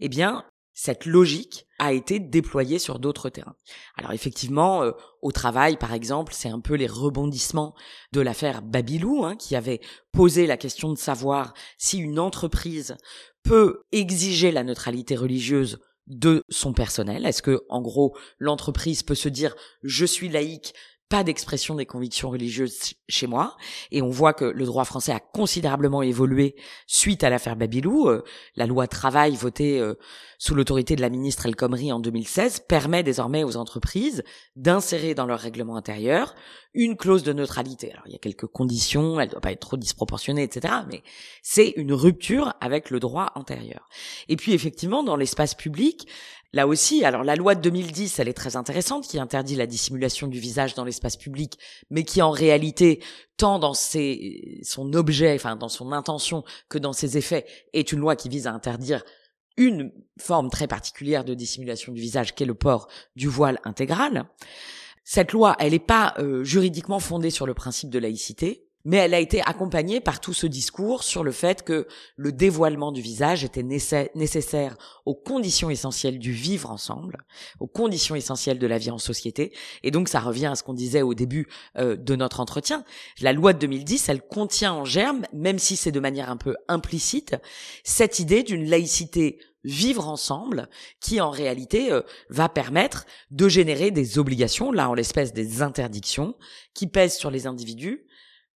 eh 0.00 0.10
bien, 0.10 0.44
cette 0.74 1.06
logique 1.06 1.66
a 1.78 1.92
été 1.92 2.18
déployée 2.18 2.78
sur 2.78 2.98
d'autres 2.98 3.30
terrains. 3.30 3.56
Alors 3.96 4.12
effectivement, 4.12 4.82
euh, 4.82 4.90
au 5.22 5.32
travail, 5.32 5.78
par 5.78 5.94
exemple, 5.94 6.34
c'est 6.36 6.48
un 6.48 6.60
peu 6.60 6.74
les 6.74 6.88
rebondissements 6.88 7.74
de 8.12 8.20
l'affaire 8.20 8.60
Babylou, 8.60 9.24
hein, 9.24 9.36
qui 9.36 9.56
avait 9.56 9.80
posé 10.12 10.46
la 10.46 10.56
question 10.56 10.92
de 10.92 10.98
savoir 10.98 11.54
si 11.78 11.98
une 11.98 12.18
entreprise 12.18 12.96
peut 13.44 13.82
exiger 13.92 14.50
la 14.50 14.64
neutralité 14.64 15.16
religieuse 15.16 15.78
de 16.06 16.42
son 16.50 16.72
personnel? 16.72 17.24
Est-ce 17.24 17.42
que, 17.42 17.62
en 17.68 17.80
gros, 17.80 18.16
l'entreprise 18.38 19.02
peut 19.02 19.14
se 19.14 19.28
dire 19.28 19.54
je 19.82 20.04
suis 20.04 20.28
laïque, 20.28 20.74
pas 21.08 21.24
d'expression 21.24 21.74
des 21.74 21.86
convictions 21.86 22.30
religieuses 22.30 22.94
chez 23.08 23.26
moi. 23.26 23.56
Et 23.90 24.02
on 24.02 24.10
voit 24.10 24.32
que 24.32 24.44
le 24.44 24.64
droit 24.64 24.84
français 24.84 25.12
a 25.12 25.20
considérablement 25.20 26.02
évolué 26.02 26.56
suite 26.86 27.24
à 27.24 27.30
l'affaire 27.30 27.56
Babylou. 27.56 28.08
Euh, 28.08 28.24
la 28.56 28.66
loi 28.66 28.86
travail 28.86 29.36
votée 29.36 29.78
euh, 29.78 29.94
sous 30.38 30.54
l'autorité 30.54 30.96
de 30.96 31.00
la 31.00 31.10
ministre 31.10 31.46
El 31.46 31.56
Khomri 31.56 31.92
en 31.92 32.00
2016 32.00 32.60
permet 32.68 33.02
désormais 33.02 33.44
aux 33.44 33.56
entreprises 33.56 34.24
d'insérer 34.56 35.14
dans 35.14 35.26
leur 35.26 35.40
règlement 35.40 35.76
intérieur 35.76 36.34
une 36.74 36.96
clause 36.96 37.22
de 37.22 37.32
neutralité. 37.32 37.92
Alors 37.92 38.04
il 38.06 38.12
y 38.12 38.16
a 38.16 38.18
quelques 38.18 38.46
conditions, 38.46 39.20
elle 39.20 39.28
doit 39.28 39.40
pas 39.40 39.52
être 39.52 39.60
trop 39.60 39.76
disproportionnée, 39.76 40.42
etc. 40.42 40.74
Mais 40.90 41.02
c'est 41.42 41.70
une 41.76 41.92
rupture 41.92 42.54
avec 42.60 42.90
le 42.90 42.98
droit 42.98 43.32
antérieur. 43.36 43.88
Et 44.28 44.36
puis 44.36 44.52
effectivement, 44.52 45.02
dans 45.02 45.16
l'espace 45.16 45.54
public, 45.54 46.08
Là 46.54 46.68
aussi, 46.68 47.04
alors 47.04 47.24
la 47.24 47.34
loi 47.34 47.56
de 47.56 47.60
2010, 47.62 48.20
elle 48.20 48.28
est 48.28 48.32
très 48.32 48.54
intéressante, 48.54 49.08
qui 49.08 49.18
interdit 49.18 49.56
la 49.56 49.66
dissimulation 49.66 50.28
du 50.28 50.38
visage 50.38 50.74
dans 50.74 50.84
l'espace 50.84 51.16
public, 51.16 51.58
mais 51.90 52.04
qui 52.04 52.22
en 52.22 52.30
réalité, 52.30 53.02
tant 53.36 53.58
dans 53.58 53.74
ses, 53.74 54.60
son 54.62 54.92
objet, 54.92 55.34
enfin 55.34 55.56
dans 55.56 55.68
son 55.68 55.90
intention 55.90 56.44
que 56.68 56.78
dans 56.78 56.92
ses 56.92 57.18
effets, 57.18 57.44
est 57.72 57.90
une 57.90 57.98
loi 57.98 58.14
qui 58.14 58.28
vise 58.28 58.46
à 58.46 58.52
interdire 58.52 59.02
une 59.56 59.90
forme 60.20 60.48
très 60.48 60.68
particulière 60.68 61.24
de 61.24 61.34
dissimulation 61.34 61.92
du 61.92 62.00
visage, 62.00 62.36
qui 62.36 62.44
est 62.44 62.46
le 62.46 62.54
port 62.54 62.86
du 63.16 63.26
voile 63.26 63.58
intégral. 63.64 64.24
Cette 65.02 65.32
loi, 65.32 65.56
elle 65.58 65.72
n'est 65.72 65.80
pas 65.80 66.14
euh, 66.18 66.44
juridiquement 66.44 67.00
fondée 67.00 67.30
sur 67.30 67.46
le 67.46 67.54
principe 67.54 67.90
de 67.90 67.98
laïcité 67.98 68.63
mais 68.84 68.98
elle 68.98 69.14
a 69.14 69.20
été 69.20 69.40
accompagnée 69.42 70.00
par 70.00 70.20
tout 70.20 70.34
ce 70.34 70.46
discours 70.46 71.02
sur 71.02 71.24
le 71.24 71.32
fait 71.32 71.62
que 71.62 71.86
le 72.16 72.32
dévoilement 72.32 72.92
du 72.92 73.00
visage 73.00 73.44
était 73.44 73.62
nécessaire 73.62 74.76
aux 75.06 75.14
conditions 75.14 75.70
essentielles 75.70 76.18
du 76.18 76.32
vivre 76.32 76.70
ensemble, 76.70 77.24
aux 77.60 77.66
conditions 77.66 78.14
essentielles 78.14 78.58
de 78.58 78.66
la 78.66 78.78
vie 78.78 78.90
en 78.90 78.98
société. 78.98 79.52
Et 79.82 79.90
donc 79.90 80.08
ça 80.08 80.20
revient 80.20 80.46
à 80.46 80.54
ce 80.54 80.62
qu'on 80.62 80.74
disait 80.74 81.02
au 81.02 81.14
début 81.14 81.48
euh, 81.76 81.96
de 81.96 82.16
notre 82.16 82.40
entretien. 82.40 82.84
La 83.20 83.32
loi 83.32 83.52
de 83.52 83.58
2010, 83.58 84.08
elle 84.08 84.22
contient 84.22 84.74
en 84.74 84.84
germe, 84.84 85.22
même 85.32 85.58
si 85.58 85.76
c'est 85.76 85.92
de 85.92 86.00
manière 86.00 86.30
un 86.30 86.36
peu 86.36 86.54
implicite, 86.68 87.36
cette 87.84 88.18
idée 88.18 88.42
d'une 88.42 88.68
laïcité 88.68 89.38
vivre 89.64 90.08
ensemble 90.08 90.68
qui 91.00 91.22
en 91.22 91.30
réalité 91.30 91.90
euh, 91.90 92.02
va 92.28 92.50
permettre 92.50 93.06
de 93.30 93.48
générer 93.48 93.90
des 93.90 94.18
obligations, 94.18 94.72
là 94.72 94.90
en 94.90 94.94
l'espèce 94.94 95.32
des 95.32 95.62
interdictions, 95.62 96.36
qui 96.74 96.86
pèsent 96.86 97.16
sur 97.16 97.30
les 97.30 97.46
individus 97.46 98.04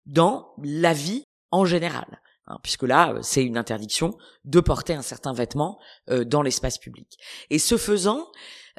dans 0.08 0.52
la 0.62 0.92
vie 0.92 1.24
en 1.50 1.64
général. 1.64 2.20
Hein, 2.48 2.58
puisque 2.62 2.82
là, 2.82 3.12
euh, 3.12 3.18
c'est 3.22 3.44
une 3.44 3.58
interdiction 3.58 4.16
de 4.44 4.60
porter 4.60 4.94
un 4.94 5.02
certain 5.02 5.32
vêtement 5.32 5.78
euh, 6.10 6.24
dans 6.24 6.42
l'espace 6.42 6.78
public. 6.78 7.18
Et 7.50 7.58
ce 7.58 7.76
faisant, 7.76 8.26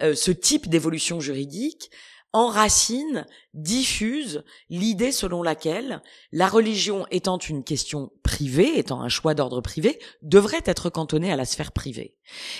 euh, 0.01 0.15
ce 0.15 0.31
type 0.31 0.67
d'évolution 0.67 1.19
juridique 1.19 1.89
enracine, 2.33 3.25
diffuse 3.53 4.43
l'idée 4.69 5.11
selon 5.11 5.41
laquelle 5.43 6.01
la 6.31 6.47
religion 6.47 7.05
étant 7.11 7.37
une 7.37 7.63
question 7.63 8.11
privée, 8.23 8.77
étant 8.77 9.01
un 9.01 9.09
choix 9.09 9.33
d'ordre 9.33 9.61
privé, 9.61 9.99
devrait 10.21 10.61
être 10.65 10.89
cantonnée 10.89 11.31
à 11.31 11.35
la 11.35 11.45
sphère 11.45 11.71
privée. 11.71 12.15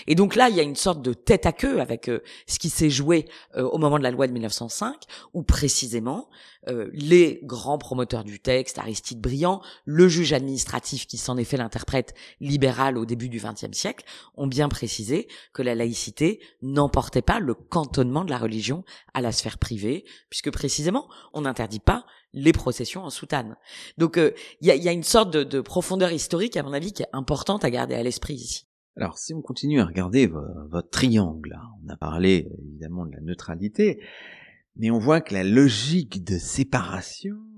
Et 0.08 0.16
donc 0.16 0.36
là, 0.36 0.50
il 0.50 0.56
y 0.56 0.60
a 0.60 0.64
une 0.64 0.76
sorte 0.76 1.02
de 1.02 1.14
tête 1.14 1.46
à 1.46 1.52
queue 1.52 1.80
avec 1.80 2.10
euh, 2.10 2.22
ce 2.48 2.58
qui 2.60 2.70
s'est 2.70 2.90
joué 2.90 3.28
euh, 3.56 3.64
au 3.64 3.78
moment 3.78 4.00
de 4.00 4.04
la 4.04 4.12
loi 4.12 4.28
de 4.28 4.34
1905, 4.34 4.96
où 5.34 5.44
précisément 5.44 6.30
euh, 6.68 6.90
les 6.92 7.40
grands 7.44 7.78
promoteurs 7.78 8.24
du 8.24 8.40
texte, 8.40 8.80
Aristide 8.80 9.22
Briand, 9.22 9.62
le 9.86 10.08
juge 10.08 10.34
administratif 10.34 11.08
qui 11.08 11.18
s'en 11.18 11.38
est 11.38 11.44
fait 11.44 11.58
l'interprète 11.58 12.14
libéral 12.42 12.98
au 12.98 13.06
début 13.06 13.30
du 13.30 13.40
XXe 13.40 13.78
siècle, 13.78 14.06
ont 14.36 14.48
bien 14.48 14.70
précisé 14.70 15.28
que 15.54 15.62
la 15.62 15.76
laïcité 15.76 16.40
n'emportait 16.62 17.22
pas 17.22 17.40
le 17.40 17.54
cantonnement 17.54 18.26
de 18.26 18.30
la 18.30 18.38
religion 18.38 18.84
à 19.14 19.22
la 19.22 19.32
sphère 19.32 19.58
privée, 19.58 20.04
puisque 20.30 20.52
précisément 20.52 20.79
on 21.34 21.42
n'interdit 21.42 21.80
pas 21.80 22.06
les 22.34 22.54
processions 22.54 23.04
en 23.04 23.10
soutane. 23.10 23.56
Donc 23.98 24.18
il 24.62 24.68
y, 24.68 24.88
a, 24.88 24.92
une 24.92 25.04
sorte 25.04 25.32
de, 25.32 25.44
de 25.44 25.62
profondeur 25.62 26.12
historique, 26.12 26.58
à 26.58 26.64
mon 26.64 26.74
avis, 26.74 26.94
qui 26.94 27.04
est 27.04 27.10
importante 27.14 27.66
à 27.66 27.70
garder 27.70 27.96
à 27.96 28.04
l'esprit 28.04 28.36
ici. 28.36 28.66
Alors, 28.96 29.18
si 29.18 29.34
on 29.34 29.42
continue 29.42 29.80
à 29.80 29.86
regarder 29.86 30.28
votre 30.28 30.90
triangle, 30.90 31.58
hein, 31.58 31.68
on 31.86 31.90
a 31.90 31.96
parlé 31.96 32.52
évidemment 32.68 33.06
de 33.06 33.14
la 33.14 33.22
neutralité, 33.22 34.02
mais 34.76 34.92
on 34.92 35.00
voit 35.00 35.22
que 35.22 35.34
la 35.34 35.44
logique 35.44 36.24
de 36.26 36.38
séparation 36.38 37.36
euh, 37.36 37.49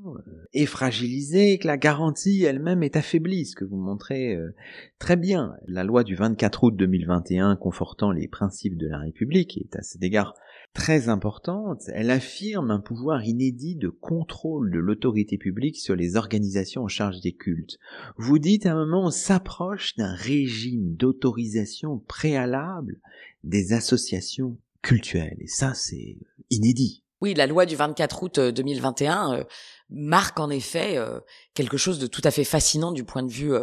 est 0.53 0.65
fragilisée, 0.65 1.57
que 1.57 1.67
la 1.67 1.77
garantie 1.77 2.43
elle-même 2.43 2.83
est 2.83 2.95
affaiblie, 2.95 3.45
ce 3.45 3.55
que 3.55 3.65
vous 3.65 3.77
montrez 3.77 4.35
euh, 4.35 4.53
très 4.99 5.15
bien. 5.15 5.53
La 5.67 5.83
loi 5.83 6.03
du 6.03 6.15
24 6.15 6.63
août 6.63 6.75
2021 6.75 7.55
confortant 7.55 8.11
les 8.11 8.27
principes 8.27 8.77
de 8.77 8.87
la 8.87 8.99
République 8.99 9.57
est 9.57 9.75
à 9.75 9.81
cet 9.81 10.03
égard 10.03 10.35
très 10.73 11.09
importante, 11.09 11.83
elle 11.93 12.09
affirme 12.09 12.71
un 12.71 12.79
pouvoir 12.79 13.25
inédit 13.25 13.75
de 13.75 13.89
contrôle 13.89 14.71
de 14.71 14.79
l'autorité 14.79 15.37
publique 15.37 15.77
sur 15.77 15.95
les 15.95 16.15
organisations 16.15 16.83
en 16.83 16.87
charge 16.87 17.19
des 17.21 17.33
cultes. 17.33 17.77
Vous 18.17 18.39
dites 18.39 18.65
à 18.65 18.73
un 18.73 18.85
moment, 18.85 19.05
on 19.07 19.11
s'approche 19.11 19.95
d'un 19.95 20.13
régime 20.13 20.95
d'autorisation 20.95 21.99
préalable 22.07 22.99
des 23.43 23.73
associations 23.73 24.57
cultuelles. 24.81 25.37
Et 25.39 25.47
ça, 25.47 25.73
c'est 25.73 26.17
inédit. 26.49 27.03
Oui, 27.21 27.35
la 27.35 27.45
loi 27.45 27.67
du 27.67 27.75
24 27.75 28.23
août 28.23 28.39
2021 28.39 29.33
euh, 29.33 29.37
euh, 29.37 29.43
marque 29.91 30.39
en 30.39 30.49
effet 30.49 30.97
euh, 30.97 31.19
quelque 31.53 31.77
chose 31.77 31.99
de 31.99 32.07
tout 32.07 32.21
à 32.23 32.31
fait 32.31 32.43
fascinant 32.43 32.91
du 32.91 33.03
point 33.03 33.21
de 33.21 33.31
vue 33.31 33.53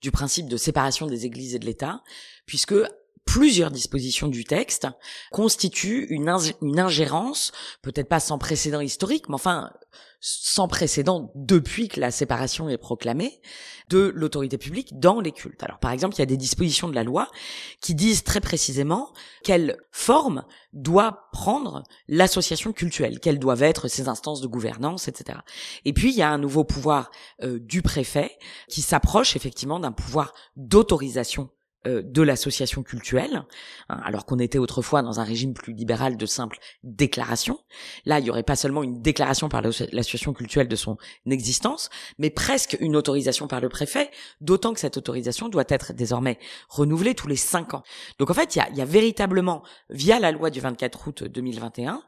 du 0.00 0.12
principe 0.12 0.48
de 0.48 0.56
séparation 0.56 1.06
des 1.06 1.26
églises 1.26 1.54
et 1.54 1.58
de 1.58 1.66
l'État, 1.66 2.02
puisque 2.46 2.74
plusieurs 3.28 3.70
dispositions 3.70 4.28
du 4.28 4.44
texte 4.44 4.88
constituent 5.30 6.06
une, 6.08 6.30
ingérence, 6.78 7.52
peut-être 7.82 8.08
pas 8.08 8.20
sans 8.20 8.38
précédent 8.38 8.80
historique, 8.80 9.28
mais 9.28 9.34
enfin 9.34 9.70
sans 10.18 10.66
précédent 10.66 11.30
depuis 11.34 11.88
que 11.88 12.00
la 12.00 12.10
séparation 12.10 12.70
est 12.70 12.78
proclamée 12.78 13.42
de 13.90 14.10
l'autorité 14.14 14.56
publique 14.56 14.98
dans 14.98 15.20
les 15.20 15.32
cultes. 15.32 15.62
Alors 15.62 15.78
par 15.78 15.90
exemple, 15.90 16.14
il 16.16 16.20
y 16.20 16.22
a 16.22 16.26
des 16.26 16.38
dispositions 16.38 16.88
de 16.88 16.94
la 16.94 17.04
loi 17.04 17.28
qui 17.82 17.94
disent 17.94 18.24
très 18.24 18.40
précisément 18.40 19.12
quelle 19.44 19.76
forme 19.92 20.44
doit 20.72 21.28
prendre 21.30 21.82
l'association 22.08 22.72
cultuelle, 22.72 23.20
quelles 23.20 23.38
doivent 23.38 23.62
être 23.62 23.88
ses 23.88 24.08
instances 24.08 24.40
de 24.40 24.46
gouvernance, 24.46 25.06
etc. 25.06 25.40
Et 25.84 25.92
puis 25.92 26.12
il 26.12 26.16
y 26.16 26.22
a 26.22 26.30
un 26.30 26.38
nouveau 26.38 26.64
pouvoir 26.64 27.10
euh, 27.42 27.58
du 27.60 27.82
préfet 27.82 28.38
qui 28.70 28.80
s'approche 28.80 29.36
effectivement 29.36 29.80
d'un 29.80 29.92
pouvoir 29.92 30.32
d'autorisation 30.56 31.50
de 31.88 32.22
l'association 32.22 32.82
culturelle, 32.82 33.44
hein, 33.88 34.00
alors 34.04 34.26
qu'on 34.26 34.38
était 34.38 34.58
autrefois 34.58 35.02
dans 35.02 35.20
un 35.20 35.24
régime 35.24 35.54
plus 35.54 35.72
libéral 35.72 36.16
de 36.16 36.26
simple 36.26 36.58
déclaration. 36.82 37.58
Là, 38.04 38.18
il 38.18 38.26
y 38.26 38.30
aurait 38.30 38.42
pas 38.42 38.56
seulement 38.56 38.82
une 38.82 39.00
déclaration 39.00 39.48
par 39.48 39.62
l'association 39.62 40.32
culturelle 40.32 40.68
de 40.68 40.76
son 40.76 40.96
existence, 41.30 41.90
mais 42.18 42.30
presque 42.30 42.76
une 42.80 42.96
autorisation 42.96 43.48
par 43.48 43.60
le 43.60 43.68
préfet, 43.68 44.10
d'autant 44.40 44.72
que 44.72 44.80
cette 44.80 44.96
autorisation 44.96 45.48
doit 45.48 45.64
être 45.68 45.92
désormais 45.92 46.38
renouvelée 46.68 47.14
tous 47.14 47.28
les 47.28 47.36
cinq 47.36 47.74
ans. 47.74 47.82
Donc 48.18 48.30
en 48.30 48.34
fait, 48.34 48.56
il 48.56 48.58
y 48.58 48.62
a, 48.62 48.70
y 48.70 48.80
a 48.80 48.84
véritablement, 48.84 49.62
via 49.90 50.18
la 50.18 50.32
loi 50.32 50.50
du 50.50 50.60
24 50.60 51.08
août 51.08 51.24
2021, 51.24 52.02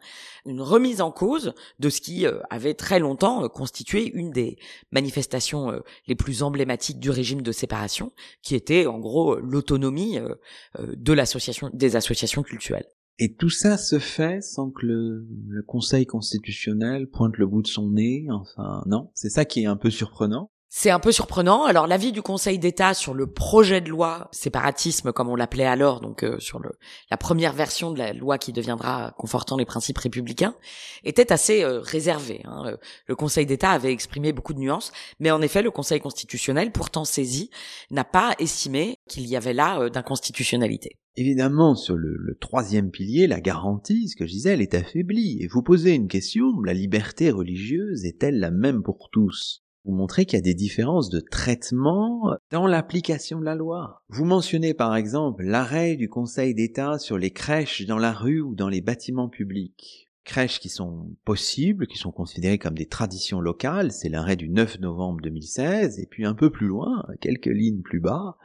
une 0.47 0.63
remise 0.63 1.01
en 1.01 1.11
cause 1.11 1.55
de 1.79 1.89
ce 1.89 2.01
qui 2.01 2.27
euh, 2.27 2.41
avait 2.51 2.75
très 2.75 2.99
longtemps 2.99 3.45
euh, 3.45 3.49
constitué 3.49 4.11
une 4.15 4.31
des 4.31 4.59
manifestations 4.91 5.71
euh, 5.71 5.81
les 6.07 6.15
plus 6.15 6.43
emblématiques 6.43 6.99
du 6.99 7.11
régime 7.11 7.43
de 7.43 7.53
séparation, 7.53 8.13
qui 8.43 8.55
était 8.55 8.87
en 8.87 8.99
gros 8.99 9.37
de 9.79 11.13
l'association 11.13 11.71
des 11.73 11.97
associations 11.97 12.43
culturelles. 12.43 12.87
Et 13.23 13.35
tout 13.35 13.51
ça 13.51 13.77
se 13.77 13.99
fait 13.99 14.43
sans 14.43 14.71
que 14.71 14.87
le, 14.87 15.27
Conseil 15.67 16.07
constitutionnel 16.07 17.07
pointe 17.07 17.37
le 17.37 17.47
bout 17.47 17.61
de 17.61 17.67
son 17.67 17.91
nez, 17.91 18.27
enfin 18.31 18.83
non, 18.87 19.11
c'est 19.15 19.29
ça 19.29 19.45
qui 19.45 19.63
est 19.63 19.67
un 19.67 19.77
peu 19.77 19.91
surprenant. 19.91 20.51
C'est 20.73 20.91
un 20.91 21.01
peu 21.01 21.11
surprenant. 21.11 21.65
Alors 21.65 21.89
l'avis 21.89 22.13
du 22.13 22.23
Conseil 22.23 22.61
d'État 22.61 22.95
sur 22.95 23.13
le 23.13 23.27
projet 23.27 23.81
de 23.81 23.89
loi 23.89 24.29
séparatisme, 24.31 25.11
comme 25.11 25.29
on 25.29 25.35
l'appelait 25.35 25.67
alors, 25.67 26.01
donc 26.01 26.23
euh, 26.23 26.39
sur 26.39 26.61
le, 26.61 26.71
la 27.11 27.17
première 27.17 27.53
version 27.55 27.91
de 27.91 27.99
la 27.99 28.13
loi 28.13 28.39
qui 28.39 28.53
deviendra 28.53 29.13
confortant 29.19 29.57
les 29.57 29.65
principes 29.65 29.99
républicains, 29.99 30.55
était 31.03 31.33
assez 31.33 31.65
euh, 31.65 31.81
réservé. 31.81 32.43
Hein. 32.45 32.63
Euh, 32.67 32.77
le 33.09 33.17
Conseil 33.17 33.47
d'État 33.47 33.73
avait 33.73 33.93
exprimé 33.93 34.33
beaucoup 34.33 34.55
de 34.55 34.61
nuances, 34.61 34.93
mais 35.19 35.33
en 35.33 35.43
effet 35.43 35.61
le 35.63 35.73
Conseil 35.73 35.99
constitutionnel, 35.99 36.71
pourtant 36.71 37.05
saisi, 37.05 37.51
n'a 37.91 38.05
pas 38.05 38.37
estimé 38.39 38.95
qu'il 39.09 39.27
y 39.27 39.35
avait 39.35 39.55
là 39.55 39.91
d'inconstitutionnalité. 39.91 41.01
Évidemment, 41.17 41.75
sur 41.75 41.97
le, 41.97 42.15
le, 42.17 42.37
troisième 42.37 42.93
pilier, 42.93 43.27
la 43.27 43.41
garantie, 43.41 44.09
ce 44.09 44.15
que 44.15 44.25
je 44.25 44.33
disais, 44.35 44.53
elle 44.53 44.63
est 44.63 44.75
affaiblie. 44.75 45.39
Et 45.43 45.49
vous 45.49 45.63
posez 45.63 45.95
une 45.97 46.07
question, 46.07 46.61
la 46.65 46.75
liberté 46.75 47.33
religieuse 47.33 48.05
est-elle 48.05 48.39
la 48.39 48.53
même 48.53 48.85
pour 48.85 49.11
tous? 49.11 49.65
Vous 49.85 49.93
montrez 49.93 50.27
qu'il 50.27 50.37
y 50.37 50.39
a 50.39 50.43
des 50.43 50.55
différences 50.55 51.09
de 51.09 51.21
traitement 51.21 52.37
dans 52.51 52.67
l'application 52.67 53.41
de 53.41 53.45
la 53.45 53.55
loi. 53.55 54.03
Vous 54.09 54.25
mentionnez 54.25 54.75
par 54.75 54.95
exemple 54.95 55.43
l'arrêt 55.43 55.97
du 55.97 56.09
Conseil 56.09 56.55
d'État 56.55 56.99
sur 56.99 57.17
les 57.17 57.31
crèches 57.31 57.87
dans 57.87 57.99
la 57.99 58.13
rue 58.13 58.41
ou 58.41 58.55
dans 58.55 58.69
les 58.69 58.83
bâtiments 58.83 59.29
publics. 59.29 60.11
Crèches 60.25 60.61
qui 60.61 60.69
sont 60.69 61.17
possibles, 61.25 61.87
qui 61.87 61.97
sont 61.97 62.13
considérées 62.13 62.59
comme 62.59 62.77
des 62.77 62.87
traditions 62.87 63.41
locales, 63.41 63.91
c'est 63.91 64.11
l'arrêt 64.11 64.37
du 64.37 64.51
9 64.51 64.81
novembre 64.81 65.21
2016, 65.23 65.99
et 65.99 66.07
puis 66.07 66.27
un 66.27 66.35
peu 66.35 66.51
plus 66.51 66.67
loin, 66.67 67.07
quelques 67.21 67.47
lignes 67.47 67.81
plus 67.81 68.01
bas, 68.01 68.37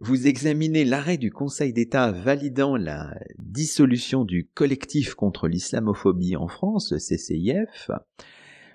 vous 0.00 0.26
examinez 0.26 0.84
l'arrêt 0.84 1.16
du 1.16 1.30
Conseil 1.30 1.72
d'État 1.72 2.10
validant 2.10 2.76
la 2.76 3.14
dissolution 3.38 4.24
du 4.24 4.50
collectif 4.52 5.14
contre 5.14 5.46
l'islamophobie 5.46 6.34
en 6.34 6.48
France, 6.48 6.90
le 6.90 6.98
CCIF, 6.98 7.88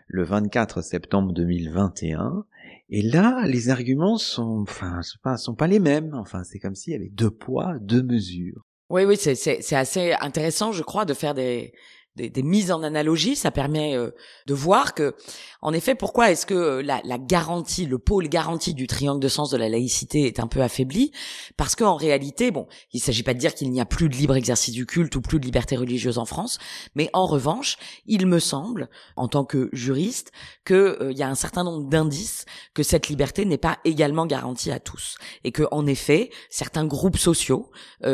le 0.07 0.23
24 0.23 0.81
septembre 0.81 1.33
2021. 1.33 2.45
Et 2.89 3.01
là, 3.01 3.43
les 3.45 3.69
arguments 3.69 4.17
sont, 4.17 4.63
enfin, 4.63 5.01
sont 5.37 5.55
pas 5.55 5.67
les 5.67 5.79
mêmes. 5.79 6.13
Enfin, 6.13 6.43
c'est 6.43 6.59
comme 6.59 6.75
s'il 6.75 6.93
y 6.93 6.95
avait 6.95 7.09
deux 7.09 7.31
poids, 7.31 7.75
deux 7.81 8.03
mesures. 8.03 8.63
Oui, 8.89 9.03
oui, 9.03 9.17
c'est 9.17 9.75
assez 9.75 10.13
intéressant, 10.21 10.71
je 10.71 10.81
crois, 10.81 11.03
de 11.03 11.13
faire 11.13 11.33
des, 11.33 11.73
des, 12.17 12.43
mises 12.43 12.71
en 12.71 12.83
analogie, 12.83 13.35
ça 13.35 13.51
permet 13.51 13.95
euh, 13.95 14.11
de 14.47 14.53
voir 14.53 14.93
que, 14.93 15.15
en 15.61 15.73
effet, 15.73 15.95
pourquoi 15.95 16.31
est-ce 16.31 16.45
que 16.45 16.53
euh, 16.53 16.81
la, 16.81 17.01
la, 17.03 17.17
garantie, 17.17 17.85
le 17.85 17.99
pôle 17.99 18.27
garantie 18.27 18.73
du 18.73 18.87
triangle 18.87 19.19
de 19.19 19.27
sens 19.27 19.51
de 19.51 19.57
la 19.57 19.69
laïcité 19.69 20.25
est 20.25 20.39
un 20.39 20.47
peu 20.47 20.61
affaibli? 20.61 21.11
Parce 21.55 21.75
qu'en 21.75 21.95
réalité, 21.95 22.51
bon, 22.51 22.67
il 22.91 22.99
s'agit 22.99 23.23
pas 23.23 23.33
de 23.33 23.39
dire 23.39 23.53
qu'il 23.53 23.71
n'y 23.71 23.79
a 23.79 23.85
plus 23.85 24.09
de 24.09 24.15
libre 24.15 24.35
exercice 24.35 24.73
du 24.73 24.85
culte 24.85 25.15
ou 25.15 25.21
plus 25.21 25.39
de 25.39 25.45
liberté 25.45 25.75
religieuse 25.75 26.17
en 26.17 26.25
France, 26.25 26.57
mais 26.95 27.09
en 27.13 27.25
revanche, 27.25 27.77
il 28.05 28.25
me 28.25 28.39
semble, 28.39 28.89
en 29.15 29.27
tant 29.27 29.45
que 29.45 29.69
juriste, 29.71 30.31
qu'il 30.65 30.75
euh, 30.75 31.13
y 31.13 31.23
a 31.23 31.29
un 31.29 31.35
certain 31.35 31.63
nombre 31.63 31.87
d'indices 31.87 32.45
que 32.73 32.83
cette 32.83 33.07
liberté 33.07 33.45
n'est 33.45 33.57
pas 33.57 33.77
également 33.85 34.25
garantie 34.25 34.71
à 34.71 34.79
tous, 34.79 35.17
et 35.43 35.51
que, 35.51 35.63
en 35.71 35.85
effet, 35.85 36.31
certains 36.49 36.85
groupes 36.85 37.17
sociaux 37.17 37.71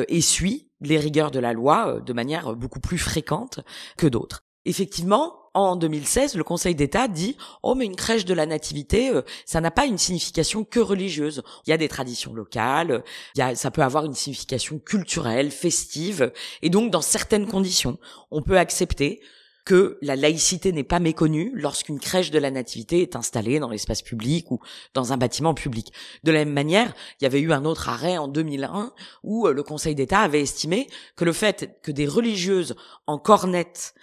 essuient 0.07 0.67
les 0.84 0.99
rigueurs 0.99 1.31
de 1.31 1.39
la 1.39 1.53
loi 1.53 1.95
euh, 1.95 1.99
de 1.99 2.13
manière 2.13 2.55
beaucoup 2.55 2.79
plus 2.79 2.97
fréquente 2.97 3.61
que 3.97 4.07
d'autres. 4.07 4.43
Effectivement, 4.65 5.36
en 5.53 5.75
2016, 5.75 6.36
le 6.36 6.43
Conseil 6.43 6.73
d'État 6.73 7.07
dit 7.07 7.38
"Oh 7.63 7.75
mais 7.75 7.86
une 7.86 7.95
crèche 7.95 8.25
de 8.25 8.34
la 8.34 8.45
nativité, 8.45 9.09
euh, 9.09 9.21
ça 9.45 9.61
n'a 9.61 9.71
pas 9.71 9.86
une 9.86 9.97
signification 9.97 10.63
que 10.63 10.79
religieuse. 10.79 11.43
Il 11.65 11.69
y 11.69 11.73
a 11.73 11.77
des 11.77 11.89
traditions 11.89 12.34
locales, 12.34 13.03
il 13.36 13.39
y 13.39 13.41
a, 13.41 13.55
ça 13.55 13.71
peut 13.71 13.84
avoir 13.84 14.05
une 14.05 14.15
signification 14.15 14.79
culturelle, 14.79 15.51
festive 15.51 16.31
et 16.61 16.69
donc 16.69 16.91
dans 16.91 17.01
certaines 17.01 17.47
conditions, 17.47 17.97
on 18.31 18.41
peut 18.41 18.57
accepter 18.57 19.21
que 19.66 19.97
la 20.01 20.16
laïcité 20.16 20.72
n'est 20.72 20.84
pas 20.84 20.99
méconnue 20.99 21.51
lorsqu'une 21.55 21.99
crèche 21.99 22.32
de 22.32 22.39
la 22.39 22.51
nativité 22.51 23.01
est 23.01 23.16
installée 23.16 23.59
dans 23.59 23.70
l'espace 23.70 24.01
public 24.01 24.51
ou 24.51 24.59
dans 24.93 25.14
un 25.14 25.18
bâtiment 25.18 25.53
public. 25.53 25.93
De 26.24 26.32
la 26.32 26.39
même 26.39 26.53
manière, 26.53 26.93
il 27.20 27.24
y 27.24 27.28
avait 27.28 27.39
eu 27.39 27.53
un 27.53 27.66
autre 27.66 27.89
arrêt 27.89 28.18
en 28.18 28.28
2001 28.28 28.93
où 29.24 29.47
euh, 29.47 29.53
le 29.53 29.64
Conseil 29.64 29.95
d'État 29.95 30.20
avait 30.20 30.41
estimé 30.41 30.88
que 31.16 31.26
le 31.26 31.34
fait 31.34 31.80
que 31.82 31.91
des 31.91 32.07
religieuses 32.07 32.76
en 33.07 33.18
cornette 33.18 33.93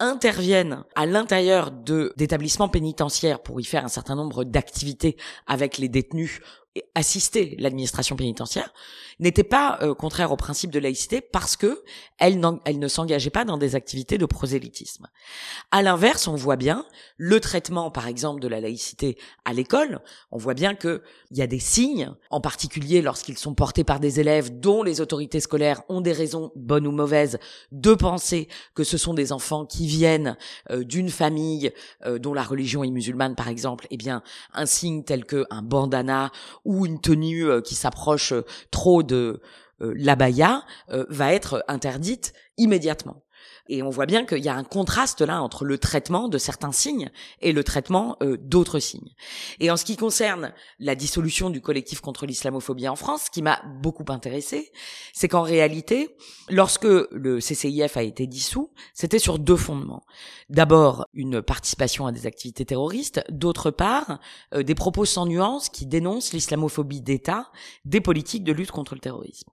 interviennent 0.00 0.84
à 0.94 1.06
l'intérieur 1.06 1.70
d'établissements 1.72 2.68
pénitentiaires 2.68 3.42
pour 3.42 3.60
y 3.60 3.64
faire 3.64 3.84
un 3.84 3.88
certain 3.88 4.14
nombre 4.14 4.44
d'activités 4.44 5.16
avec 5.46 5.78
les 5.78 5.88
détenus 5.88 6.40
assister 6.94 7.56
l'administration 7.58 8.16
pénitentiaire 8.16 8.72
n'était 9.20 9.44
pas 9.44 9.78
euh, 9.82 9.94
contraire 9.94 10.32
au 10.32 10.36
principe 10.36 10.70
de 10.70 10.78
laïcité 10.78 11.20
parce 11.20 11.56
que 11.56 11.82
elle, 12.18 12.40
elle 12.64 12.78
ne 12.78 12.88
s'engageait 12.88 13.30
pas 13.30 13.44
dans 13.44 13.58
des 13.58 13.74
activités 13.74 14.18
de 14.18 14.26
prosélytisme. 14.26 15.08
À 15.70 15.82
l'inverse, 15.82 16.28
on 16.28 16.34
voit 16.34 16.56
bien 16.56 16.84
le 17.16 17.40
traitement, 17.40 17.90
par 17.90 18.06
exemple, 18.06 18.40
de 18.40 18.48
la 18.48 18.60
laïcité 18.60 19.18
à 19.44 19.52
l'école. 19.52 20.00
On 20.30 20.38
voit 20.38 20.54
bien 20.54 20.74
que 20.74 21.02
il 21.30 21.38
y 21.38 21.42
a 21.42 21.46
des 21.46 21.58
signes, 21.58 22.10
en 22.30 22.40
particulier 22.40 23.02
lorsqu'ils 23.02 23.38
sont 23.38 23.54
portés 23.54 23.84
par 23.84 24.00
des 24.00 24.20
élèves 24.20 24.60
dont 24.60 24.82
les 24.82 25.00
autorités 25.00 25.40
scolaires 25.40 25.82
ont 25.88 26.00
des 26.00 26.12
raisons 26.12 26.52
bonnes 26.56 26.86
ou 26.86 26.92
mauvaises 26.92 27.38
de 27.72 27.94
penser 27.94 28.48
que 28.74 28.84
ce 28.84 28.96
sont 28.96 29.14
des 29.14 29.32
enfants 29.32 29.66
qui 29.66 29.86
viennent 29.86 30.36
euh, 30.70 30.84
d'une 30.84 31.10
famille 31.10 31.72
euh, 32.04 32.18
dont 32.18 32.34
la 32.34 32.42
religion 32.42 32.84
est 32.84 32.90
musulmane, 32.90 33.34
par 33.34 33.48
exemple. 33.48 33.86
Eh 33.90 33.96
bien, 33.96 34.22
un 34.54 34.66
signe 34.66 35.04
tel 35.04 35.24
que 35.24 35.46
un 35.50 35.62
bandana 35.62 36.30
ou 36.68 36.86
une 36.86 37.00
tenue 37.00 37.62
qui 37.62 37.74
s'approche 37.74 38.32
trop 38.70 39.02
de 39.02 39.40
euh, 39.80 39.94
l'abaya 39.96 40.64
euh, 40.90 41.04
va 41.08 41.32
être 41.32 41.64
interdite 41.68 42.32
immédiatement. 42.56 43.22
Et 43.68 43.82
on 43.82 43.90
voit 43.90 44.06
bien 44.06 44.24
qu'il 44.24 44.42
y 44.44 44.48
a 44.48 44.54
un 44.54 44.64
contraste 44.64 45.20
là 45.20 45.42
entre 45.42 45.64
le 45.64 45.78
traitement 45.78 46.28
de 46.28 46.38
certains 46.38 46.72
signes 46.72 47.10
et 47.40 47.52
le 47.52 47.62
traitement 47.62 48.16
euh, 48.22 48.36
d'autres 48.40 48.78
signes. 48.78 49.14
Et 49.60 49.70
en 49.70 49.76
ce 49.76 49.84
qui 49.84 49.96
concerne 49.96 50.52
la 50.78 50.94
dissolution 50.94 51.50
du 51.50 51.60
collectif 51.60 52.00
contre 52.00 52.26
l'islamophobie 52.26 52.88
en 52.88 52.96
France, 52.96 53.24
ce 53.26 53.30
qui 53.30 53.42
m'a 53.42 53.60
beaucoup 53.82 54.04
intéressé, 54.08 54.72
c'est 55.12 55.28
qu'en 55.28 55.42
réalité, 55.42 56.16
lorsque 56.48 56.84
le 56.84 57.40
CCIF 57.40 57.96
a 57.96 58.02
été 58.02 58.26
dissous, 58.26 58.72
c'était 58.94 59.18
sur 59.18 59.38
deux 59.38 59.56
fondements. 59.56 60.04
D'abord, 60.48 61.06
une 61.12 61.42
participation 61.42 62.06
à 62.06 62.12
des 62.12 62.26
activités 62.26 62.64
terroristes, 62.64 63.22
d'autre 63.28 63.70
part, 63.70 64.18
euh, 64.54 64.62
des 64.62 64.74
propos 64.74 65.04
sans 65.04 65.26
nuance 65.26 65.68
qui 65.68 65.86
dénoncent 65.86 66.32
l'islamophobie 66.32 67.02
d'État 67.02 67.50
des 67.84 68.00
politiques 68.00 68.44
de 68.44 68.52
lutte 68.52 68.70
contre 68.70 68.94
le 68.94 69.00
terrorisme. 69.00 69.50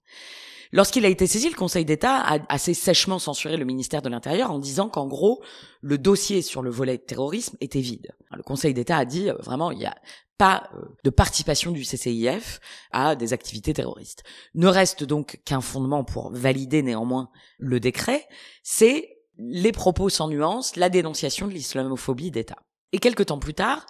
Lorsqu'il 0.72 1.05
a 1.05 1.09
été 1.09 1.28
saisi, 1.28 1.49
le 1.49 1.55
Conseil 1.55 1.86
d'État 1.86 2.18
a 2.18 2.39
assez 2.49 2.74
sèchement 2.74 3.20
censuré 3.20 3.57
le 3.57 3.66
ministère 3.66 4.01
de 4.01 4.09
l'Intérieur 4.09 4.51
en 4.51 4.59
disant 4.59 4.89
qu'en 4.89 5.07
gros, 5.07 5.41
le 5.82 5.97
dossier 5.97 6.41
sur 6.41 6.61
le 6.61 6.70
volet 6.70 6.97
terrorisme 6.97 7.57
était 7.61 7.82
vide. 7.82 8.11
Le 8.36 8.43
Conseil 8.43 8.74
d'État 8.74 8.97
a 8.97 9.05
dit 9.05 9.30
euh, 9.30 9.36
vraiment, 9.39 9.72
il 9.72 9.78
n'y 9.78 9.86
a 9.86 9.95
pas 10.38 10.70
euh, 10.76 10.82
de 11.03 11.09
participation 11.09 11.72
du 11.72 11.84
CCIF 11.84 12.59
à 12.91 13.16
des 13.16 13.34
activités 13.34 13.74
terroristes. 13.74 14.24
Ne 14.53 14.68
reste 14.68 15.03
donc 15.03 15.39
qu'un 15.45 15.61
fondement 15.61 16.03
pour 16.03 16.32
valider 16.32 16.82
néanmoins 16.82 17.30
le 17.57 17.80
décret, 17.80 18.28
c'est 18.63 19.18
les 19.38 19.72
propos 19.72 20.09
sans 20.09 20.28
nuance, 20.28 20.76
la 20.76 20.89
dénonciation 20.89 21.47
de 21.47 21.53
l'islamophobie 21.53 22.32
d'État. 22.32 22.57
Et 22.91 22.99
quelques 22.99 23.28
temps 23.28 23.39
plus 23.39 23.53
tard, 23.53 23.86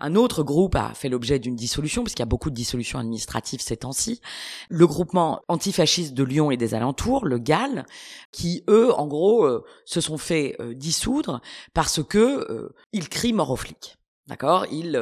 un 0.00 0.14
autre 0.14 0.42
groupe 0.42 0.74
a 0.74 0.92
fait 0.94 1.08
l'objet 1.08 1.38
d'une 1.38 1.56
dissolution, 1.56 2.02
puisqu'il 2.02 2.22
y 2.22 2.24
a 2.24 2.26
beaucoup 2.26 2.50
de 2.50 2.54
dissolutions 2.54 2.98
administratives 2.98 3.60
ces 3.60 3.76
temps-ci. 3.76 4.20
Le 4.68 4.86
groupement 4.86 5.40
antifasciste 5.48 6.14
de 6.14 6.24
Lyon 6.24 6.50
et 6.50 6.56
des 6.56 6.74
alentours, 6.74 7.24
le 7.24 7.38
GAL, 7.38 7.86
qui 8.32 8.64
eux, 8.68 8.92
en 8.94 9.06
gros, 9.06 9.44
euh, 9.44 9.64
se 9.84 10.00
sont 10.00 10.18
fait 10.18 10.56
euh, 10.60 10.74
dissoudre 10.74 11.40
parce 11.74 12.02
que 12.02 12.18
euh, 12.18 12.74
ils 12.92 13.08
crient 13.08 13.32
mort 13.32 13.50
aux 13.50 13.56
flics. 13.56 13.99
D'accord? 14.30 14.64
Ils 14.72 14.96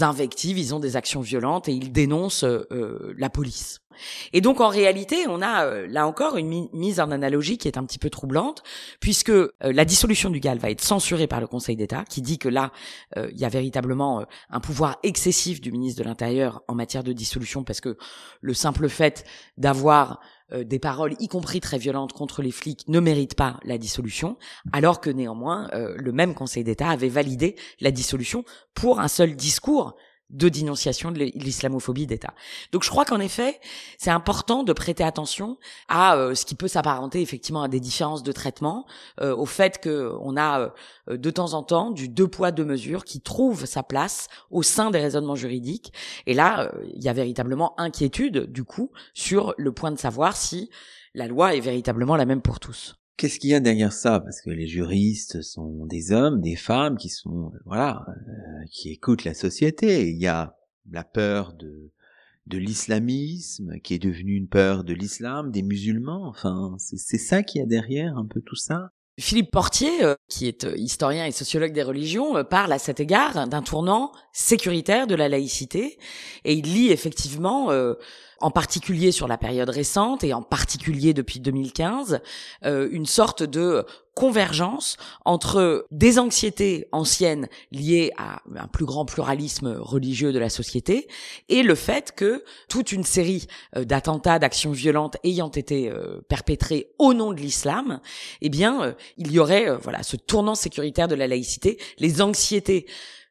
invectivent, 0.00 0.58
ils 0.58 0.74
ont 0.74 0.80
des 0.80 0.96
actions 0.96 1.20
violentes 1.20 1.68
et 1.68 1.72
ils 1.72 1.92
dénoncent 1.92 2.46
la 2.70 3.28
police. 3.28 3.80
Et 4.32 4.40
donc 4.40 4.60
en 4.60 4.68
réalité, 4.68 5.26
on 5.28 5.42
a 5.42 5.64
euh, 5.64 5.86
là 5.88 6.06
encore 6.06 6.36
une 6.36 6.68
mise 6.72 7.00
en 7.00 7.10
analogie 7.10 7.58
qui 7.58 7.68
est 7.68 7.78
un 7.78 7.84
petit 7.84 7.98
peu 7.98 8.10
troublante, 8.10 8.62
puisque 9.00 9.30
euh, 9.30 9.50
la 9.62 9.84
dissolution 9.84 10.30
du 10.30 10.40
GAL 10.40 10.58
va 10.58 10.70
être 10.70 10.82
censurée 10.82 11.26
par 11.26 11.40
le 11.40 11.46
Conseil 11.46 11.76
d'État, 11.76 12.04
qui 12.08 12.22
dit 12.22 12.38
que 12.38 12.48
là, 12.48 12.72
euh, 13.16 13.28
il 13.32 13.38
y 13.38 13.44
a 13.44 13.48
véritablement 13.48 14.24
un 14.50 14.60
pouvoir 14.60 14.98
excessif 15.02 15.60
du 15.60 15.72
ministre 15.72 16.02
de 16.02 16.08
l'Intérieur 16.08 16.62
en 16.68 16.74
matière 16.74 17.04
de 17.04 17.12
dissolution, 17.12 17.64
parce 17.64 17.80
que 17.80 17.96
le 18.40 18.54
simple 18.54 18.88
fait 18.88 19.24
d'avoir 19.56 20.20
des 20.52 20.78
paroles, 20.78 21.14
y 21.20 21.28
compris 21.28 21.60
très 21.60 21.78
violentes, 21.78 22.12
contre 22.12 22.42
les 22.42 22.50
flics, 22.50 22.86
ne 22.88 23.00
mérite 23.00 23.34
pas 23.34 23.58
la 23.64 23.78
dissolution, 23.78 24.36
alors 24.72 25.00
que 25.00 25.10
néanmoins, 25.10 25.68
le 25.72 26.12
même 26.12 26.34
Conseil 26.34 26.64
d'État 26.64 26.88
avait 26.88 27.08
validé 27.08 27.56
la 27.80 27.90
dissolution 27.90 28.44
pour 28.74 29.00
un 29.00 29.08
seul 29.08 29.36
discours 29.36 29.96
de 30.30 30.48
dénonciation 30.48 31.10
de 31.10 31.18
l'islamophobie 31.18 32.06
d'État. 32.06 32.34
Donc 32.72 32.84
je 32.84 32.90
crois 32.90 33.04
qu'en 33.04 33.20
effet, 33.20 33.60
c'est 33.96 34.10
important 34.10 34.62
de 34.62 34.72
prêter 34.72 35.02
attention 35.02 35.58
à 35.88 36.16
euh, 36.16 36.34
ce 36.34 36.44
qui 36.44 36.54
peut 36.54 36.68
s'apparenter 36.68 37.22
effectivement 37.22 37.62
à 37.62 37.68
des 37.68 37.80
différences 37.80 38.22
de 38.22 38.32
traitement, 38.32 38.86
euh, 39.20 39.34
au 39.34 39.46
fait 39.46 39.78
que 39.78 40.12
on 40.20 40.36
a 40.36 40.72
euh, 41.08 41.16
de 41.16 41.30
temps 41.30 41.54
en 41.54 41.62
temps 41.62 41.90
du 41.90 42.08
deux 42.08 42.28
poids 42.28 42.50
deux 42.50 42.64
mesures 42.64 43.04
qui 43.04 43.20
trouve 43.20 43.64
sa 43.64 43.82
place 43.82 44.28
au 44.50 44.62
sein 44.62 44.90
des 44.90 44.98
raisonnements 44.98 45.36
juridiques. 45.36 45.92
Et 46.26 46.34
là, 46.34 46.72
il 46.94 47.02
y 47.02 47.08
a 47.08 47.12
véritablement 47.12 47.78
inquiétude 47.80 48.52
du 48.52 48.64
coup 48.64 48.90
sur 49.14 49.54
le 49.56 49.72
point 49.72 49.90
de 49.90 49.98
savoir 49.98 50.36
si 50.36 50.70
la 51.14 51.26
loi 51.26 51.54
est 51.54 51.60
véritablement 51.60 52.16
la 52.16 52.26
même 52.26 52.42
pour 52.42 52.60
tous. 52.60 52.96
Qu'est-ce 53.18 53.38
qu'il 53.38 53.50
y 53.50 53.54
a 53.54 53.60
derrière 53.60 53.92
ça? 53.92 54.20
Parce 54.20 54.40
que 54.40 54.48
les 54.48 54.68
juristes 54.68 55.42
sont 55.42 55.84
des 55.86 56.12
hommes, 56.12 56.40
des 56.40 56.56
femmes 56.56 56.96
qui 56.96 57.10
sont, 57.10 57.50
euh, 57.52 57.58
voilà, 57.66 58.06
euh, 58.08 58.64
qui 58.70 58.90
écoutent 58.90 59.24
la 59.24 59.34
société. 59.34 60.08
Il 60.08 60.18
y 60.18 60.28
a 60.28 60.56
la 60.90 61.04
peur 61.04 61.52
de 61.52 61.90
de 62.48 62.58
l'islamisme 62.58 63.78
qui 63.80 63.94
est 63.94 63.98
devenu 63.98 64.34
une 64.34 64.48
peur 64.48 64.82
de 64.82 64.94
l'islam, 64.94 65.50
des 65.50 65.62
musulmans. 65.62 66.26
Enfin, 66.28 66.76
c'est 66.78 67.18
ça 67.18 67.42
qui 67.42 67.58
y 67.58 67.60
a 67.60 67.66
derrière 67.66 68.16
un 68.16 68.24
peu 68.24 68.40
tout 68.40 68.56
ça. 68.56 68.90
Philippe 69.18 69.50
Portier, 69.50 70.04
euh, 70.04 70.14
qui 70.28 70.46
est 70.46 70.66
historien 70.76 71.26
et 71.26 71.32
sociologue 71.32 71.72
des 71.72 71.82
religions, 71.82 72.44
parle 72.44 72.72
à 72.72 72.78
cet 72.78 73.00
égard 73.00 73.46
d'un 73.46 73.62
tournant 73.62 74.12
sécuritaire 74.32 75.06
de 75.06 75.14
la 75.14 75.28
laïcité, 75.28 75.98
et 76.44 76.54
il 76.54 76.72
lit 76.72 76.90
effectivement 76.90 77.70
en 78.40 78.50
particulier 78.50 79.12
sur 79.12 79.26
la 79.26 79.38
période 79.38 79.68
récente 79.68 80.22
et 80.22 80.32
en 80.32 80.42
particulier 80.42 81.12
depuis 81.12 81.40
2015, 81.40 82.20
euh, 82.64 82.88
une 82.92 83.06
sorte 83.06 83.42
de 83.42 83.84
convergence 84.18 84.96
entre 85.24 85.86
des 85.92 86.18
anxiétés 86.18 86.88
anciennes 86.90 87.46
liées 87.70 88.10
à 88.16 88.42
un 88.56 88.66
plus 88.66 88.84
grand 88.84 89.04
pluralisme 89.04 89.76
religieux 89.78 90.32
de 90.32 90.40
la 90.40 90.48
société 90.48 91.06
et 91.48 91.62
le 91.62 91.76
fait 91.76 92.10
que 92.16 92.42
toute 92.68 92.90
une 92.90 93.04
série 93.04 93.46
euh, 93.76 93.84
d'attentats, 93.84 94.40
d'actions 94.40 94.72
violentes 94.72 95.18
ayant 95.22 95.50
été 95.50 95.88
euh, 95.88 96.20
perpétrés 96.28 96.90
au 96.98 97.14
nom 97.14 97.32
de 97.32 97.38
l'islam, 97.38 98.00
eh 98.42 98.48
bien, 98.48 98.96
il 99.18 99.30
y 99.30 99.38
aurait 99.38 99.70
voilà 99.76 100.02
ce 100.02 100.16
tournant 100.16 100.56
sécuritaire 100.56 101.06
de 101.06 101.14
la 101.14 101.28
laïcité, 101.28 101.78
les 101.98 102.20
anxiétés 102.20 102.86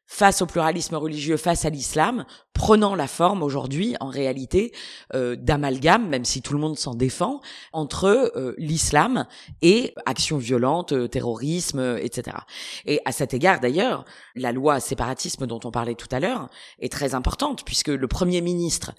face 0.08 0.40
au 0.40 0.46
pluralisme 0.46 0.96
religieux, 0.96 1.36
face 1.36 1.66
à 1.66 1.70
l'islam, 1.70 2.24
prenant 2.54 2.96
la 2.96 3.06
forme 3.06 3.42
aujourd'hui, 3.42 3.94
en 4.00 4.08
réalité, 4.08 4.72
euh, 5.14 5.36
d'amalgame, 5.36 6.08
même 6.08 6.24
si 6.24 6.40
tout 6.42 6.54
le 6.54 6.58
monde 6.58 6.78
s'en 6.78 6.94
défend, 6.94 7.40
entre 7.72 8.32
euh, 8.34 8.54
l'islam 8.56 9.26
et 9.60 9.94
actions 10.06 10.38
violentes, 10.38 10.92
euh, 10.92 11.08
terrorisme, 11.08 11.98
etc. 12.00 12.38
Et 12.86 13.00
à 13.04 13.12
cet 13.12 13.34
égard, 13.34 13.60
d'ailleurs, 13.60 14.06
la 14.34 14.50
loi 14.50 14.80
séparatisme 14.80 15.46
dont 15.46 15.60
on 15.64 15.70
parlait 15.70 15.94
tout 15.94 16.08
à 16.10 16.20
l'heure 16.20 16.48
est 16.80 16.90
très 16.90 17.14
importante, 17.14 17.64
puisque 17.64 17.88
le 17.88 18.08
Premier 18.08 18.40
ministre, 18.40 18.92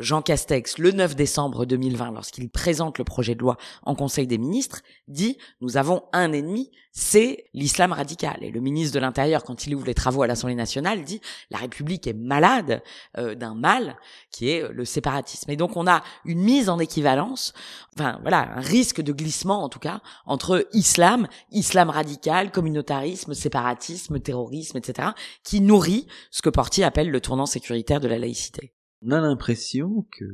Jean 0.00 0.22
Castex, 0.22 0.78
le 0.78 0.90
9 0.90 1.14
décembre 1.14 1.66
2020, 1.66 2.12
lorsqu'il 2.12 2.48
présente 2.48 2.98
le 2.98 3.04
projet 3.04 3.34
de 3.34 3.40
loi 3.40 3.56
en 3.84 3.94
Conseil 3.94 4.26
des 4.26 4.38
ministres, 4.38 4.80
dit 5.06 5.38
«Nous 5.60 5.76
avons 5.76 6.02
un 6.12 6.32
ennemi, 6.32 6.70
c'est 6.92 7.44
l'islam 7.54 7.92
radical». 7.92 8.38
Et 8.42 8.50
le 8.50 8.60
ministre 8.60 8.94
de 8.94 9.00
l'Intérieur, 9.00 9.44
quand 9.44 9.66
il 9.66 9.74
ouvre 9.74 9.86
les 9.86 9.94
travaux 9.94 10.22
à 10.22 10.26
l'Assemblée 10.26 10.45
nationale, 10.54 11.04
dit 11.04 11.20
«La 11.50 11.58
République 11.58 12.06
est 12.06 12.12
malade 12.12 12.82
euh, 13.18 13.34
d'un 13.34 13.54
mal 13.54 13.96
qui 14.30 14.50
est 14.50 14.70
le 14.70 14.84
séparatisme. 14.84 15.50
Et 15.50 15.56
donc 15.56 15.76
on 15.76 15.86
a 15.86 16.02
une 16.24 16.40
mise 16.40 16.68
en 16.68 16.78
équivalence, 16.78 17.52
enfin 17.96 18.18
voilà, 18.22 18.56
un 18.56 18.60
risque 18.60 19.00
de 19.00 19.12
glissement 19.12 19.64
en 19.64 19.68
tout 19.68 19.78
cas 19.78 20.00
entre 20.26 20.66
islam, 20.72 21.26
islam 21.50 21.90
radical, 21.90 22.50
communautarisme, 22.50 23.34
séparatisme, 23.34 24.20
terrorisme, 24.20 24.78
etc., 24.78 25.10
qui 25.42 25.60
nourrit 25.60 26.06
ce 26.30 26.42
que 26.42 26.50
Portier 26.50 26.84
appelle 26.84 27.10
le 27.10 27.20
tournant 27.20 27.46
sécuritaire 27.46 28.00
de 28.00 28.08
la 28.08 28.18
laïcité. 28.18 28.72
On 29.02 29.10
a 29.10 29.20
l'impression 29.20 30.06
que 30.10 30.24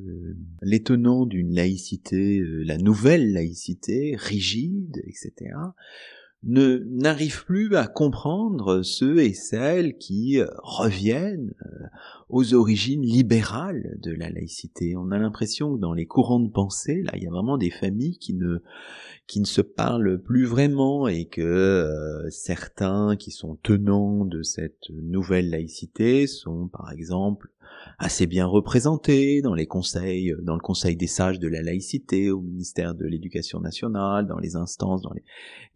l'étonnant 0.63 1.27
d'une 1.27 1.55
laïcité, 1.55 2.39
euh, 2.39 2.63
la 2.65 2.79
nouvelle 2.79 3.33
laïcité, 3.33 4.15
rigide, 4.17 5.03
etc., 5.07 5.53
ne 6.45 6.79
n'arrive 6.89 7.45
plus 7.45 7.77
à 7.77 7.87
comprendre 7.87 8.83
ceux 8.83 9.21
et 9.21 9.33
celles 9.33 9.97
qui 9.97 10.41
euh, 10.41 10.47
reviennent 10.63 11.55
euh, 11.65 11.87
aux 12.29 12.55
origines 12.55 13.03
libérales 13.03 13.97
de 14.03 14.13
la 14.13 14.29
laïcité. 14.29 14.97
On 14.97 15.13
a 15.13 15.19
l'impression 15.19 15.75
que 15.75 15.81
dans 15.81 15.93
les 15.93 16.07
courants 16.07 16.41
de 16.41 16.51
pensée, 16.51 17.03
là, 17.03 17.13
il 17.17 17.23
y 17.23 17.27
a 17.27 17.31
vraiment 17.31 17.59
des 17.59 17.71
familles 17.71 18.19
qui 18.19 18.35
ne 18.35 18.59
qui 19.29 19.41
ne 19.41 19.47
se 19.47 19.61
parlent 19.61 20.21
plus 20.21 20.45
vraiment 20.45 21.07
et 21.07 21.27
que 21.27 21.41
euh, 21.41 22.29
certains 22.31 23.17
qui 23.17 23.31
sont 23.31 23.57
tenants 23.63 24.25
de 24.25 24.43
cette 24.43 24.91
nouvelle 24.91 25.49
laïcité 25.49 26.27
sont 26.27 26.69
par 26.69 26.91
exemple 26.91 27.49
assez 27.99 28.27
bien 28.27 28.47
représentés 28.47 29.43
dans 29.43 29.55
les 29.55 29.67
conseils, 29.67 30.35
dans 30.43 30.55
le 30.55 30.61
conseil 30.61 30.97
des 30.97 31.07
sages 31.07 31.39
de 31.39 31.49
la 31.49 31.63
laïcité, 31.63 32.31
au 32.31 32.41
ministère 32.41 32.95
de 32.95 33.07
l'éducation 33.07 33.61
nationale, 33.61 34.27
dans 34.27 34.39
les 34.39 34.57
instances, 34.57 35.03
dans 35.03 35.13
les 35.13 35.25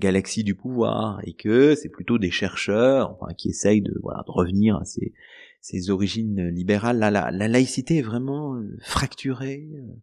galaxies 0.00 0.44
du 0.44 0.54
pouvoir, 0.54 1.20
et 1.24 1.34
que 1.34 1.74
c'est 1.74 1.88
plutôt 1.88 2.18
des 2.18 2.30
chercheurs, 2.30 3.16
enfin, 3.20 3.32
qui 3.34 3.48
essayent 3.48 3.82
de, 3.82 3.94
voilà, 4.02 4.22
de 4.26 4.32
revenir 4.32 4.76
à 4.76 4.84
ces, 4.84 5.12
ces 5.60 5.90
origines 5.90 6.48
libérales. 6.48 6.98
La, 6.98 7.10
la, 7.10 7.30
la 7.30 7.48
laïcité 7.48 7.98
est 7.98 8.02
vraiment 8.02 8.54
euh, 8.54 8.76
fracturée. 8.80 9.68
Euh, 9.74 9.94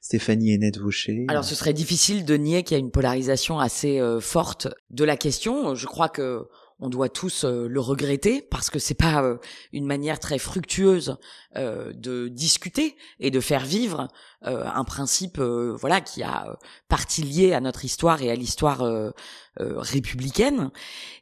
Stéphanie 0.00 0.52
Hennette 0.52 0.78
Vaucher. 0.78 1.24
Alors 1.28 1.44
ce 1.44 1.54
serait 1.54 1.72
difficile 1.72 2.24
de 2.24 2.34
nier 2.34 2.62
qu'il 2.62 2.76
y 2.76 2.80
a 2.80 2.80
une 2.80 2.90
polarisation 2.90 3.58
assez 3.58 4.00
euh, 4.00 4.20
forte 4.20 4.68
de 4.90 5.04
la 5.04 5.16
question. 5.16 5.74
Je 5.74 5.86
crois 5.86 6.08
que 6.10 6.46
on 6.80 6.88
doit 6.88 7.08
tous 7.08 7.44
euh, 7.44 7.66
le 7.68 7.80
regretter 7.80 8.40
parce 8.42 8.70
que 8.70 8.78
c'est 8.78 8.94
pas 8.94 9.22
euh, 9.22 9.38
une 9.72 9.86
manière 9.86 10.20
très 10.20 10.38
fructueuse 10.38 11.16
euh, 11.56 11.92
de 11.92 12.28
discuter 12.28 12.96
et 13.18 13.30
de 13.30 13.40
faire 13.40 13.64
vivre 13.64 14.08
un 14.42 14.84
principe 14.84 15.40
voilà 15.40 16.00
qui 16.00 16.22
a 16.22 16.56
partie 16.86 17.22
liée 17.22 17.54
à 17.54 17.60
notre 17.60 17.84
histoire 17.84 18.22
et 18.22 18.30
à 18.30 18.36
l'histoire 18.36 18.84
républicaine. 19.56 20.70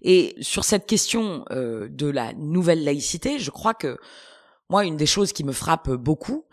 Et 0.03 0.37
sur 0.43 0.65
cette 0.65 0.85
question 0.85 1.47
de 1.51 2.11
la 2.11 2.35
nouvelle 2.35 2.85
laïcité 2.85 3.39
je 3.39 3.51
crois 3.51 3.73
que 3.73 3.97
moi 4.69 4.85
une 4.85 4.99
des 4.99 5.07
choses 5.07 5.33
qui 5.33 5.45
me 5.45 5.53
frappe 5.53 5.91
beaucoup 5.91 6.45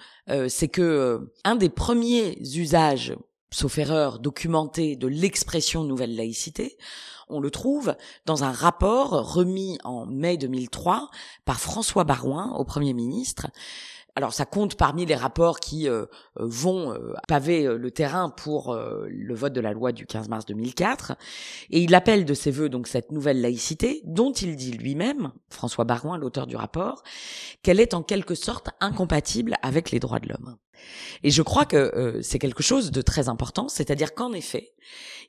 c'est 0.47 0.69
que 0.69 1.29
un 1.43 1.57
des 1.57 1.69
premiers 1.69 2.37
usages 2.55 3.13
sauf 3.53 3.77
erreur 3.77 4.19
documentés 4.19 4.95
de 4.95 5.07
l'expression 5.07 5.83
nouvelle 5.83 6.15
laïcité 6.15 6.77
on 7.29 7.39
le 7.39 7.51
trouve 7.51 7.95
dans 8.25 8.43
un 8.43 8.51
rapport 8.51 9.33
remis 9.33 9.77
en 9.83 10.05
mai 10.05 10.37
2003 10.37 11.09
par 11.45 11.59
François 11.59 12.03
Barouin 12.03 12.53
au 12.53 12.63
Premier 12.63 12.93
ministre. 12.93 13.47
Alors 14.15 14.33
ça 14.33 14.45
compte 14.45 14.75
parmi 14.75 15.07
les 15.07 15.15
rapports 15.15 15.59
qui 15.59 15.89
euh, 15.89 16.05
euh, 16.39 16.45
vont 16.45 16.93
euh, 16.93 17.13
paver 17.27 17.63
le 17.63 17.89
terrain 17.89 18.29
pour 18.29 18.75
le 18.75 19.33
vote 19.33 19.53
de 19.53 19.61
la 19.61 19.73
loi 19.73 19.91
du 19.91 20.05
15 20.05 20.29
mars 20.29 20.45
2004 20.45 21.13
et 21.71 21.81
il 21.81 21.95
appelle 21.95 22.25
de 22.25 22.33
ses 22.35 22.51
voeux 22.51 22.69
donc 22.69 22.87
cette 22.87 23.11
nouvelle 23.11 23.41
laïcité 23.41 24.01
dont 24.05 24.31
il 24.31 24.55
dit 24.55 24.71
lui-même 24.71 25.31
François 25.49 25.85
Barouin 25.85 26.19
l'auteur 26.19 26.45
du 26.45 26.55
rapport 26.55 27.01
qu'elle 27.63 27.79
est 27.79 27.95
en 27.95 28.03
quelque 28.03 28.35
sorte 28.35 28.69
incompatible 28.79 29.55
avec 29.63 29.89
les 29.89 29.99
droits 29.99 30.19
de 30.19 30.29
l'homme. 30.29 30.57
Et 31.23 31.31
je 31.31 31.41
crois 31.41 31.65
que 31.65 31.77
euh, 31.77 32.21
c'est 32.21 32.39
quelque 32.39 32.63
chose 32.63 32.91
de 32.91 33.01
très 33.01 33.29
important, 33.29 33.67
c'est-à-dire 33.67 34.13
qu'en 34.13 34.33
effet, 34.33 34.73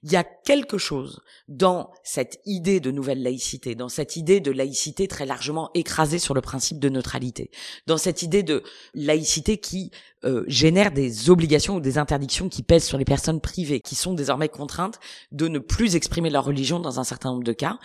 il 0.03 0.13
y 0.13 0.17
a 0.17 0.25
quelque 0.25 0.77
chose 0.77 1.21
dans 1.49 1.91
cette 2.03 2.41
idée 2.45 2.79
de 2.81 2.91
nouvelle 2.91 3.23
laïcité, 3.23 3.75
dans 3.75 3.89
cette 3.89 4.17
idée 4.17 4.41
de 4.41 4.51
laïcité 4.51 5.09
très 5.09 5.25
largement 5.25 5.71
écrasée 5.75 6.19
sur 6.19 6.35
le 6.35 6.43
principe 6.43 6.79
de 6.79 6.89
neutralité, 6.91 7.51
dans 7.87 7.97
cette 7.97 8.23
idée 8.23 8.43
de 8.43 8.63
laïcité 8.95 9.57
qui 9.59 9.91
euh, 10.25 10.45
génère 10.47 10.93
des 10.93 11.31
obligations 11.31 11.77
ou 11.77 11.81
des 11.81 11.97
interdictions 11.97 12.49
qui 12.49 12.63
pèsent 12.63 12.85
sur 12.85 12.99
les 12.99 13.05
personnes 13.05 13.41
privées, 13.41 13.81
qui 13.81 13.95
sont 13.95 14.15
désormais 14.15 14.49
contraintes 14.49 15.01
de 15.33 15.49
ne 15.49 15.59
plus 15.59 15.97
exprimer 15.97 16.29
leur 16.29 16.45
religion 16.45 16.81
dans 16.81 17.01
un 17.01 17.05
certain 17.05 17.31
nombre 17.31 17.45
de 17.45 17.53
cas. 17.53 17.79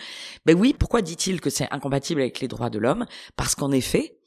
Ben 0.44 0.58
oui, 0.58 0.74
pourquoi 0.78 1.02
dit-il 1.02 1.40
que 1.40 1.50
c'est 1.50 1.68
incompatible 1.70 2.20
avec 2.20 2.40
les 2.40 2.48
droits 2.48 2.70
de 2.70 2.78
l'homme? 2.78 3.06
Parce 3.36 3.54
qu'en 3.54 3.72
effet, 3.72 4.18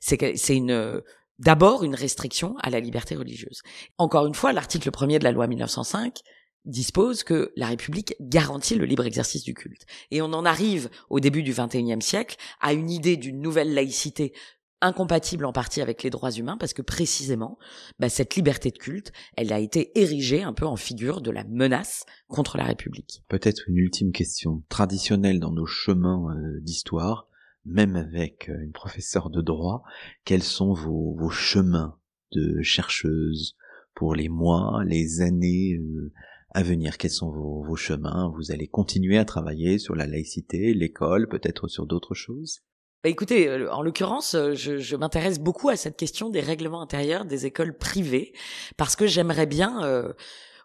c'est 0.00 0.56
une 0.56 1.02
d'abord 1.38 1.84
une 1.84 1.94
restriction 1.94 2.56
à 2.58 2.70
la 2.70 2.80
liberté 2.80 3.16
religieuse. 3.16 3.62
Encore 3.98 4.26
une 4.26 4.34
fois, 4.34 4.52
l'article 4.52 4.90
premier 4.90 5.18
de 5.18 5.24
la 5.24 5.32
loi 5.32 5.46
1905 5.46 6.20
dispose 6.64 7.24
que 7.24 7.52
la 7.56 7.66
République 7.66 8.14
garantit 8.20 8.74
le 8.74 8.86
libre 8.86 9.04
exercice 9.04 9.44
du 9.44 9.54
culte. 9.54 9.84
Et 10.10 10.22
on 10.22 10.32
en 10.32 10.44
arrive 10.44 10.88
au 11.10 11.20
début 11.20 11.42
du 11.42 11.52
XXIe 11.52 12.00
siècle 12.00 12.36
à 12.60 12.72
une 12.72 12.90
idée 12.90 13.16
d'une 13.16 13.40
nouvelle 13.40 13.74
laïcité 13.74 14.32
incompatible 14.80 15.46
en 15.46 15.52
partie 15.52 15.80
avec 15.80 16.02
les 16.02 16.10
droits 16.10 16.30
humains 16.30 16.56
parce 16.58 16.74
que 16.74 16.82
précisément 16.82 17.58
bah, 17.98 18.08
cette 18.08 18.34
liberté 18.34 18.70
de 18.70 18.78
culte, 18.78 19.12
elle 19.36 19.52
a 19.52 19.58
été 19.58 19.98
érigée 19.98 20.42
un 20.42 20.52
peu 20.52 20.66
en 20.66 20.76
figure 20.76 21.20
de 21.22 21.30
la 21.30 21.44
menace 21.44 22.04
contre 22.28 22.58
la 22.58 22.64
République. 22.64 23.22
Peut-être 23.28 23.62
une 23.68 23.78
ultime 23.78 24.12
question 24.12 24.62
traditionnelle 24.68 25.40
dans 25.40 25.52
nos 25.52 25.66
chemins 25.66 26.26
euh, 26.30 26.60
d'histoire 26.60 27.28
même 27.64 27.96
avec 27.96 28.48
euh, 28.48 28.62
une 28.62 28.72
professeure 28.72 29.30
de 29.30 29.40
droit, 29.40 29.82
quels 30.24 30.42
sont 30.42 30.72
vos, 30.72 31.14
vos 31.14 31.30
chemins 31.30 31.98
de 32.32 32.62
chercheuse 32.62 33.56
pour 33.94 34.14
les 34.14 34.28
mois, 34.28 34.82
les 34.84 35.20
années 35.20 35.74
euh, 35.74 36.12
à 36.50 36.62
venir? 36.62 36.98
Quels 36.98 37.10
sont 37.10 37.30
vos, 37.30 37.62
vos 37.62 37.76
chemins? 37.76 38.32
Vous 38.36 38.52
allez 38.52 38.68
continuer 38.68 39.18
à 39.18 39.24
travailler 39.24 39.78
sur 39.78 39.94
la 39.94 40.06
laïcité, 40.06 40.74
l'école, 40.74 41.28
peut-être 41.28 41.68
sur 41.68 41.86
d'autres 41.86 42.14
choses? 42.14 42.60
Bah 43.02 43.10
écoutez, 43.10 43.48
euh, 43.48 43.70
en 43.70 43.82
l'occurrence, 43.82 44.34
je, 44.54 44.78
je 44.78 44.96
m'intéresse 44.96 45.38
beaucoup 45.38 45.68
à 45.68 45.76
cette 45.76 45.96
question 45.96 46.30
des 46.30 46.40
règlements 46.40 46.80
intérieurs 46.80 47.26
des 47.26 47.44
écoles 47.44 47.76
privées, 47.76 48.32
parce 48.76 48.96
que 48.96 49.06
j'aimerais 49.06 49.46
bien 49.46 49.84
euh, 49.84 50.12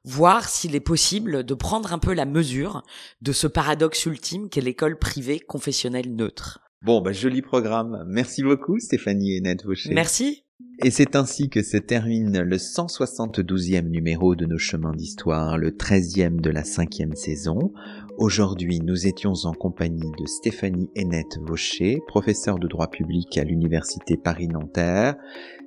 voir 0.06 0.47
s'il 0.47 0.74
est 0.74 0.80
possible 0.80 1.43
de 1.43 1.54
prendre 1.54 1.91
un 1.91 2.00
peu 2.00 2.14
la 2.14 2.26
mesure 2.26 2.84
de 3.22 3.34
ce 3.34 3.45
paradoxe 3.45 4.06
ultime 4.06 4.50
qu'est 4.50 4.62
l'école 4.62 4.97
privée 4.97 5.39
confessionnelle 5.39 6.16
neutre. 6.16 6.62
Bon, 6.82 7.01
bah, 7.01 7.11
joli 7.11 7.41
programme. 7.41 8.05
Merci 8.07 8.41
beaucoup, 8.41 8.80
Stéphanie 8.80 9.36
et 9.36 9.41
Ned 9.41 9.63
Vaucher. 9.65 9.93
Merci. 9.93 10.45
Et 10.82 10.91
c'est 10.91 11.17
ainsi 11.17 11.49
que 11.49 11.61
se 11.61 11.75
termine 11.75 12.39
le 12.39 12.55
172e 12.55 13.89
numéro 13.89 14.34
de 14.36 14.45
nos 14.45 14.57
chemins 14.57 14.93
d'histoire, 14.93 15.57
le 15.57 15.71
13e 15.71 16.39
de 16.39 16.49
la 16.49 16.63
cinquième 16.63 17.15
saison. 17.15 17.73
Aujourd'hui, 18.17 18.80
nous 18.80 19.05
étions 19.05 19.34
en 19.43 19.51
compagnie 19.51 20.11
de 20.17 20.25
Stéphanie 20.25 20.89
Hennette 20.95 21.38
Vaucher, 21.41 21.99
professeure 22.07 22.59
de 22.59 22.67
droit 22.67 22.89
public 22.89 23.38
à 23.38 23.43
l'Université 23.43 24.15
Paris-Nanterre. 24.15 25.15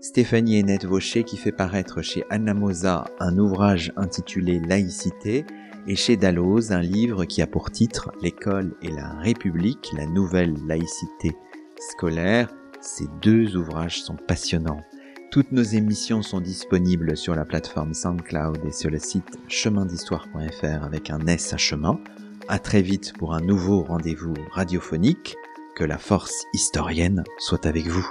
Stéphanie 0.01 0.57
Hennette 0.57 0.87
Vaucher 0.87 1.25
qui 1.25 1.37
fait 1.37 1.53
paraître 1.53 2.01
chez 2.01 2.25
Anna 2.31 2.55
Mosa 2.55 3.05
un 3.21 3.37
ouvrage 3.37 3.93
intitulé 3.97 4.61
Laïcité 4.61 5.45
et 5.87 5.97
chez 5.97 6.17
Dalloz 6.17 6.73
un 6.73 6.81
livre 6.81 7.25
qui 7.25 7.43
a 7.43 7.47
pour 7.47 7.71
titre 7.71 8.13
L'école 8.23 8.75
et 8.83 8.91
la 8.91 9.15
République, 9.15 9.91
la 9.97 10.07
nouvelle 10.07 10.55
laïcité 10.67 11.37
scolaire. 11.79 12.49
Ces 12.81 13.07
deux 13.21 13.57
ouvrages 13.57 14.03
sont 14.03 14.17
passionnants. 14.17 14.83
Toutes 15.31 15.53
nos 15.53 15.63
émissions 15.63 16.23
sont 16.23 16.41
disponibles 16.41 17.17
sur 17.17 17.35
la 17.35 17.45
plateforme 17.45 17.95
SoundCloud 17.95 18.61
et 18.67 18.73
sur 18.73 18.91
le 18.91 18.99
site 18.99 19.39
chemindhistoire.fr 19.49 20.85
avec 20.85 21.11
un 21.11 21.27
S 21.27 21.53
à 21.53 21.57
chemin. 21.57 21.99
À 22.49 22.59
très 22.59 22.83
vite 22.83 23.15
pour 23.19 23.35
un 23.35 23.41
nouveau 23.41 23.83
rendez-vous 23.83 24.35
radiophonique. 24.51 25.37
Que 25.75 25.85
la 25.85 25.97
force 25.97 26.45
historienne 26.53 27.25
soit 27.39 27.65
avec 27.65 27.87
vous. 27.87 28.07